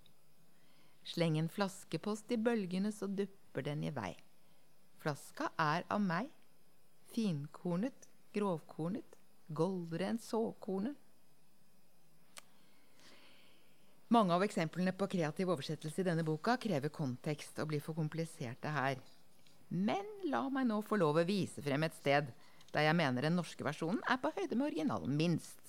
Sleng 1.06 1.38
en 1.38 1.50
flaskepost 1.50 2.32
i 2.34 2.38
bølgene, 2.40 2.90
så 2.92 3.06
dupper 3.06 3.64
den 3.66 3.84
i 3.86 3.92
vei. 3.94 4.12
Flaska 5.00 5.50
er 5.58 5.86
av 5.90 6.02
meg, 6.02 6.28
finkornet, 7.14 8.08
grovkornet, 8.34 9.16
goldere 9.48 10.12
enn 10.12 10.20
såkornet. 10.22 10.96
Mange 14.10 14.34
av 14.34 14.42
eksemplene 14.42 14.90
på 14.98 15.06
kreativ 15.06 15.52
oversettelse 15.52 16.02
i 16.02 16.06
denne 16.08 16.24
boka 16.26 16.56
krever 16.58 16.90
kontekst 16.90 17.60
og 17.62 17.70
blir 17.70 17.82
for 17.84 17.94
kompliserte 17.94 18.72
her. 18.74 18.98
Men 19.70 20.06
la 20.26 20.42
meg 20.50 20.66
nå 20.66 20.80
få 20.82 20.98
lov 20.98 21.20
å 21.20 21.26
vise 21.26 21.62
frem 21.62 21.86
et 21.86 21.94
sted 21.94 22.32
der 22.74 22.86
jeg 22.86 22.96
mener 22.98 23.26
den 23.26 23.38
norske 23.38 23.66
versjonen 23.66 24.02
er 24.10 24.18
på 24.22 24.32
høyde 24.34 24.58
med 24.58 24.66
originalen, 24.70 25.14
minst. 25.14 25.62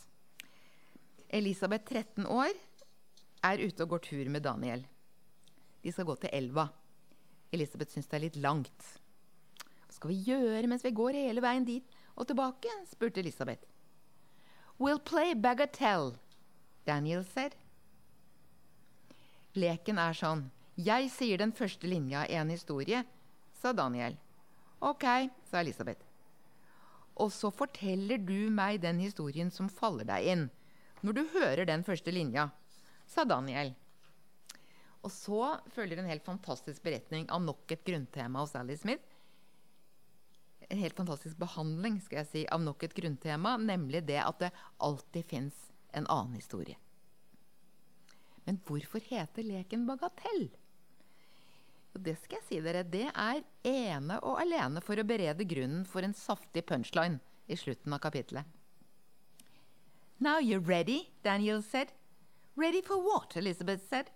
Elisabeth, 1.29 1.85
13 1.85 2.25
år, 2.25 2.57
er 3.45 3.61
ute 3.61 3.85
og 3.85 3.93
går 3.93 4.03
tur 4.09 4.33
med 4.33 4.45
Daniel. 4.45 4.83
De 5.81 5.93
skal 5.93 6.05
gå 6.09 6.17
til 6.21 6.33
elva. 6.33 6.67
Elisabeth 7.53 7.93
syns 7.93 8.09
det 8.09 8.17
er 8.17 8.25
litt 8.25 8.41
langt. 8.41 8.89
Skal 10.01 10.15
vi 10.15 10.31
gjøre 10.33 10.65
mens 10.65 10.81
vi 10.81 10.89
går 10.97 11.13
hele 11.13 11.43
veien 11.45 11.61
dit 11.61 11.97
og 12.17 12.25
tilbake? 12.25 12.71
spurte 12.89 13.21
Elisabeth. 13.21 13.67
We'll 14.81 14.97
play 14.97 15.35
bagatelle, 15.37 16.15
Daniel 16.89 17.21
said. 17.21 17.53
Leken 19.53 20.01
er 20.01 20.17
sånn. 20.17 20.47
Jeg 20.73 21.11
sier 21.13 21.37
den 21.37 21.53
første 21.53 21.85
linja 21.85 22.23
i 22.25 22.39
en 22.41 22.49
historie, 22.49 23.03
sa 23.53 23.75
Daniel. 23.77 24.17
Ok, 24.81 25.05
sa 25.45 25.61
Elisabeth. 25.61 26.01
Og 27.21 27.29
så 27.29 27.53
forteller 27.53 28.17
du 28.17 28.49
meg 28.49 28.81
den 28.81 28.97
historien 29.05 29.53
som 29.53 29.69
faller 29.69 30.09
deg 30.09 30.31
inn, 30.33 30.47
når 31.05 31.19
du 31.19 31.23
hører 31.37 31.69
den 31.69 31.85
første 31.85 32.09
linja 32.09 32.49
sa 33.05 33.21
Daniel. 33.29 33.75
Og 35.05 35.13
så 35.13 35.59
følger 35.77 36.01
en 36.01 36.09
helt 36.09 36.25
fantastisk 36.25 36.81
beretning 36.81 37.29
av 37.29 37.45
nok 37.45 37.69
et 37.77 37.85
grunntema 37.85 38.41
hos 38.41 38.57
Alice 38.57 38.81
Smith. 38.81 39.05
En 40.71 40.79
helt 40.79 40.95
fantastisk 40.95 41.35
behandling 41.39 41.99
skal 41.99 42.21
jeg 42.21 42.29
si, 42.29 42.45
av 42.47 42.63
nok 42.63 42.85
et 42.87 42.95
grunntema, 42.95 43.57
nemlig 43.59 44.05
det 44.07 44.21
at 44.23 44.39
det 44.39 44.53
alltid 44.79 45.27
fins 45.27 45.67
en 45.91 46.07
annen 46.07 46.37
historie. 46.39 46.77
Men 48.47 48.59
hvorfor 48.65 49.03
heter 49.03 49.45
leken 49.45 49.83
bagatell? 49.89 50.47
Og 51.91 51.99
det 52.05 52.15
skal 52.21 52.39
jeg 52.39 52.47
si 52.47 52.61
dere, 52.63 52.85
det 52.87 53.09
er 53.09 53.43
ene 53.67 54.17
og 54.23 54.39
alene 54.39 54.79
for 54.83 54.95
å 54.95 55.05
berede 55.07 55.47
grunnen 55.47 55.83
for 55.83 56.07
en 56.07 56.15
saftig 56.15 56.63
punchline 56.69 57.19
i 57.51 57.57
slutten 57.59 57.91
av 57.91 57.99
kapittelet. 58.05 58.47
Now 60.21 60.39
you're 60.39 60.63
ready, 60.63 61.11
Daniel 61.23 61.61
said. 61.61 61.91
Ready 62.55 62.81
for 62.81 62.97
what? 62.97 63.35
Elizabeth 63.35 63.83
said. 63.89 64.11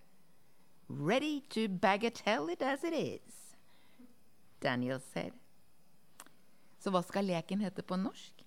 Ready 0.88 1.42
to 1.50 1.68
bagatelle 1.68 2.52
it 2.54 2.62
as 2.62 2.84
it 2.84 2.94
is, 2.94 3.58
Daniel 4.62 5.00
said. 5.00 5.34
Så 6.86 6.92
hva 6.94 7.02
skal 7.02 7.26
leken 7.26 7.64
hete 7.66 7.82
på 7.82 7.98
norsk? 7.98 8.44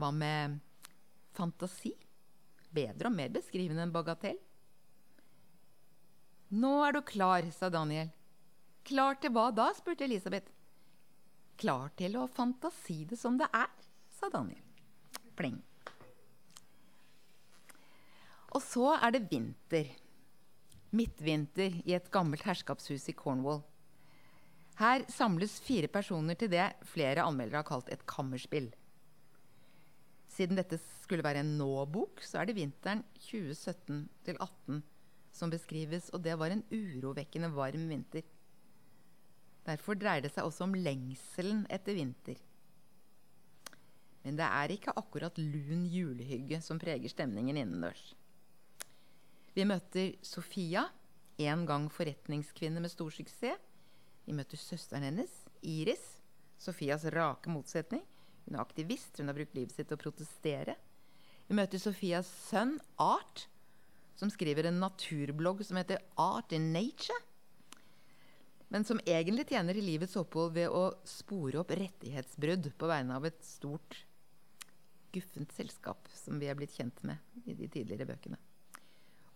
Hva 0.00 0.08
med 0.16 0.54
fantasi? 1.36 1.90
Bedre 2.72 3.10
og 3.10 3.18
mer 3.18 3.28
beskrivende 3.34 3.84
enn 3.84 3.92
bagatell? 3.92 4.38
Nå 6.56 6.70
er 6.86 6.96
du 6.96 7.02
klar, 7.04 7.44
sa 7.52 7.68
Daniel. 7.68 8.08
Klar 8.88 9.20
til 9.20 9.34
hva 9.36 9.50
da? 9.52 9.68
spurte 9.76 10.08
Elisabeth. 10.08 10.48
Klar 11.60 11.92
til 12.00 12.16
å 12.16 12.24
fantasi 12.32 13.02
det 13.10 13.20
som 13.20 13.36
det 13.36 13.50
er, 13.52 13.68
sa 14.08 14.32
Daniel. 14.32 14.64
Pling. 15.36 15.60
Og 18.56 18.64
så 18.64 18.94
er 18.96 19.18
det 19.18 19.26
vinter. 19.28 19.92
Midtvinter 20.96 21.76
i 21.84 21.92
et 21.92 22.08
gammelt 22.08 22.48
herskapshus 22.48 23.10
i 23.12 23.20
Cornwall. 23.20 23.66
Her 24.78 25.02
samles 25.10 25.56
fire 25.66 25.88
personer 25.90 26.38
til 26.38 26.52
det 26.52 26.68
flere 26.86 27.24
anmeldere 27.26 27.64
har 27.64 27.66
kalt 27.66 27.88
et 27.90 28.04
kammerspill. 28.06 28.68
Siden 30.30 30.58
dette 30.58 30.78
skulle 31.02 31.24
være 31.26 31.42
en 31.42 31.56
nå-bok, 31.58 32.22
så 32.22 32.38
er 32.38 32.46
det 32.46 32.54
vinteren 32.60 33.02
2017-18 33.24 34.82
som 35.34 35.50
beskrives, 35.50 36.12
og 36.14 36.22
det 36.22 36.36
var 36.38 36.54
en 36.54 36.62
urovekkende 36.70 37.50
varm 37.56 37.88
vinter. 37.90 38.22
Derfor 39.66 39.98
dreier 39.98 40.22
det 40.24 40.30
seg 40.32 40.46
også 40.46 40.68
om 40.68 40.76
lengselen 40.78 41.64
etter 41.74 41.98
vinter. 41.98 42.38
Men 44.22 44.38
det 44.38 44.46
er 44.46 44.74
ikke 44.74 44.94
akkurat 44.94 45.38
lun 45.42 45.88
julehygge 45.90 46.62
som 46.62 46.78
preger 46.78 47.10
stemningen 47.10 47.58
innendørs. 47.58 48.12
Vi 49.56 49.66
møter 49.66 50.14
Sofia, 50.22 50.86
en 51.38 51.66
gang 51.66 51.90
forretningskvinne 51.90 52.82
med 52.82 52.94
stor 52.94 53.10
suksess. 53.14 53.67
Vi 54.28 54.34
møter 54.36 54.60
søsteren 54.60 55.06
hennes, 55.06 55.32
Iris, 55.64 56.02
Sofias 56.60 57.06
rake 57.14 57.48
motsetning. 57.48 58.02
Hun 58.44 58.58
er 58.58 58.60
aktivist, 58.60 59.16
hun 59.16 59.30
har 59.30 59.36
brukt 59.38 59.54
livet 59.56 59.72
sitt 59.72 59.88
til 59.88 59.96
å 59.96 60.02
protestere. 60.02 60.74
Vi 61.48 61.56
møter 61.56 61.80
Sofias 61.80 62.28
sønn, 62.50 62.74
Art, 63.00 63.46
som 64.20 64.28
skriver 64.28 64.68
en 64.68 64.82
naturblogg 64.82 65.62
som 65.64 65.78
heter 65.80 66.02
Art 66.20 66.52
in 66.52 66.66
Nature. 66.74 67.16
Men 68.68 68.84
som 68.84 69.00
egentlig 69.08 69.46
tjener 69.48 69.80
i 69.80 69.86
livets 69.86 70.18
opphold 70.20 70.52
ved 70.58 70.68
å 70.76 70.90
spore 71.08 71.62
opp 71.62 71.72
rettighetsbrudd 71.72 72.68
på 72.76 72.90
vegne 72.90 73.16
av 73.16 73.24
et 73.30 73.40
stort, 73.48 74.02
guffent 75.14 75.56
selskap 75.56 76.04
som 76.12 76.36
vi 76.36 76.50
er 76.52 76.58
blitt 76.58 76.76
kjent 76.76 77.00
med 77.08 77.48
i 77.48 77.56
de 77.56 77.70
tidligere 77.72 78.10
bøkene. 78.10 78.36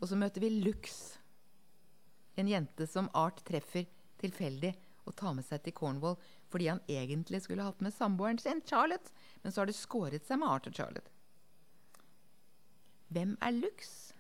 Og 0.03 0.11
så 0.11 0.21
møter 0.21 0.45
vi 0.45 0.53
Lux, 0.61 1.01
en 2.37 2.53
jente 2.53 2.85
som 2.91 3.09
Art 3.17 3.41
treffer 3.49 3.89
tilfeldig 4.23 4.73
å 5.09 5.15
ta 5.19 5.33
med 5.35 5.47
seg 5.47 5.65
til 5.65 5.75
Cornwall 5.77 6.19
fordi 6.53 6.69
han 6.71 6.83
egentlig 6.91 7.43
skulle 7.45 7.67
hatt 7.67 7.83
med 7.83 7.95
samboeren 7.95 8.39
sin, 8.39 8.63
Charlotte, 8.69 9.13
men 9.43 9.53
så 9.53 9.63
har 9.63 9.71
det 9.71 9.79
skåret 9.79 10.27
seg 10.29 10.41
med 10.41 10.51
Arthur 10.51 10.75
Charlotte. 10.77 11.11
Hvem 13.13 13.37
er 13.45 13.57
Lux? 13.59 14.13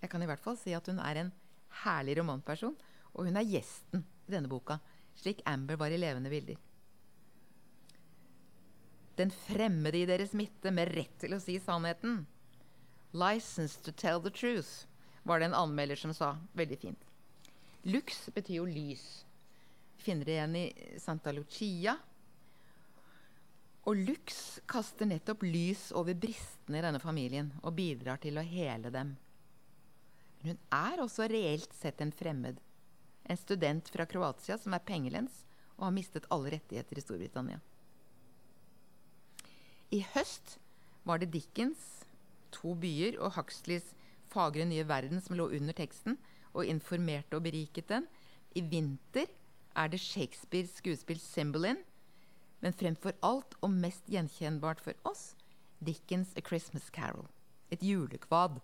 Jeg 0.00 0.12
kan 0.12 0.22
i 0.22 0.28
hvert 0.28 0.42
fall 0.44 0.56
si 0.60 0.74
at 0.76 0.86
hun 0.88 1.00
er 1.02 1.20
en 1.20 1.32
herlig 1.84 2.18
romanperson, 2.20 2.76
og 3.14 3.28
hun 3.28 3.38
er 3.40 3.48
gjesten 3.48 4.04
i 4.28 4.34
denne 4.34 4.50
boka, 4.50 4.78
slik 5.18 5.42
Amber 5.48 5.78
var 5.80 5.92
i 5.92 5.98
levende 6.00 6.32
bilder. 6.32 6.58
Den 9.14 9.30
fremmede 9.30 10.00
i 10.00 10.08
deres 10.10 10.32
midte 10.34 10.72
med 10.74 10.90
rett 10.96 11.18
til 11.22 11.36
å 11.36 11.42
si 11.42 11.58
sannheten. 11.62 12.24
'License 13.14 13.78
to 13.82 13.92
tell 13.92 14.18
the 14.20 14.30
truth', 14.30 14.86
var 15.22 15.38
det 15.38 15.46
en 15.46 15.54
anmelder 15.54 15.96
som 15.96 16.14
sa. 16.14 16.36
Veldig 16.52 16.78
fint. 16.78 17.03
Lux 17.84 18.28
betyr 18.34 18.62
jo 18.62 18.64
lys. 18.64 19.24
Vi 19.96 20.02
finner 20.02 20.24
det 20.24 20.36
igjen 20.36 20.56
i 20.56 20.98
Santa 21.00 21.32
Lucia. 21.32 21.96
Og 23.84 23.96
Lux 23.96 24.60
kaster 24.66 25.08
nettopp 25.08 25.44
lys 25.44 25.90
over 25.92 26.16
bristene 26.16 26.80
i 26.80 26.84
denne 26.84 27.00
familien 27.02 27.50
og 27.60 27.76
bidrar 27.76 28.22
til 28.22 28.40
å 28.40 28.46
hele 28.46 28.92
dem. 28.92 29.12
Men 30.40 30.54
hun 30.54 30.62
er 30.76 31.02
også 31.04 31.28
reelt 31.28 31.72
sett 31.76 32.00
en 32.00 32.12
fremmed. 32.12 32.56
En 33.24 33.40
student 33.40 33.88
fra 33.92 34.08
Kroatia 34.08 34.56
som 34.60 34.76
er 34.76 34.84
pengelens 34.84 35.42
og 35.76 35.86
har 35.88 35.96
mistet 35.96 36.28
alle 36.32 36.54
rettigheter 36.56 37.00
i 37.00 37.04
Storbritannia. 37.04 37.60
I 39.92 40.00
høst 40.14 40.56
var 41.04 41.20
det 41.20 41.32
Dickens, 41.34 42.04
To 42.54 42.72
byer 42.78 43.18
og 43.18 43.34
Huxleys 43.36 43.92
Fagre 44.30 44.64
nye 44.66 44.86
verden 44.88 45.20
som 45.20 45.36
lå 45.36 45.50
under 45.56 45.76
teksten 45.76 46.16
og 46.54 46.66
informerte 46.66 47.36
og 47.36 47.42
beriket 47.42 47.88
den. 47.88 48.06
I 48.54 48.60
vinter 48.60 49.26
er 49.76 49.90
det 49.90 50.00
Shakespeares 50.00 50.78
skuespill 50.78 51.18
'Cymbeline', 51.18 51.84
men 52.60 52.72
fremfor 52.72 53.12
alt 53.22 53.54
og 53.60 53.70
mest 53.70 54.06
gjenkjennbart 54.06 54.80
for 54.80 54.94
oss 55.04 55.34
Dickens' 55.84 56.34
'A 56.36 56.40
Christmas 56.40 56.90
Carol'. 56.96 57.28
Et 57.70 57.82
julekvad, 57.82 58.60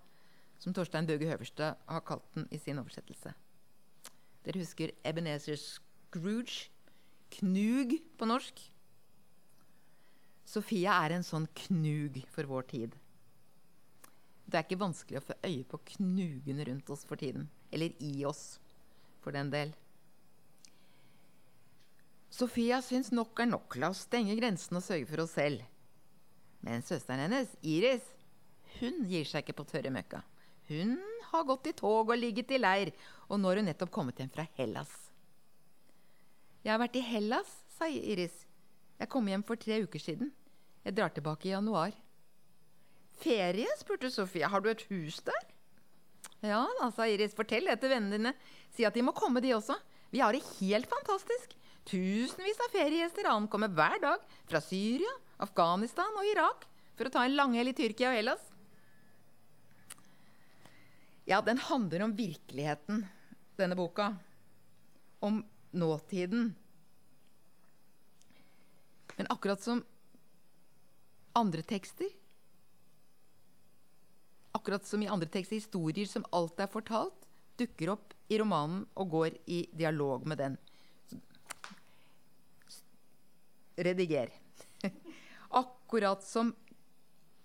som 0.59 0.75
Torstein 0.75 1.07
Bøge 1.07 1.27
Høverstad 1.27 1.75
har 1.89 2.01
kalt 2.01 2.35
den 2.35 2.49
i 2.51 2.59
sin 2.59 2.79
oversettelse. 2.79 3.33
Dere 4.45 4.59
husker 4.59 4.91
Ebenezer 5.05 5.57
Scrooge? 5.57 6.71
Knug 7.31 7.93
på 8.19 8.25
norsk. 8.25 8.73
Sofia 10.45 10.97
er 11.05 11.15
en 11.15 11.27
sånn 11.27 11.47
knug 11.67 12.23
for 12.33 12.49
vår 12.51 12.63
tid. 12.73 12.97
Det 14.51 14.59
er 14.59 14.67
ikke 14.67 14.81
vanskelig 14.81 15.21
å 15.21 15.27
få 15.29 15.37
øye 15.47 15.67
på 15.71 15.79
knugene 15.93 16.65
rundt 16.67 16.91
oss 16.91 17.05
for 17.07 17.21
tiden. 17.21 17.47
Eller 17.71 17.95
i 18.03 18.25
oss, 18.27 18.59
for 19.23 19.37
den 19.37 19.53
del. 19.53 19.71
Sofia 22.35 22.81
syns 22.83 23.13
nok 23.15 23.39
er 23.43 23.51
nok. 23.51 23.77
La 23.79 23.93
oss 23.95 24.03
stenge 24.09 24.35
grensen 24.39 24.79
og 24.79 24.83
sørge 24.87 25.07
for 25.07 25.23
oss 25.23 25.37
selv. 25.39 25.63
Men 26.67 26.83
søsteren 26.87 27.23
hennes, 27.29 27.53
Iris, 27.63 28.05
hun 28.81 29.05
gir 29.11 29.29
seg 29.29 29.45
ikke 29.45 29.61
på 29.61 29.69
tørre 29.71 29.95
møkka. 29.95 30.25
Hun 30.71 30.99
har 31.31 31.47
gått 31.47 31.71
i 31.71 31.77
tog 31.79 32.11
og 32.11 32.19
ligget 32.19 32.51
i 32.55 32.61
leir, 32.61 32.93
og 33.31 33.41
nå 33.41 33.51
har 33.51 33.61
hun 33.61 33.71
nettopp 33.71 33.95
kommet 33.95 34.19
hjem 34.19 34.31
fra 34.35 34.47
Hellas. 34.59 34.91
Jeg 36.63 36.75
har 36.75 36.83
vært 36.83 36.99
i 36.99 37.07
Hellas, 37.07 37.51
sa 37.79 37.89
Iris. 37.89 38.35
Jeg 39.01 39.11
kom 39.11 39.31
hjem 39.31 39.47
for 39.47 39.59
tre 39.61 39.81
uker 39.87 40.03
siden. 40.03 40.35
Jeg 40.85 40.97
drar 40.97 41.13
tilbake 41.15 41.49
i 41.49 41.55
januar. 41.55 41.95
Ferie? 43.21 43.69
spurte 43.79 44.11
Sofie. 44.13 44.49
Har 44.49 44.63
du 44.65 44.71
et 44.73 44.85
hus 44.91 45.21
der? 45.27 45.41
Ja 46.45 46.65
da, 46.79 46.89
sa 46.95 47.07
Iris. 47.09 47.37
Fortell 47.37 47.69
det 47.69 47.81
til 47.83 47.93
vennene 47.93 48.17
dine. 48.17 48.35
Si 48.73 48.87
at 48.89 48.97
de 48.97 49.05
må 49.05 49.15
komme, 49.17 49.43
de 49.45 49.53
også. 49.57 49.77
Vi 50.11 50.23
har 50.23 50.35
det 50.35 50.45
helt 50.59 50.89
fantastisk. 50.91 51.55
Tusenvis 51.89 52.61
av 52.65 52.73
feriegjester 52.75 53.29
ankommer 53.31 53.73
hver 53.73 54.01
dag 54.03 54.25
fra 54.49 54.61
Syria, 54.63 55.11
Afghanistan 55.43 56.19
og 56.19 56.29
Irak 56.29 56.67
for 56.99 57.09
å 57.09 57.13
ta 57.15 57.25
en 57.25 57.37
langhelg 57.37 57.73
i 57.73 57.77
Tyrkia 57.79 58.11
og 58.11 58.19
Hellas. 58.19 58.43
Ja, 61.29 61.39
den 61.45 61.61
handler 61.63 62.05
om 62.05 62.17
virkeligheten, 62.19 63.05
denne 63.57 63.77
boka. 63.79 64.15
Om 65.21 65.43
nåtiden. 65.77 66.55
Men 69.17 69.29
akkurat 69.31 69.63
som 69.63 69.85
andre 71.37 71.63
tekster 71.63 72.09
Akkurat 74.61 74.85
som 74.87 75.03
i 75.03 75.09
andre 75.09 75.29
tekster, 75.29 75.57
historier 75.57 76.05
som 76.05 76.25
alt 76.37 76.59
er 76.61 76.69
fortalt, 76.69 77.23
dukker 77.57 77.95
opp 77.95 78.11
i 78.29 78.37
romanen 78.43 78.83
og 78.93 79.15
går 79.15 79.39
i 79.49 79.63
dialog 79.73 80.27
med 80.29 80.37
den. 80.37 80.57
Rediger. 83.81 84.29
Akkurat 85.63 86.21
som 86.27 86.51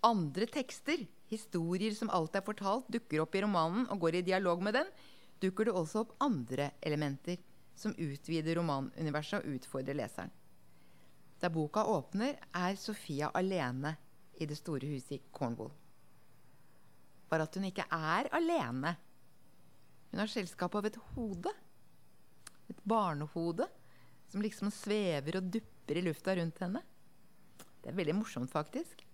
andre 0.04 0.44
tekster, 0.44 1.06
historier 1.32 1.96
som 1.96 2.12
alt 2.12 2.36
er 2.36 2.44
fortalt, 2.44 2.92
dukker 2.92 3.24
opp 3.24 3.32
i 3.32 3.42
romanen 3.46 3.88
og 3.88 4.04
går 4.04 4.20
i 4.20 4.22
dialog 4.28 4.60
med 4.68 4.76
den, 4.76 4.92
dukker 5.40 5.70
det 5.70 5.76
også 5.80 6.04
opp 6.04 6.12
andre 6.20 6.68
elementer 6.84 7.40
som 7.72 7.96
utvider 7.96 8.60
romanuniverset 8.60 9.40
og 9.40 9.56
utfordrer 9.56 9.96
leseren. 9.96 10.36
Da 11.40 11.48
boka 11.48 11.88
åpner, 11.96 12.36
er 12.52 12.76
Sofia 12.76 13.32
alene 13.32 13.96
i 14.36 14.44
det 14.44 14.60
store 14.60 14.92
huset 14.92 15.16
i 15.16 15.22
Cornwall. 15.32 15.72
Bare 17.30 17.46
at 17.46 17.56
hun 17.58 17.66
ikke 17.68 17.86
er 17.90 18.28
alene. 18.36 18.94
Hun 20.10 20.22
har 20.22 20.30
selskap 20.30 20.74
av 20.78 20.86
et 20.88 20.98
hode. 21.14 21.52
Et 22.70 22.82
barnehode 22.86 23.66
som 24.30 24.42
liksom 24.42 24.72
svever 24.74 25.38
og 25.38 25.50
dupper 25.54 25.98
i 26.00 26.04
lufta 26.06 26.34
rundt 26.38 26.62
henne. 26.62 26.82
Det 27.82 27.92
er 27.92 27.98
veldig 27.98 28.16
morsomt, 28.18 28.50
faktisk. 28.50 29.04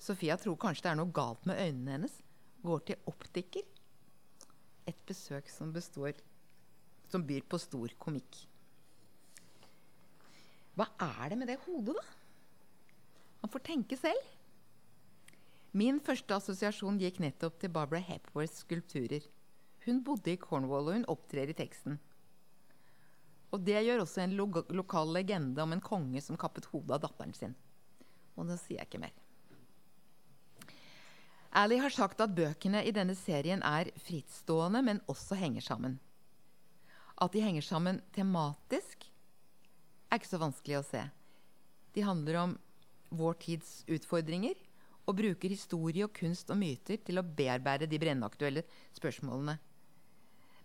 Sofia 0.00 0.36
tror 0.40 0.58
kanskje 0.58 0.86
det 0.86 0.92
er 0.94 0.98
noe 0.98 1.14
galt 1.14 1.44
med 1.46 1.60
øynene 1.60 1.98
hennes. 1.98 2.16
Går 2.64 2.86
til 2.88 3.10
optiker. 3.10 3.66
Et 4.88 5.06
besøk 5.06 5.48
som 5.52 5.72
består 5.72 6.16
Som 7.10 7.24
byr 7.26 7.42
på 7.42 7.58
stor 7.58 7.90
komikk. 7.98 8.36
Hva 10.78 10.86
er 11.02 11.32
det 11.32 11.38
med 11.40 11.48
det 11.50 11.56
hodet, 11.64 11.96
da? 11.98 12.04
Man 13.42 13.50
får 13.50 13.64
tenke 13.66 13.98
selv. 13.98 14.28
Min 15.70 16.00
første 16.02 16.34
assosiasjon 16.34 16.96
gikk 16.98 17.20
nettopp 17.22 17.60
til 17.62 17.70
Barbara 17.70 18.02
Hepworths 18.02 18.64
skulpturer. 18.64 19.22
Hun 19.84 20.00
bodde 20.02 20.32
i 20.32 20.38
Cornwall, 20.40 20.88
og 20.90 20.96
hun 20.98 21.04
opptrer 21.12 21.52
i 21.52 21.54
teksten. 21.54 22.00
Og 23.54 23.62
det 23.62 23.78
gjør 23.86 24.02
også 24.02 24.24
en 24.24 24.34
lo 24.38 24.48
lokal 24.74 25.12
legende 25.14 25.62
om 25.62 25.74
en 25.74 25.82
konge 25.82 26.22
som 26.22 26.38
kappet 26.38 26.66
hodet 26.72 26.96
av 26.96 27.04
datteren 27.04 27.34
sin. 27.38 27.54
Og 28.34 28.48
nå 28.48 28.56
sier 28.58 28.80
jeg 28.80 28.90
ikke 28.90 29.02
mer. 29.04 29.14
Ally 31.60 31.78
har 31.82 31.94
sagt 31.94 32.20
at 32.22 32.34
bøkene 32.34 32.82
i 32.86 32.94
denne 32.94 33.14
serien 33.18 33.62
er 33.66 33.92
frittstående, 34.06 34.82
men 34.86 35.02
også 35.10 35.38
henger 35.38 35.66
sammen. 35.66 35.98
At 37.14 37.34
de 37.34 37.42
henger 37.42 37.66
sammen 37.66 38.02
tematisk, 38.14 39.06
er 40.10 40.18
ikke 40.18 40.30
så 40.32 40.42
vanskelig 40.42 40.80
å 40.80 40.86
se. 40.86 41.04
De 41.94 42.02
handler 42.06 42.38
om 42.42 42.58
vår 43.14 43.38
tids 43.42 43.80
utfordringer 43.90 44.58
og 45.08 45.16
bruker 45.18 45.52
historie 45.52 46.04
og 46.06 46.14
kunst 46.16 46.50
og 46.52 46.58
myter 46.60 47.00
til 47.04 47.20
å 47.20 47.26
bearbeide 47.26 47.88
de 47.90 47.98
brennaktuelle 48.00 48.64
spørsmålene. 48.96 49.56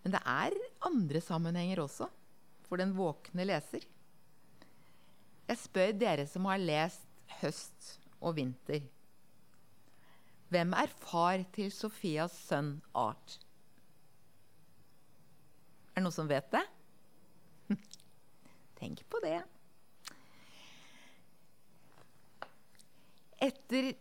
Men 0.03 0.13
det 0.13 0.21
er 0.29 0.57
andre 0.85 1.21
sammenhenger 1.23 1.81
også 1.81 2.09
for 2.67 2.81
den 2.81 2.93
våkne 2.97 3.45
leser. 3.47 3.85
Jeg 5.45 5.61
spør 5.61 5.93
dere 5.97 6.25
som 6.29 6.45
har 6.49 6.61
lest 6.61 7.05
'Høst 7.41 7.99
og 8.21 8.35
vinter'. 8.37 8.85
Hvem 10.49 10.73
er 10.77 10.87
far 10.87 11.43
til 11.53 11.71
Sofias 11.71 12.33
sønn 12.47 12.81
Art? 12.93 13.39
Er 15.95 16.01
det 16.01 16.03
noen 16.05 16.13
som 16.13 16.29
vet 16.29 16.51
det? 16.53 16.61
Tenk 18.79 19.01
på 19.09 19.19
det. 19.23 19.39
Etter 23.41 23.93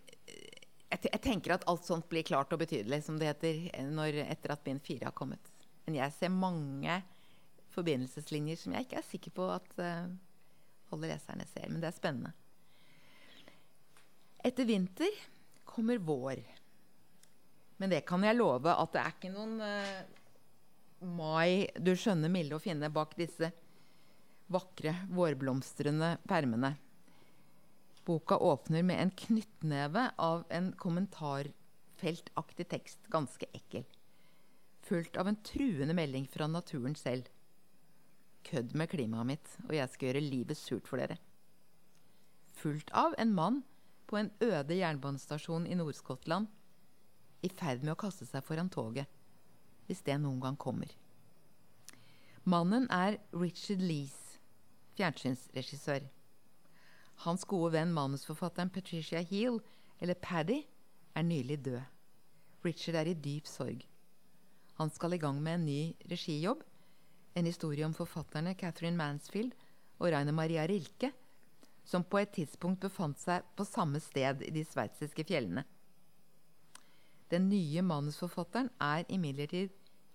jeg, 1.02 1.20
tenker 1.24 1.56
at 1.56 1.66
alt 1.70 1.86
sånt 1.86 2.06
blir 2.10 2.24
klart 2.26 2.52
og 2.54 2.60
betydelig, 2.62 3.02
som 3.06 3.18
det 3.18 3.32
heter, 3.32 3.66
når, 3.90 4.20
etter 4.28 4.54
at 4.54 4.64
bind 4.64 4.82
fire 4.84 5.08
har 5.08 5.16
kommet. 5.16 5.50
Men 5.84 5.98
jeg 5.98 6.14
ser 6.16 6.32
mange 6.32 7.00
forbindelseslinjer 7.74 8.60
som 8.60 8.74
jeg 8.76 8.86
ikke 8.86 9.00
er 9.00 9.08
sikker 9.08 9.34
på 9.34 9.48
at 9.52 9.78
uh, 9.80 10.06
alle 10.94 11.10
leserne 11.10 11.46
ser. 11.50 11.66
Men 11.70 11.82
det 11.82 11.90
er 11.90 11.96
spennende. 11.96 12.34
Etter 14.44 14.68
vinter 14.68 15.22
kommer 15.66 15.98
vår. 15.98 16.42
Men 17.80 17.90
det 17.90 18.04
kan 18.06 18.22
jeg 18.24 18.38
love 18.38 18.70
at 18.70 18.94
det 18.94 19.02
er 19.02 19.16
ikke 19.16 19.32
noen 19.34 19.58
uh, 19.64 21.04
mai 21.04 21.66
du 21.80 21.92
skjønner 21.98 22.32
milde 22.32 22.56
å 22.56 22.62
finne 22.62 22.92
bak 22.92 23.16
disse 23.18 23.50
vakre, 24.52 24.94
vårblomstrende 25.10 26.16
permene. 26.28 26.74
Boka 28.04 28.36
åpner 28.36 28.82
med 28.82 29.00
en 29.00 29.10
knyttneve 29.10 30.10
av 30.20 30.44
en 30.52 30.72
kommentarfeltaktig 30.72 32.66
tekst, 32.68 33.06
ganske 33.08 33.46
ekkel. 33.52 33.86
Fulgt 34.84 35.16
av 35.16 35.28
en 35.28 35.38
truende 35.40 35.94
melding 35.96 36.26
fra 36.28 36.46
naturen 36.46 36.96
selv. 37.00 37.30
Kødd 38.44 38.74
med 38.76 38.90
klimaet 38.92 39.30
mitt, 39.30 39.54
og 39.64 39.72
jeg 39.72 39.88
skal 39.92 40.10
gjøre 40.10 40.24
livet 40.26 40.60
surt 40.60 40.90
for 40.90 41.00
dere. 41.00 41.16
Fulgt 42.52 42.92
av 42.92 43.16
en 43.18 43.32
mann 43.32 43.62
på 44.06 44.18
en 44.20 44.28
øde 44.44 44.76
jernbanestasjon 44.76 45.64
i 45.66 45.78
Nord-Skottland 45.78 46.50
i 47.44 47.48
ferd 47.48 47.82
med 47.84 47.94
å 47.94 48.00
kaste 48.04 48.28
seg 48.28 48.44
foran 48.44 48.68
toget, 48.72 49.08
hvis 49.88 50.04
det 50.04 50.18
noen 50.20 50.42
gang 50.44 50.60
kommer. 50.60 50.92
Mannen 52.44 52.84
er 52.92 53.16
Richard 53.32 53.80
Lees, 53.80 54.36
fjernsynsregissør. 54.98 56.04
Hans 57.22 57.44
gode 57.48 57.72
venn 57.76 57.92
manusforfatteren 57.94 58.72
Patricia 58.74 59.22
Heal, 59.22 59.60
eller 60.00 60.14
Paddy, 60.14 60.62
er 61.14 61.22
nylig 61.22 61.60
død. 61.64 61.80
Richard 62.64 62.96
er 62.98 63.10
i 63.10 63.14
dyp 63.14 63.46
sorg. 63.46 63.84
Han 64.78 64.90
skal 64.90 65.14
i 65.14 65.22
gang 65.22 65.42
med 65.42 65.54
en 65.54 65.66
ny 65.68 65.80
regijobb, 66.10 66.64
En 67.34 67.46
historie 67.46 67.82
om 67.82 67.94
forfatterne 67.94 68.54
Catherine 68.54 68.96
Mansfield 68.96 69.54
og 69.98 70.12
Rainer 70.12 70.32
Maria 70.32 70.66
Rilke, 70.70 71.10
som 71.84 72.04
på 72.04 72.20
et 72.22 72.30
tidspunkt 72.36 72.84
befant 72.84 73.18
seg 73.18 73.42
på 73.58 73.66
samme 73.66 73.98
sted 74.00 74.44
i 74.46 74.52
de 74.54 74.62
sveitsiske 74.64 75.24
fjellene. 75.26 75.64
Den 77.30 77.48
nye 77.50 77.82
manusforfatteren 77.82 78.70
er 78.80 79.02
imidlertid, 79.08 79.72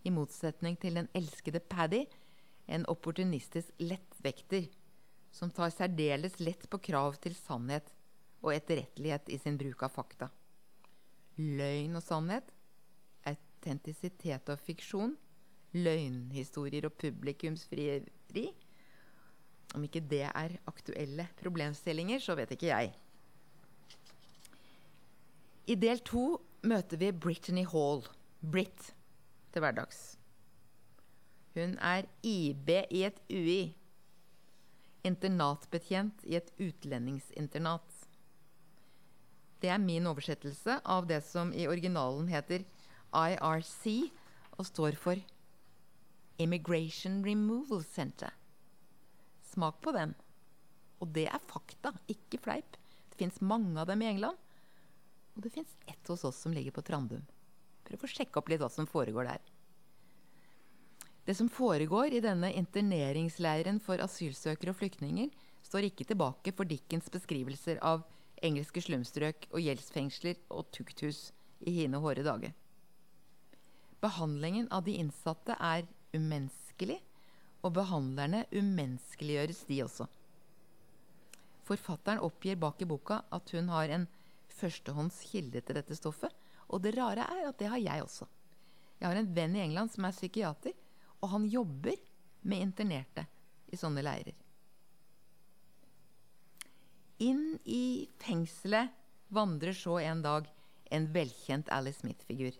i 0.07 0.11
motsetning 0.15 0.77
til 0.79 0.95
den 0.95 1.09
elskede 1.13 1.59
Paddy, 1.59 2.05
en 2.71 2.85
opportunistisk 2.87 3.73
lettvekter 3.83 4.69
som 5.31 5.51
tar 5.53 5.71
særdeles 5.73 6.39
lett 6.41 6.65
på 6.69 6.79
krav 6.89 7.17
til 7.23 7.35
sannhet 7.37 7.93
og 8.41 8.53
etterrettelighet 8.55 9.29
i 9.29 9.39
sin 9.41 9.57
bruk 9.59 9.83
av 9.85 9.93
fakta. 9.93 10.29
Løgn 11.39 11.95
og 11.95 12.03
sannhet, 12.03 12.49
autentisitet 13.29 14.49
og 14.51 14.61
fiksjon, 14.63 15.15
løgnhistorier 15.75 16.87
og 16.89 16.97
publikumsfrieri 16.97 18.47
Om 19.75 19.83
ikke 19.85 20.01
det 20.01 20.25
er 20.25 20.57
aktuelle 20.65 21.27
problemstillinger, 21.37 22.19
så 22.19 22.35
vet 22.35 22.51
ikke 22.55 22.71
jeg. 22.71 22.93
I 25.69 25.75
del 25.75 25.99
to 26.01 26.39
møter 26.65 26.97
vi 26.97 27.11
Brittany 27.11 27.65
Hall, 27.69 28.01
Britt, 28.41 28.95
til 29.53 29.61
hverdags. 29.61 30.17
Hun 31.53 31.77
er 31.77 32.07
IB 32.23 32.69
i 32.89 33.03
et 33.05 33.21
UI. 33.29 33.75
Internatbetjent 35.07 36.25
i 36.27 36.35
et 36.39 36.51
utlendingsinternat. 36.59 37.99
Det 39.59 39.71
er 39.71 39.81
min 39.83 40.07
oversettelse 40.07 40.79
av 40.87 41.07
det 41.07 41.21
som 41.27 41.51
i 41.55 41.67
originalen 41.67 42.27
heter 42.31 42.65
IRC 43.15 44.11
og 44.57 44.67
står 44.67 44.97
for 44.99 45.19
Immigration 46.39 47.23
Removal 47.25 47.83
Center. 47.83 48.31
Smak 49.51 49.81
på 49.83 49.91
den. 49.95 50.13
Og 50.99 51.11
det 51.15 51.27
er 51.31 51.47
fakta, 51.47 51.93
ikke 52.11 52.39
fleip. 52.43 52.77
Det 53.11 53.19
fins 53.19 53.41
mange 53.43 53.79
av 53.79 53.87
dem 53.89 54.03
i 54.03 54.11
England. 54.11 54.37
Og 55.35 55.43
det 55.43 55.51
fins 55.55 55.75
ett 55.87 56.11
hos 56.11 56.23
oss 56.27 56.39
som 56.43 56.55
ligger 56.55 56.75
på 56.75 56.83
Trandum. 56.87 57.25
Prøv 57.87 58.03
å 58.03 58.11
sjekke 58.11 58.39
opp 58.39 58.51
litt 58.51 58.61
hva 58.61 58.69
som 58.71 58.87
foregår 58.87 59.27
der. 59.31 59.43
Det 61.29 61.35
som 61.35 61.49
foregår 61.49 62.13
i 62.17 62.19
denne 62.25 62.49
interneringsleiren 62.57 63.77
for 63.85 64.01
asylsøkere 64.01 64.71
og 64.73 64.79
flyktninger, 64.79 65.27
står 65.61 65.85
ikke 65.85 66.07
tilbake 66.09 66.53
for 66.57 66.65
Dickens 66.65 67.05
beskrivelser 67.13 67.77
av 67.85 68.01
engelske 68.41 68.81
slumstrøk 68.81 69.45
og 69.51 69.61
gjeldsfengsler 69.61 70.39
og 70.49 70.71
tukthus 70.73 71.27
i 71.69 71.75
hine 71.75 72.01
hårde 72.01 72.25
dager. 72.25 72.55
Behandlingen 74.01 74.71
av 74.73 74.87
de 74.89 74.97
innsatte 75.03 75.53
er 75.53 75.85
umenneskelig, 76.17 76.97
og 77.61 77.77
behandlerne 77.77 78.47
umenneskeliggjøres, 78.49 79.61
de 79.69 79.83
også. 79.85 80.09
Forfatteren 81.69 82.25
oppgir 82.25 82.57
bak 82.57 82.81
i 82.81 82.89
boka 82.89 83.21
at 83.29 83.53
hun 83.53 83.69
har 83.69 83.93
en 83.93 84.09
førstehånds 84.57 85.21
kilde 85.29 85.61
til 85.61 85.77
dette 85.77 86.01
stoffet. 86.01 86.33
Og 86.73 86.81
det 86.81 86.97
rare 86.97 87.29
er 87.37 87.53
at 87.53 87.61
det 87.61 87.69
har 87.69 87.85
jeg 87.85 88.09
også. 88.09 88.25
Jeg 88.97 89.11
har 89.11 89.21
en 89.21 89.35
venn 89.35 89.61
i 89.61 89.67
England 89.69 89.93
som 89.93 90.09
er 90.09 90.17
psykiater, 90.17 90.73
og 91.19 91.33
han 91.33 91.47
jobber 91.49 91.97
med 92.41 92.63
internerte 92.63 93.25
i 93.67 93.77
sånne 93.77 94.03
leirer. 94.05 94.35
Inn 97.19 97.59
i 97.67 98.07
fengselet 98.23 98.95
vandrer 99.35 99.75
så 99.75 99.97
en 99.99 100.21
dag 100.23 100.47
en 100.95 101.09
velkjent 101.13 101.69
Alice 101.75 101.99
Smith-figur. 101.99 102.55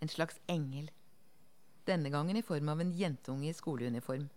En 0.00 0.08
slags 0.08 0.38
engel. 0.46 0.86
Denne 1.84 2.12
gangen 2.14 2.38
i 2.38 2.44
form 2.46 2.70
av 2.72 2.80
en 2.80 2.94
jentunge 2.96 3.50
i 3.50 3.56
skoleuniform. 3.56 4.28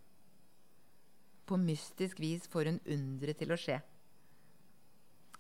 På 1.46 1.60
mystisk 1.62 2.20
vis 2.20 2.50
får 2.52 2.72
hun 2.72 2.82
underet 2.98 3.40
til 3.40 3.54
å 3.54 3.60
skje 3.62 3.78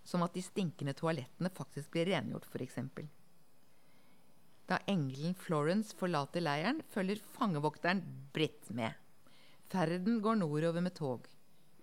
som 0.07 0.23
at 0.23 0.35
de 0.37 0.43
stinkende 0.43 0.95
toalettene 0.95 1.51
faktisk 1.51 1.91
blir 1.91 2.07
rengjort, 2.07 2.47
f.eks. 2.47 2.77
Da 4.67 4.81
engelen 4.91 5.35
Florence 5.39 5.95
forlater 5.95 6.43
leiren, 6.43 6.81
følger 6.91 7.21
fangevokteren 7.37 8.01
Britt 8.35 8.67
med. 8.75 8.91
Ferden 9.71 10.19
går 10.23 10.41
nordover 10.41 10.83
med 10.83 10.95
tog. 10.95 11.27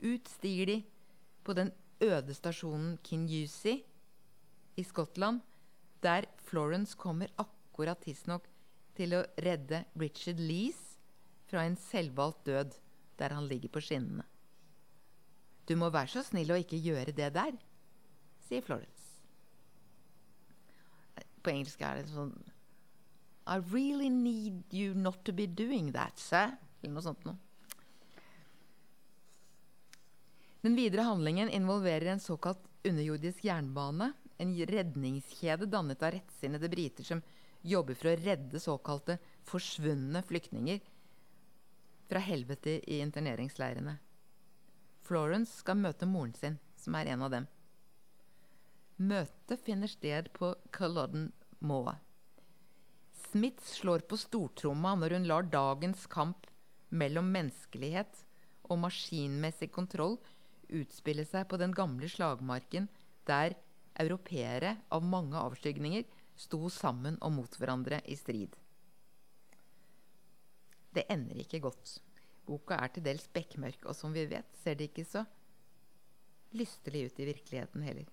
Ut 0.04 0.28
stiger 0.28 0.68
de 0.68 0.76
på 1.44 1.56
den 1.56 1.72
øde 2.04 2.34
stasjonen 2.36 2.98
Kinyusi 3.04 3.78
i 4.76 4.84
Skottland, 4.84 5.40
der 6.02 6.28
Florence 6.44 6.96
kommer 6.96 7.32
akkurat 7.40 8.02
tidsnok 8.04 8.48
til 8.96 9.16
å 9.16 9.24
redde 9.40 9.84
Richard 9.96 10.40
Lees 10.40 10.80
fra 11.48 11.64
en 11.64 11.76
selvvalgt 11.80 12.44
død 12.46 12.76
der 13.18 13.32
han 13.32 13.48
ligger 13.48 13.72
på 13.72 13.80
skinnene. 13.84 14.26
Du 15.64 15.76
må 15.80 15.88
være 15.88 16.12
så 16.12 16.24
snill 16.26 16.52
å 16.52 16.60
ikke 16.60 16.76
gjøre 16.76 17.14
det 17.16 17.30
der, 17.32 17.56
sier 18.44 18.64
Florence. 18.64 19.00
På 21.40 21.52
engelsk 21.52 21.80
er 21.84 22.02
det 22.02 22.12
sånn 22.12 22.34
I 23.46 23.60
really 23.72 24.08
need 24.08 24.72
you 24.72 24.94
not 24.94 25.24
to 25.24 25.32
be 25.32 25.46
doing 25.46 25.92
that, 25.92 26.18
sir. 26.18 26.56
Eller 26.82 26.94
noe 26.94 27.04
sånt 27.04 27.24
noe. 27.28 27.36
Den 30.64 30.76
videre 30.78 31.04
handlingen 31.04 31.50
involverer 31.52 32.14
en 32.14 32.20
såkalt 32.20 32.62
underjordisk 32.84 33.44
jernbane. 33.44 34.12
En 34.40 34.54
redningskjede 34.66 35.68
dannet 35.68 36.02
av 36.02 36.14
rettsinnede 36.16 36.70
briter 36.72 37.04
som 37.04 37.20
jobber 37.60 37.96
for 37.96 38.10
å 38.10 38.16
redde 38.20 38.60
såkalte 38.60 39.18
forsvunne 39.44 40.22
flyktninger 40.24 40.80
fra 42.08 42.20
helvete 42.24 42.78
i 42.80 43.00
interneringsleirene. 43.04 43.98
Florence 45.04 45.60
skal 45.60 45.76
møte 45.80 46.08
moren 46.08 46.32
sin, 46.36 46.58
som 46.80 46.96
er 46.96 47.12
en 47.12 47.24
av 47.24 47.32
dem. 47.32 47.46
Møtet 48.96 49.60
finner 49.64 49.90
sted 49.90 50.32
på 50.32 50.54
Culloden 50.72 51.30
Moa. 51.60 51.98
Smith 53.34 53.64
slår 53.66 54.04
på 54.06 54.14
stortromma 54.14 54.92
når 54.94 55.16
hun 55.16 55.24
lar 55.26 55.46
dagens 55.50 56.04
kamp 56.06 56.44
mellom 56.94 57.32
menneskelighet 57.34 58.20
og 58.70 58.78
maskinmessig 58.84 59.72
kontroll 59.74 60.20
utspille 60.70 61.24
seg 61.26 61.48
på 61.50 61.58
den 61.58 61.72
gamle 61.74 62.06
slagmarken 62.12 62.84
der 63.26 63.56
europeere 64.04 64.76
av 64.94 65.02
mange 65.02 65.34
avskygninger 65.34 66.04
sto 66.44 66.70
sammen 66.70 67.18
og 67.26 67.34
mot 67.34 67.58
hverandre 67.58 67.98
i 68.06 68.14
strid. 68.20 68.54
Det 70.94 71.02
ender 71.10 71.40
ikke 71.42 71.64
godt. 71.64 71.96
Boka 72.46 72.78
er 72.78 72.92
til 72.94 73.02
dels 73.08 73.26
bekmørk, 73.34 73.80
og 73.82 73.98
som 73.98 74.14
vi 74.14 74.28
vet, 74.30 74.46
ser 74.62 74.78
det 74.78 74.92
ikke 74.92 75.08
så 75.08 75.24
lystelig 76.54 77.08
ut 77.08 77.18
i 77.18 77.26
virkeligheten 77.32 77.82
heller. 77.82 78.06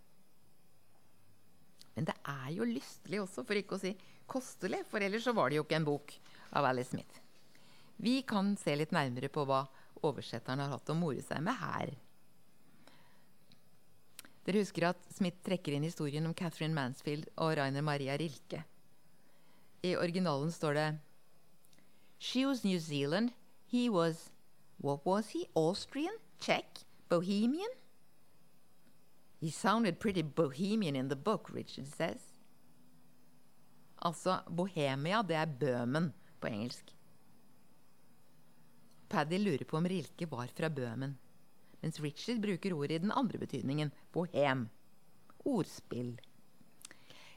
Men 1.93 2.09
det 2.09 2.17
er 2.26 2.49
jo 2.55 2.65
lystelig 2.65 3.22
også, 3.22 3.45
for 3.45 3.61
ikke 3.61 3.78
å 3.78 3.84
si 3.84 3.93
kostelig, 4.32 4.86
for 4.89 5.03
ellers 5.03 5.27
så 5.27 5.34
var 5.36 5.49
det 5.51 5.59
jo 5.59 5.65
ikke 5.65 5.79
en 5.82 5.88
bok 5.88 6.15
av 6.57 6.67
Alice 6.69 6.93
Smith. 6.93 7.19
Vi 8.01 8.21
kan 8.25 8.55
se 8.57 8.73
litt 8.75 8.93
nærmere 8.95 9.29
på 9.29 9.43
hva 9.45 9.65
oversetteren 10.01 10.63
har 10.63 10.71
hatt 10.73 10.89
å 10.89 10.97
more 10.97 11.21
seg 11.21 11.43
med 11.45 11.59
her. 11.59 11.93
Dere 14.41 14.63
husker 14.63 14.88
at 14.89 15.03
Smith 15.13 15.43
trekker 15.45 15.75
inn 15.75 15.86
historien 15.86 16.25
om 16.25 16.34
Catherine 16.34 16.73
Mansfield 16.73 17.27
og 17.38 17.53
Rainer 17.59 17.86
Maria 17.86 18.15
Rilke. 18.17 18.63
I 19.86 19.93
originalen 19.97 20.49
står 20.53 20.77
det 20.79 20.88
She 22.17 22.45
was 22.45 22.63
New 22.63 22.79
Zealand. 22.79 23.34
He 23.67 23.89
was 23.89 24.29
What 24.82 25.05
was 25.05 25.29
he? 25.29 25.45
Austrian? 25.53 26.17
Czech? 26.39 26.86
Bohemian? 27.09 27.69
He 29.39 29.51
sounded 29.51 29.99
pretty 29.99 30.23
bohemian 30.23 30.95
in 30.95 31.09
the 31.09 31.15
book, 31.15 31.49
Richard 31.53 31.88
says. 31.88 32.30
Altså, 34.02 34.39
Bohemia, 34.49 35.22
det 35.22 35.38
er 35.38 35.52
Bøhmen 35.62 36.10
på 36.41 36.49
engelsk. 36.49 36.89
Paddy 39.12 39.38
lurer 39.41 39.68
på 39.68 39.78
om 39.78 39.88
Rilke 39.91 40.26
var 40.32 40.49
fra 40.56 40.70
Bøhmen, 40.72 41.18
mens 41.84 41.99
Richard 42.02 42.39
bruker 42.41 42.74
ordet 42.78 42.97
i 42.97 43.04
den 43.04 43.12
andre 43.12 43.41
betydningen, 43.41 43.91
bohem. 44.14 44.70
Ordspill. 45.45 46.16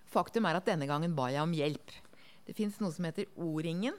Faktum 0.09 0.47
er 0.47 0.59
at 0.59 0.69
denne 0.69 0.87
gangen 0.87 1.17
ba 1.17 1.31
jeg 1.33 1.43
om 1.43 1.55
hjelp. 1.57 1.95
Det 2.45 2.55
fins 2.57 2.77
noe 2.81 2.93
som 2.93 3.09
heter 3.09 3.31
O-ringen, 3.41 3.97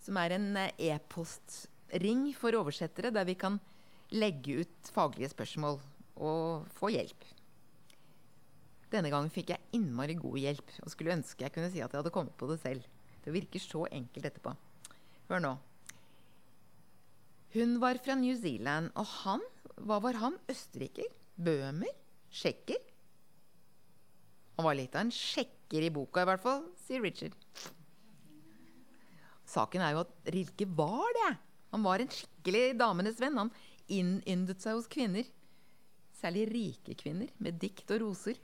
som 0.00 0.18
er 0.22 0.36
en 0.36 0.52
eh, 0.60 0.92
e-postring 0.92 2.28
for 2.38 2.54
oversettere, 2.56 3.10
der 3.10 3.26
vi 3.26 3.34
kan 3.38 3.58
legge 4.14 4.62
ut 4.62 4.92
faglige 4.94 5.32
spørsmål 5.34 5.80
og 6.16 6.70
få 6.78 6.94
hjelp. 6.94 7.26
Denne 8.92 9.10
gangen 9.10 9.32
fikk 9.34 9.50
jeg 9.54 9.76
innmari 9.76 10.14
god 10.18 10.38
hjelp 10.38 10.74
og 10.84 10.92
skulle 10.92 11.14
ønske 11.16 11.42
jeg 11.42 11.54
kunne 11.54 11.70
si 11.72 11.82
at 11.82 11.90
jeg 11.90 12.00
hadde 12.00 12.14
kommet 12.14 12.36
på 12.38 12.48
det 12.50 12.60
selv. 12.62 12.86
Det 13.24 13.34
virker 13.34 13.62
så 13.62 13.86
enkelt 13.90 14.28
etterpå. 14.28 14.52
Hør 15.30 15.42
nå. 15.42 15.54
Hun 17.56 17.78
var 17.82 17.98
fra 18.04 18.14
New 18.18 18.34
Zealand, 18.38 18.92
og 18.94 19.06
han 19.22 19.44
Hva 19.76 19.98
var 20.00 20.16
han? 20.22 20.36
Østerriker? 20.48 21.10
Bøhmer? 21.36 21.90
Tsjekker? 22.32 22.78
Han 24.56 24.64
var 24.64 24.76
litt 24.78 24.94
av 24.96 25.04
en 25.04 25.12
sjekker 25.12 25.84
i 25.84 25.90
boka, 25.92 26.22
i 26.22 26.28
hvert 26.30 26.40
fall, 26.40 26.62
sier 26.80 27.02
Richard. 27.04 27.34
Saken 29.46 29.84
er 29.84 29.92
jo 29.92 30.04
at 30.06 30.30
Rilke 30.32 30.66
var 30.78 31.12
det. 31.18 31.32
Han 31.74 31.84
var 31.84 32.00
en 32.00 32.12
skikkelig 32.12 32.78
damenes 32.80 33.20
venn. 33.20 33.36
Han 33.36 33.52
innyndet 33.92 34.64
seg 34.64 34.78
hos 34.78 34.88
kvinner. 34.90 35.28
Særlig 36.16 36.46
rike 36.54 36.96
kvinner 36.98 37.28
med 37.42 37.60
dikt 37.60 37.92
og 37.92 38.06
roser. 38.06 38.40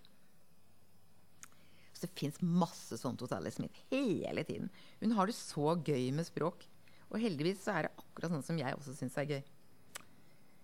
Det 2.02 2.10
fins 2.18 2.40
masse 2.42 2.98
sånt 2.98 3.22
hos 3.22 3.32
Alice 3.34 3.60
Smith 3.60 3.84
hele 3.92 4.44
tiden. 4.48 4.70
Hun 5.00 5.14
har 5.16 5.30
det 5.30 5.36
så 5.38 5.76
gøy 5.78 6.10
med 6.16 6.26
språk. 6.26 6.66
Og 7.12 7.20
heldigvis 7.20 7.60
så 7.64 7.76
er 7.76 7.86
det 7.86 7.96
akkurat 8.00 8.32
sånn 8.32 8.46
som 8.46 8.58
jeg 8.58 8.78
også 8.78 8.96
syns 8.96 9.18
er 9.20 9.28
gøy. 9.28 9.42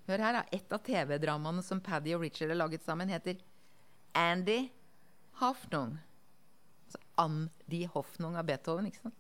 Hør 0.09 0.25
her, 0.25 0.39
da. 0.39 0.43
Et 0.57 0.73
av 0.73 0.81
TV-dramaene 0.85 1.63
som 1.65 1.83
Paddy 1.85 2.15
og 2.17 2.25
Richard 2.25 2.55
har 2.55 2.57
laget 2.57 2.85
sammen, 2.85 3.11
heter 3.13 3.37
Andy 4.17 4.71
Hoffnung. 5.43 5.99
Altså 6.89 7.03
Andy 7.21 7.83
Hoffnung 7.93 8.39
av 8.41 8.49
Beethoven, 8.49 8.89
ikke 8.89 9.05
sant? 9.05 9.19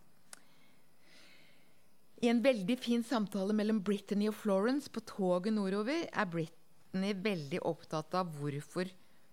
I 2.24 2.32
en 2.32 2.40
veldig 2.42 2.74
fin 2.80 3.04
samtale 3.06 3.54
mellom 3.54 3.82
Brittany 3.84 4.26
og 4.30 4.34
Florence 4.40 4.90
på 4.90 5.04
toget 5.06 5.54
nordover 5.54 6.08
er 6.08 6.32
Brittany 6.32 7.12
veldig 7.14 7.60
opptatt 7.68 8.16
av 8.18 8.32
hvorfor 8.40 8.88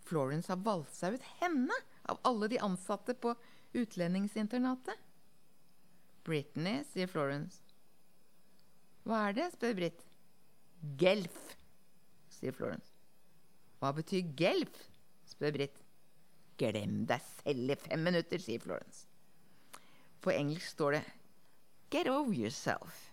Florence 0.06 0.52
har 0.52 0.62
valgt 0.62 0.94
seg 0.94 1.16
ut 1.16 1.30
henne 1.40 1.80
av 2.12 2.20
alle 2.28 2.50
de 2.52 2.60
ansatte 2.64 3.16
på 3.18 3.34
utlendingsinternatet. 3.76 5.00
Britney, 6.26 6.82
sier 6.90 7.10
Florence. 7.12 7.62
Hva 9.06 9.28
er 9.30 9.38
det? 9.38 9.50
spør 9.54 9.76
Britt. 9.78 10.06
Gelf, 11.02 11.42
sier 12.34 12.56
Florence. 12.56 12.94
Hva 13.82 13.92
betyr 13.94 14.32
gelf? 14.38 14.80
spør 15.30 15.54
Britt. 15.58 15.82
Glem 16.58 17.04
deg 17.10 17.22
selv 17.44 17.76
i 17.76 17.78
fem 17.78 18.06
minutter, 18.08 18.42
sier 18.42 18.64
Florence. 18.64 19.06
På 20.24 20.34
engelsk 20.34 20.72
står 20.74 20.98
det 20.98 21.04
Get 21.94 22.10
over 22.10 22.34
yourself. 22.34 23.12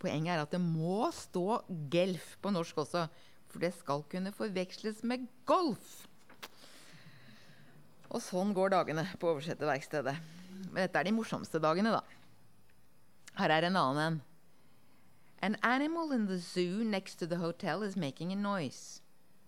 Poenget 0.00 0.36
er 0.36 0.44
at 0.44 0.52
det 0.54 0.60
må 0.62 1.10
stå 1.12 1.60
gelf 1.92 2.36
på 2.40 2.52
norsk 2.54 2.78
også, 2.84 3.08
for 3.50 3.64
det 3.64 3.72
skal 3.76 4.04
kunne 4.08 4.32
forveksles 4.32 5.02
med 5.04 5.26
golf. 5.48 6.06
Og 8.10 8.22
sånn 8.22 8.54
går 8.56 8.72
dagene 8.74 9.04
på 9.20 9.30
oversetterverkstedet. 9.32 10.16
Men 10.70 10.82
dette 10.82 10.98
er 10.98 11.06
de 11.06 11.14
morsomste 11.14 11.60
dagene, 11.62 11.94
da. 11.94 12.02
Her 13.38 13.54
er 13.54 13.68
en 13.68 13.78
annen 13.78 14.02
en. 14.02 14.18
An 15.42 15.56
animal 15.62 16.12
in 16.12 16.26
the 16.26 16.38
zoo 16.38 16.84
next 16.84 17.14
to 17.16 17.26
the 17.26 17.38
hotel 17.38 17.82
is 17.82 17.96
making 17.96 18.32
a 18.32 18.36
noise. 18.36 19.00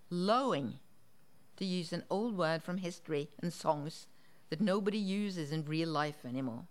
Lowing, 0.09 0.79
to 1.57 1.65
use 1.65 1.93
an 1.93 2.05
old 2.09 2.37
word 2.37 2.63
from 2.63 2.79
history 2.79 3.29
and 3.43 3.53
songs 3.53 4.07
that 4.49 4.61
nobody 4.61 4.99
uses 4.99 5.53
in 5.53 5.65
real 5.65 5.89
life 5.89 6.25
anymore. 6.25 6.65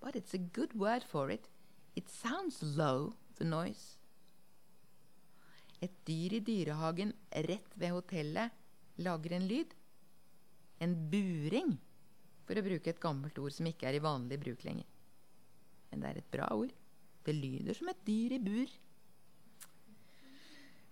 But 0.00 0.16
it's 0.16 0.34
a 0.34 0.38
good 0.38 0.74
word 0.74 1.02
for 1.02 1.30
it. 1.30 1.48
It 1.96 2.08
sounds 2.08 2.62
low, 2.62 3.14
the 3.38 3.44
noise. 3.44 3.96
Et 5.82 5.92
dyr 6.04 6.36
i 6.36 6.40
dyrehagen 6.44 7.14
rett 7.48 7.76
ved 7.76 7.94
hotellet 7.94 8.50
lager 8.98 9.32
en 9.32 9.46
lyd. 9.48 9.74
En 10.80 10.94
buring, 11.12 11.74
for 12.46 12.58
å 12.58 12.64
bruke 12.64 12.90
et 12.90 13.02
gammelt 13.02 13.38
ord 13.38 13.54
som 13.54 13.68
ikke 13.68 13.90
er 13.90 13.98
i 13.98 14.04
vanlig 14.04 14.40
bruk 14.42 14.64
lenger. 14.66 14.86
Men 15.90 16.02
det 16.02 16.10
er 16.10 16.22
et 16.22 16.32
bra 16.32 16.48
ord. 16.56 16.72
Det 17.26 17.34
lyder 17.36 17.76
som 17.76 17.90
et 17.92 18.06
dyr 18.06 18.36
i 18.36 18.40
bur. 18.42 18.72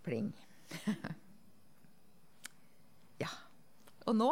Pling. 0.05 0.29
ja. 3.23 3.31
Og 4.07 4.19
nå 4.19 4.29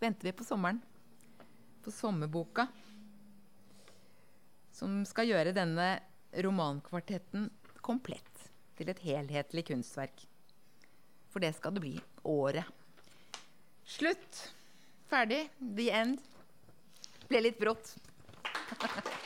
venter 0.00 0.30
vi 0.30 0.36
på 0.36 0.46
sommeren. 0.46 0.80
På 1.80 1.92
sommerboka 1.94 2.68
som 4.80 5.02
skal 5.08 5.28
gjøre 5.28 5.56
denne 5.56 5.88
romankvartetten 6.44 7.48
komplett 7.84 8.46
til 8.78 8.92
et 8.92 9.02
helhetlig 9.04 9.66
kunstverk. 9.68 10.24
For 11.30 11.42
det 11.42 11.52
skal 11.56 11.76
det 11.76 11.84
bli. 11.84 11.96
Året. 12.24 12.64
Slutt. 13.84 14.40
Ferdig. 15.10 15.48
The 15.76 15.90
end. 15.90 16.20
Ble 17.28 17.42
litt 17.48 17.58
brått. 17.58 17.96